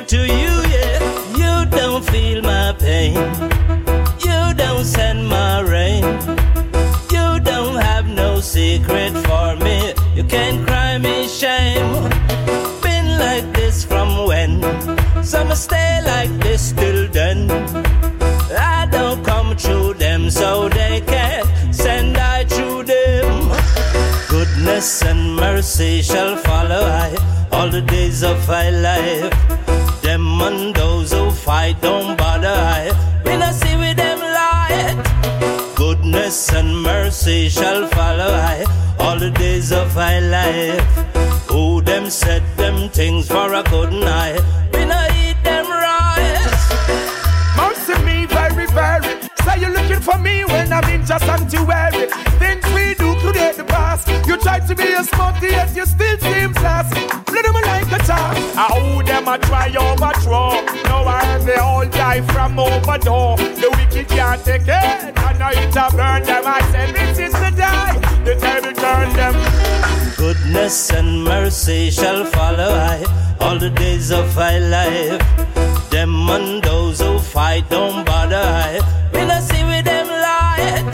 to 0.07 0.17
you, 0.17 0.53
yeah. 0.73 0.99
You 1.35 1.65
don't 1.69 2.03
feel 2.03 2.41
my 2.41 2.73
pain. 2.79 3.13
You 4.25 4.53
don't 4.53 4.85
send 4.85 5.27
my 5.27 5.61
rain. 5.61 6.03
You 7.11 7.39
don't 7.39 7.75
have 7.75 8.07
no 8.07 8.39
secret 8.39 9.13
for 9.27 9.55
me. 9.57 9.93
You 10.15 10.23
can't 10.23 10.65
cry 10.65 10.97
me 10.97 11.27
shame. 11.27 12.09
Been 12.81 13.19
like 13.19 13.51
this 13.53 13.83
from 13.83 14.27
when? 14.27 14.61
Some 15.23 15.53
stay 15.55 16.01
like 16.03 16.31
this 16.39 16.71
till 16.71 17.07
then. 17.09 17.51
I 18.51 18.87
don't 18.91 19.23
come 19.23 19.55
through 19.55 19.95
them 19.95 20.29
so 20.29 20.69
they 20.69 21.01
can 21.01 21.73
send 21.73 22.17
I 22.17 22.45
through 22.45 22.83
them. 22.83 23.51
Goodness 24.29 25.03
and 25.03 25.35
mercy 25.35 26.01
shall 26.01 26.37
follow 26.37 26.83
I 26.85 27.15
all 27.51 27.69
the 27.69 27.81
days 27.81 28.23
of 28.23 28.47
my 28.47 28.69
life. 28.69 29.90
And 30.43 30.75
those 30.75 31.13
who 31.13 31.29
fight 31.31 31.81
don't 31.81 32.17
bother 32.17 32.47
I. 32.47 32.91
We 33.25 33.37
not 33.37 33.53
see 33.53 33.75
with 33.77 33.97
them 33.97 34.19
light. 34.19 34.97
Goodness 35.75 36.51
and 36.51 36.81
mercy 36.81 37.47
shall 37.47 37.87
follow 37.87 38.31
I 38.53 38.65
all 38.99 39.17
the 39.19 39.29
days 39.31 39.71
of 39.71 39.95
my 39.95 40.19
life. 40.19 40.83
Who 41.49 41.81
them 41.81 42.09
said 42.09 42.43
them 42.57 42.89
things 42.89 43.27
for 43.27 43.53
a 43.53 43.63
couldn't 43.63 44.03
I? 44.03 44.31
We 44.73 44.85
not 44.85 45.11
eat 45.23 45.37
them 45.43 45.67
rice. 45.69 46.63
Mercy 47.57 47.95
me 48.03 48.25
very, 48.25 48.65
very. 48.67 49.21
Say 49.43 49.59
you're 49.61 49.75
looking 49.79 50.01
for 50.01 50.17
me 50.17 50.43
when 50.45 50.73
I'm 50.73 50.89
in 50.89 51.05
just 51.05 51.25
sanctuary. 51.25 52.07
Things 52.41 52.65
we 52.73 52.95
do 52.95 53.13
create 53.21 53.57
the 53.57 53.65
past. 53.65 54.07
You 54.27 54.37
try 54.37 54.59
to 54.59 54.75
be 54.75 54.91
a 54.93 55.03
smarty, 55.03 55.47
yet 55.47 55.75
you 55.75 55.85
still 55.85 56.17
seem 56.19 56.51
them 57.51 57.53
like 57.53 57.83
a 57.83 57.89
child. 57.89 57.90
How 58.55 59.01
them 59.01 59.27
a 59.27 59.37
try 59.37 59.69
overthrow. 59.69 60.49
Now 60.83 61.05
I 61.05 61.37
they 61.45 61.55
all 61.55 61.85
die 61.87 62.21
from 62.33 62.59
overdoor. 62.59 63.37
The 63.37 63.69
wicked 63.77 64.07
can't 64.09 64.43
take 64.43 64.67
it. 64.67 65.17
And 65.25 65.39
now 65.39 65.51
it 65.51 65.75
a 65.75 65.89
burn 65.95 66.23
them. 66.23 66.43
I 66.45 66.61
said 66.71 66.95
this 66.95 67.19
is 67.19 67.33
the 67.33 67.51
die. 67.55 67.97
The 68.25 68.35
table 68.35 68.73
turn 68.73 69.09
them. 69.13 69.35
Goodness 70.17 70.91
and 70.91 71.23
mercy 71.23 71.89
shall 71.89 72.25
follow 72.25 72.71
I 72.93 73.03
all 73.39 73.57
the 73.57 73.69
days 73.69 74.11
of 74.11 74.35
my 74.35 74.59
life. 74.59 75.21
Them 75.89 76.29
and 76.29 76.63
those 76.63 77.01
who 77.01 77.19
fight 77.19 77.69
don't 77.69 78.05
bother 78.05 78.37
I. 78.37 78.79
We 79.13 79.25
not 79.25 79.43
see 79.43 79.63
with 79.63 79.85
them 79.85 80.07
light. 80.07 80.85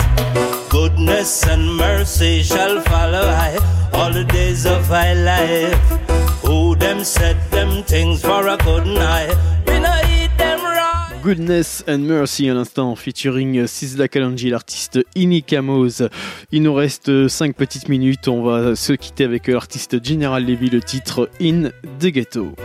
Goodness 0.70 1.46
and 1.48 1.76
mercy 1.76 2.44
shall 2.44 2.82
follow 2.82 3.28
I 3.28 3.58
all 3.94 4.12
the 4.12 4.24
days 4.24 4.66
of 4.66 4.90
my 4.90 5.14
life. 5.14 6.37
Them 6.88 7.04
said 7.04 7.36
them 7.52 7.84
things 7.84 8.22
for 8.22 8.48
a? 8.48 8.56
We 8.56 9.74
eat 10.24 10.32
them 10.38 10.62
right. 10.62 11.22
Goodness 11.22 11.84
and 11.86 11.98
Mercy 11.98 12.50
à 12.50 12.54
l'instant, 12.54 12.96
featuring 12.96 13.68
Sisla 13.68 14.08
Kalonji, 14.08 14.50
l'artiste 14.50 15.00
Inikamos. 15.14 16.08
Il 16.54 16.64
nous 16.64 16.74
reste 16.74 17.28
5 17.28 17.58
petites 17.58 17.90
minutes, 17.90 18.30
on 18.30 18.42
va 18.42 18.78
se 18.78 18.94
quitter 18.94 19.26
avec 19.26 19.48
l'artiste 19.48 20.02
General 20.02 20.42
Levy, 20.42 20.70
le 20.70 20.80
titre 20.80 21.30
In 21.42 21.72
the 22.00 22.06
Ghetto. 22.06 22.56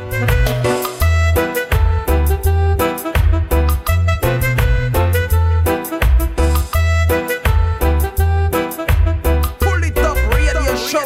Pull 9.59 9.85
it 9.85 9.99
up, 9.99 10.17
radio 10.31 10.77
show. 10.77 11.01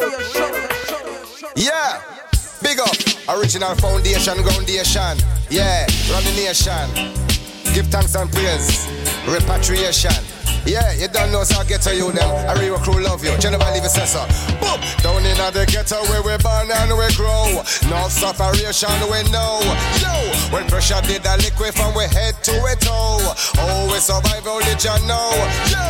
Yeah. 1.55 2.06
Original 3.29 3.75
foundation, 3.75 4.35
foundation. 4.43 5.17
Yeah, 5.49 5.85
run 6.09 6.23
the 6.23 6.31
nation. 6.35 6.87
Give 7.73 7.85
thanks 7.87 8.15
and 8.15 8.31
praise. 8.31 8.87
Repatriation. 9.27 10.15
Yeah, 10.65 10.91
you 10.93 11.07
don't 11.07 11.31
know, 11.31 11.43
so 11.43 11.59
I 11.59 11.65
get 11.65 11.81
to 11.83 11.95
you 11.95 12.11
them. 12.11 12.27
I 12.47 12.53
real 12.59 12.77
crew 12.79 13.03
love 13.03 13.23
you. 13.23 13.37
General 13.37 13.71
leave 13.73 13.83
a 13.83 13.89
so. 13.89 14.23
Boom! 14.59 14.79
Down 15.03 15.25
in 15.25 15.37
the 15.51 15.65
ghetto 15.67 16.03
where 16.11 16.23
we 16.23 16.35
born 16.43 16.71
and 16.71 16.91
we 16.91 17.07
grow. 17.15 17.63
No 17.87 18.07
separation 18.07 18.95
we 19.11 19.23
know. 19.31 19.59
Yo! 20.03 20.15
When 20.51 20.67
pressure 20.67 21.01
did 21.03 21.25
a 21.25 21.37
liquid 21.37 21.73
from 21.73 21.95
we 21.95 22.03
head 22.03 22.35
to 22.43 22.51
a 22.51 22.75
toe. 22.79 23.31
Oh, 23.59 23.89
we 23.91 23.99
survive 23.99 24.43
Jah 24.77 24.99
know. 25.07 25.31
Yo! 25.71 25.86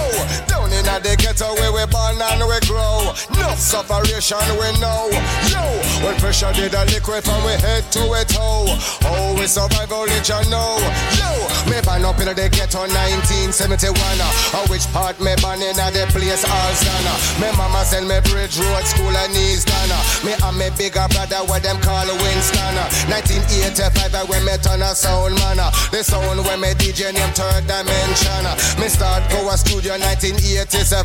Down 0.47 0.71
in 0.73 0.85
the 0.85 1.15
ghetto 1.17 1.53
where 1.59 1.71
we 1.71 1.83
born 1.91 2.19
and 2.19 2.43
we 2.45 2.59
grow. 2.67 3.13
No 3.37 3.49
separation 3.55 4.41
we 4.57 4.69
know. 4.79 5.09
Yo! 5.51 5.63
When 6.03 6.15
pressure 6.17 6.51
did 6.53 6.73
a 6.73 6.85
liquid 6.91 7.23
from 7.23 7.43
we 7.43 7.53
head 7.59 7.83
to 7.93 8.01
we 8.07 8.21
toe. 8.29 8.67
Oh, 9.05 9.35
we 9.37 9.47
survive 9.47 9.91
only 9.91 10.19
Jah 10.23 10.43
know. 10.49 10.79
Yo! 11.17 11.29
Me 11.69 11.81
born 11.83 12.05
up 12.05 12.19
in 12.19 12.31
the 12.31 12.47
ghetto 12.47 12.87
1971. 12.87 13.93
Uh, 13.93 14.63
which 14.71 14.87
part 14.95 15.19
me 15.19 15.35
born 15.43 15.61
in 15.61 15.75
a 15.75 15.87
the 15.91 16.07
place 16.15 16.43
all 16.47 16.73
sana. 16.73 17.13
Me 17.41 17.49
mama 17.57 17.83
send 17.83 18.07
me 18.07 18.19
Bridge 18.23 18.57
Road 18.59 18.85
School 18.87 19.11
and 19.11 19.35
East 19.35 19.67
Ghana. 19.67 19.99
Me 20.23 20.33
and 20.33 20.55
me 20.57 20.67
bigger 20.77 21.07
brother 21.11 21.43
what 21.45 21.63
them 21.63 21.79
call 21.83 22.07
Winston. 22.23 22.75
1985 23.11 24.15
I 24.15 24.23
when 24.25 24.43
me 24.45 24.55
turn 24.63 24.81
a 24.81 24.95
sound 24.95 25.35
man. 25.43 25.59
The 25.91 26.03
sound 26.03 26.39
when 26.45 26.61
me 26.61 26.71
DJ 26.79 27.13
name 27.13 27.33
third 27.33 27.67
dimension. 27.67 28.45
Me 28.79 28.87
start 28.87 29.23
go 29.29 29.49
a 29.49 29.57
studio 29.57 29.97
1987. 30.07 31.03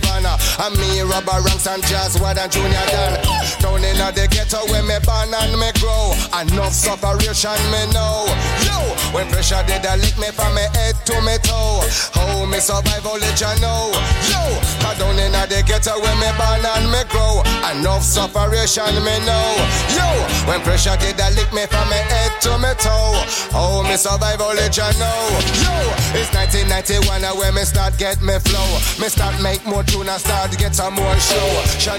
And 0.62 0.74
me 0.78 1.02
rubber 1.02 1.42
ranks 1.42 1.66
and 1.66 1.82
jazz 1.90 2.14
what 2.22 2.38
and 2.38 2.50
junior 2.50 2.86
dan. 2.86 3.18
Down 3.58 3.82
in 3.82 3.98
the 3.98 4.26
ghetto 4.30 4.62
where 4.70 4.86
me 4.86 4.98
born 5.02 5.34
and 5.34 5.58
me 5.58 5.74
grow. 5.82 6.14
Enough 6.38 6.70
separation 6.70 7.58
me 7.74 7.82
know. 7.90 8.30
Yo, 8.62 8.78
when 9.10 9.26
pressure 9.34 9.62
did 9.66 9.82
a 9.82 9.98
lick 9.98 10.14
me 10.22 10.30
from 10.30 10.54
me 10.54 10.62
head 10.78 10.94
to 11.10 11.18
me 11.26 11.34
toe. 11.52 11.84
How 12.16 12.46
me 12.46 12.58
survive 12.58 13.04
only 13.04 13.28
Jah 13.36 13.54
know. 13.60 13.92
Yo, 14.28 14.40
cause 14.80 14.98
down 14.98 15.18
in 15.20 15.32
the 15.32 15.60
ghetto 15.66 16.00
where 16.00 16.16
me 16.16 16.30
born 16.40 16.64
and 16.64 16.88
me 16.88 17.02
grow. 17.12 17.44
Enough 17.70 18.02
separation 18.02 18.96
me 19.04 19.16
know. 19.28 19.48
Yo, 19.92 20.08
when 20.48 20.60
pressure 20.64 20.96
did 20.96 21.20
a 21.20 21.28
lick 21.36 21.50
me 21.52 21.64
from 21.68 21.86
me 21.92 22.00
head 22.10 22.32
to 22.40 22.56
me 22.58 22.72
toe. 22.80 23.12
Oh, 23.52 23.84
me 23.84 23.96
survive 23.96 24.40
only 24.40 24.68
Jah 24.72 24.92
know. 24.96 25.20
Yo, 25.60 25.74
it's 26.16 26.32
1991 26.32 27.24
and 27.24 27.36
when 27.38 27.52
me 27.54 27.64
start 27.68 27.96
get 27.98 28.20
me 28.22 28.36
flow. 28.40 28.68
Me 29.00 29.08
start 29.12 29.36
make 29.42 29.64
more 29.66 29.84
tune 29.84 30.08
and 30.08 30.20
start 30.20 30.56
get 30.56 30.74
some 30.74 30.94
more 30.94 31.18
show. 31.20 31.48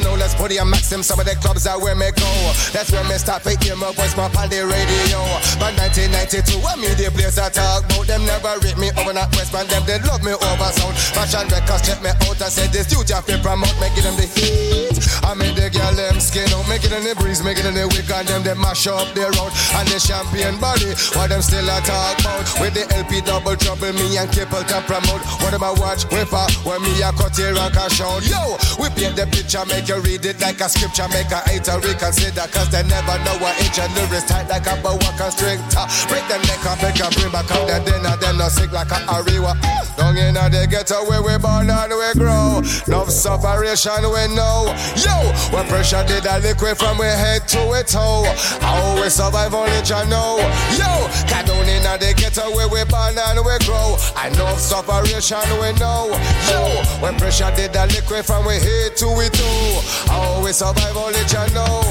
Know 0.04 0.16
let's 0.18 0.34
put 0.34 0.50
the 0.50 0.58
maximum 0.66 1.04
some 1.04 1.20
of 1.20 1.26
the 1.26 1.36
clubs 1.38 1.68
are 1.68 1.80
where 1.80 1.96
me 1.96 2.10
go. 2.18 2.32
That's 2.74 2.92
where 2.92 3.04
me 3.06 3.16
start 3.22 3.44
to 3.44 3.54
hear 3.62 3.76
my 3.76 3.94
voice 3.94 4.14
pop 4.14 4.36
on 4.36 4.50
the 4.50 4.66
radio. 4.66 5.22
But 5.62 5.78
1992 5.78 6.58
when 6.66 6.82
me 6.82 6.90
the 6.98 7.14
place 7.14 7.38
I 7.38 7.50
talk 7.54 7.86
about 7.86 8.08
them 8.10 8.26
never 8.26 8.58
rate 8.66 8.78
me 8.78 8.90
over 8.98 9.14
not 9.14 9.30
Man 9.52 9.68
them 9.68 9.84
they 9.86 10.00
love 10.08 10.24
me 10.24 10.32
over 10.32 10.72
sound. 10.72 10.96
Fashion 10.96 11.48
records 11.50 11.84
check 11.84 12.00
me 12.02 12.10
out 12.10 12.40
and 12.40 12.52
say 12.54 12.68
this 12.68 12.88
dude 12.88 13.10
have 13.10 13.26
to 13.26 13.38
promote 13.40 13.76
me 13.82 13.90
give 13.96 14.06
them 14.06 14.16
the 14.16 14.30
heat. 14.30 14.96
I 15.24 15.34
make 15.34 15.56
the 15.56 15.72
girl 15.72 15.92
them 15.96 16.20
skin 16.20 16.48
out, 16.54 16.68
make 16.68 16.84
it 16.84 16.92
in 16.92 17.04
the 17.04 17.16
breeze, 17.16 17.44
make 17.44 17.58
it 17.58 17.66
in 17.66 17.74
the 17.74 17.88
wick 17.92 18.08
and 18.12 18.28
them 18.28 18.44
they 18.44 18.54
mash 18.54 18.88
up 18.88 19.08
their 19.16 19.32
road 19.36 19.52
and 19.80 19.88
the 19.88 20.00
champion 20.00 20.60
body. 20.60 20.92
What 21.16 21.32
them 21.32 21.42
still 21.42 21.66
a 21.66 21.80
talk 21.84 22.20
about 22.20 22.46
with 22.60 22.76
the 22.76 22.86
LP 22.94 23.24
double 23.24 23.56
trouble 23.56 23.92
me 23.96 24.16
and 24.20 24.30
Kipple 24.30 24.64
can 24.68 24.84
promote. 24.84 25.24
What 25.40 25.52
them 25.56 25.64
I 25.64 25.72
watch 25.80 26.06
whipper 26.12 26.46
when 26.68 26.84
me 26.84 26.92
a 27.02 27.12
cut 27.16 27.36
here 27.36 27.56
and 27.56 27.74
cash 27.74 28.04
out. 28.04 28.22
Yo, 28.28 28.60
we 28.78 28.92
paint 28.94 29.16
the 29.16 29.26
picture, 29.32 29.64
make 29.66 29.88
you 29.88 30.00
read 30.04 30.28
it 30.28 30.44
like 30.44 30.60
a 30.60 30.68
scripture, 30.68 31.08
make 31.10 31.32
a 31.32 31.40
hater 31.48 31.80
reconsider 31.80 32.48
cause 32.52 32.70
they 32.70 32.84
never 32.84 33.16
know 33.24 33.38
what 33.40 33.56
inch 33.64 33.80
and 33.80 33.92
lyrics 33.96 34.28
tight 34.28 34.48
like 34.52 34.68
a 34.68 34.76
boa 34.84 35.00
constrictor. 35.16 35.86
Break 36.12 36.28
them 36.28 36.44
neck 36.46 36.64
up, 36.68 36.80
make 36.84 37.00
a 37.00 37.08
bring 37.16 37.32
back 37.32 37.50
out 37.52 37.66
the 37.66 37.80
dinner, 37.86 38.16
them 38.20 38.38
no 38.38 38.52
sick 38.52 38.72
like 38.76 38.92
a 38.92 39.00
ariwa. 39.24 39.56
Down 39.98 40.18
in 40.18 40.34
the 40.34 40.68
ghetto 40.70 41.06
where 41.08 41.22
we 41.22 41.38
born 41.38 41.70
and 41.70 41.94
we 41.94 42.20
grow. 42.20 42.62
Enough 42.88 43.10
sufferation 43.10 44.04
we 44.10 44.28
know. 44.36 44.74
Yo, 44.98 45.14
when 45.54 45.68
pressure 45.68 46.04
did 46.08 46.26
a 46.26 46.40
liquid 46.40 46.78
from 46.78 46.98
we 46.98 47.06
head 47.06 47.48
to 47.50 47.62
we 47.70 47.84
toe. 47.84 48.26
How 48.60 48.96
we 49.00 49.10
survive 49.10 49.54
only 49.54 49.82
Jah 49.84 50.04
know. 50.10 50.42
Yo, 50.74 51.08
got 51.30 51.46
down 51.46 51.70
in 51.70 51.84
the 51.84 52.14
ghetto 52.18 52.50
where 52.56 52.68
we 52.68 52.84
born 52.86 53.18
and 53.18 53.40
we 53.46 53.56
grow. 53.66 53.98
Enough 54.26 54.60
sufferation 54.60 55.46
we 55.62 55.72
know. 55.78 56.10
Yo, 56.50 56.62
when 57.00 57.16
pressure 57.18 57.52
did 57.56 57.76
a 57.76 57.86
liquid 57.88 58.26
from 58.26 58.46
we 58.46 58.56
head 58.58 58.98
to 58.98 59.08
we 59.14 59.30
toe. 59.30 59.82
How 60.10 60.42
we 60.44 60.52
survive 60.52 60.98
only 60.98 61.22
Jah 61.30 61.48
know. 61.54 61.86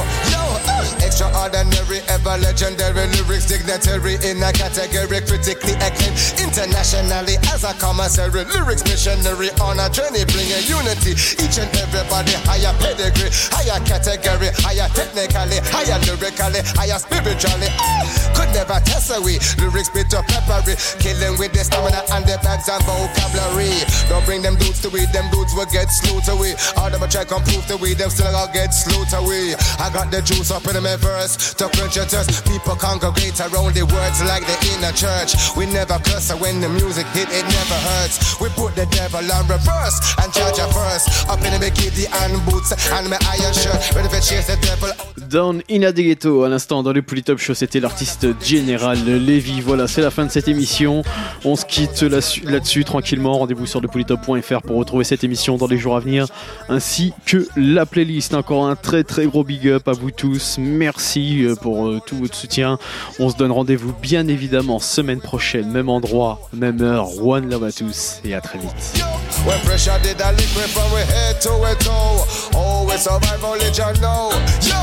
Extraordinary, 1.05 2.01
ever 2.09 2.37
legendary 2.39 3.07
lyrics, 3.15 3.47
dignitary 3.47 4.17
in 4.27 4.43
a 4.43 4.51
category 4.53 5.21
critically 5.23 5.75
acclaimed 5.79 6.19
internationally 6.41 7.37
as 7.53 7.65
a 7.65 7.73
commissary. 7.79 8.45
Lyrics 8.51 8.85
missionary 8.85 9.51
on 9.63 9.79
a 9.79 9.87
journey 9.89 10.25
bringing 10.33 10.65
unity. 10.67 11.15
Each 11.39 11.57
and 11.63 11.71
everybody 11.79 12.35
higher 12.49 12.75
pedigree, 12.83 13.31
higher 13.53 13.79
category, 13.87 14.51
higher 14.65 14.89
technically, 14.97 15.63
higher 15.71 15.99
lyrically, 16.03 16.61
higher 16.75 16.99
spiritually. 16.99 17.71
Ah! 17.79 18.33
Could 18.35 18.51
never 18.57 18.81
test 18.83 19.13
away. 19.15 19.39
Lyrics 19.61 19.91
bit 19.91 20.13
of 20.15 20.27
peppery, 20.27 20.75
killing 20.99 21.39
with 21.39 21.53
the 21.53 21.63
stamina 21.63 22.03
and 22.13 22.25
the 22.25 22.41
bags 22.43 22.69
and 22.69 22.83
vocabulary. 22.85 23.85
Don't 24.09 24.25
bring 24.25 24.43
them 24.43 24.57
dudes 24.57 24.81
to 24.83 24.89
we, 24.91 25.07
them 25.13 25.29
dudes 25.31 25.55
will 25.55 25.69
get 25.71 25.89
slaughtered 25.93 26.35
away. 26.35 26.55
All 26.77 26.91
them 26.91 27.03
a 27.03 27.09
try 27.09 27.25
come 27.25 27.45
prove 27.45 27.67
to 27.69 27.77
we, 27.77 27.95
them 27.95 28.11
still 28.11 28.33
gonna 28.33 28.51
get 28.53 28.73
slaughtered 28.73 29.21
away. 29.21 29.55
I 29.79 29.91
got 29.93 30.11
the 30.11 30.23
juice 30.23 30.51
up 30.51 30.65
the 30.73 30.79
inner. 34.77 34.93
Down 45.29 45.63
in 45.71 45.83
à 45.83 46.49
l'instant 46.49 46.83
dans 46.83 46.93
le 46.93 47.03
Polytop 47.03 47.39
Show, 47.39 47.55
c'était 47.55 47.81
l'artiste 47.81 48.27
Général 48.43 49.05
Lévy. 49.05 49.61
Voilà, 49.61 49.89
c'est 49.89 50.01
la 50.03 50.11
fin 50.11 50.25
de 50.27 50.31
cette 50.31 50.49
émission. 50.49 51.03
On 51.45 51.57
se 51.57 51.65
quitte 51.65 52.03
là- 52.03 52.19
là-dessus 52.45 52.85
tranquillement. 52.85 53.39
Rendez-vous 53.39 53.67
sur 53.67 53.81
lepolytop.fr 53.81 54.63
pour 54.63 54.77
retrouver 54.77 55.05
cette 55.05 55.25
émission 55.25 55.57
dans 55.57 55.67
les 55.67 55.79
jours 55.79 55.97
à 55.97 56.01
venir, 56.01 56.27
ainsi 56.69 57.13
que 57.27 57.47
la 57.57 57.87
playlist. 57.87 58.35
Encore 58.35 58.67
un 58.67 58.77
très 58.77 59.05
très 59.05 59.27
gros 59.27 59.45
big 59.45 59.69
up 59.69 59.89
à 59.89 59.93
vous 59.93 60.11
tous. 60.11 60.52
Merci 60.59 61.45
euh, 61.45 61.55
pour 61.55 61.87
euh, 61.87 62.01
tout 62.05 62.17
votre 62.17 62.35
soutien. 62.35 62.79
On 63.19 63.31
se 63.31 63.37
donne 63.37 63.53
rendez-vous 63.53 63.93
bien 63.93 64.27
évidemment 64.29 64.79
semaine 64.79 65.21
prochaine, 65.21 65.71
même 65.71 65.89
endroit, 65.89 66.41
même 66.53 66.83
heure. 66.83 67.09
One 67.25 67.49
love 67.49 67.65
à 67.65 67.73
tous 67.73 68.21
et 68.25 68.35
à 68.35 68.41
très 68.41 68.59
vite. 68.59 68.71
When 69.47 69.59
pressure 69.61 69.99
did 70.03 70.21
a 70.21 70.33
liquid 70.33 70.71
from 70.71 70.93
we 70.93 71.01
head 71.01 71.41
to 71.43 71.51
we 71.59 71.75
toe. 71.79 72.25
Oh, 72.55 72.87
we 72.89 72.97
survive 72.97 73.43
only 73.43 73.71
Jah 73.73 73.93
know. 74.01 74.31
Yo, 74.63 74.79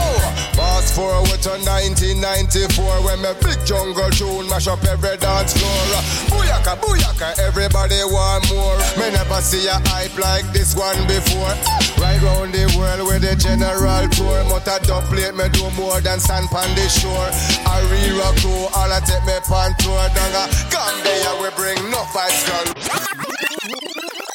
fast 0.54 0.94
forward 0.96 1.42
to 1.44 1.56
1994 1.64 3.06
when 3.06 3.22
my 3.22 3.34
big 3.40 3.58
jungle 3.66 4.10
tune 4.12 4.50
mash 4.50 4.68
up 4.68 4.84
every 4.84 5.16
dance 5.18 5.54
floor. 5.54 6.04
Booyaka, 6.30 6.78
booyaka, 6.82 7.38
everybody 7.40 8.00
want 8.06 8.48
more. 8.50 8.78
Me 8.98 9.12
never 9.12 9.42
see 9.42 9.68
a 9.68 9.78
hype 9.90 10.18
like 10.18 10.46
this 10.54 10.76
one 10.76 10.98
before. 11.08 11.54
Right 12.00 12.22
round 12.22 12.54
the 12.54 12.66
world 12.78 13.08
with 13.08 13.22
the 13.22 13.36
general 13.36 14.08
tour. 14.14 14.44
Motor 14.46 14.80
dub 14.86 15.04
plate 15.10 15.36
me 15.36 15.50
do 15.50 15.70
more 15.76 16.00
than 16.02 16.20
sand 16.20 16.48
on 16.54 16.70
the 16.76 16.88
shore. 16.88 17.30
I 17.68 17.82
re-rock 17.92 18.36
crew, 18.38 18.70
all 18.78 18.92
I 18.92 19.00
take 19.02 19.26
me 19.26 19.38
pan 19.50 19.74
tour. 19.82 20.06
Danga, 20.16 20.48
Gambia 20.72 21.32
we 21.42 21.50
bring 21.58 21.80
no 21.92 22.04
fight 22.14 22.32
skull 22.32 24.29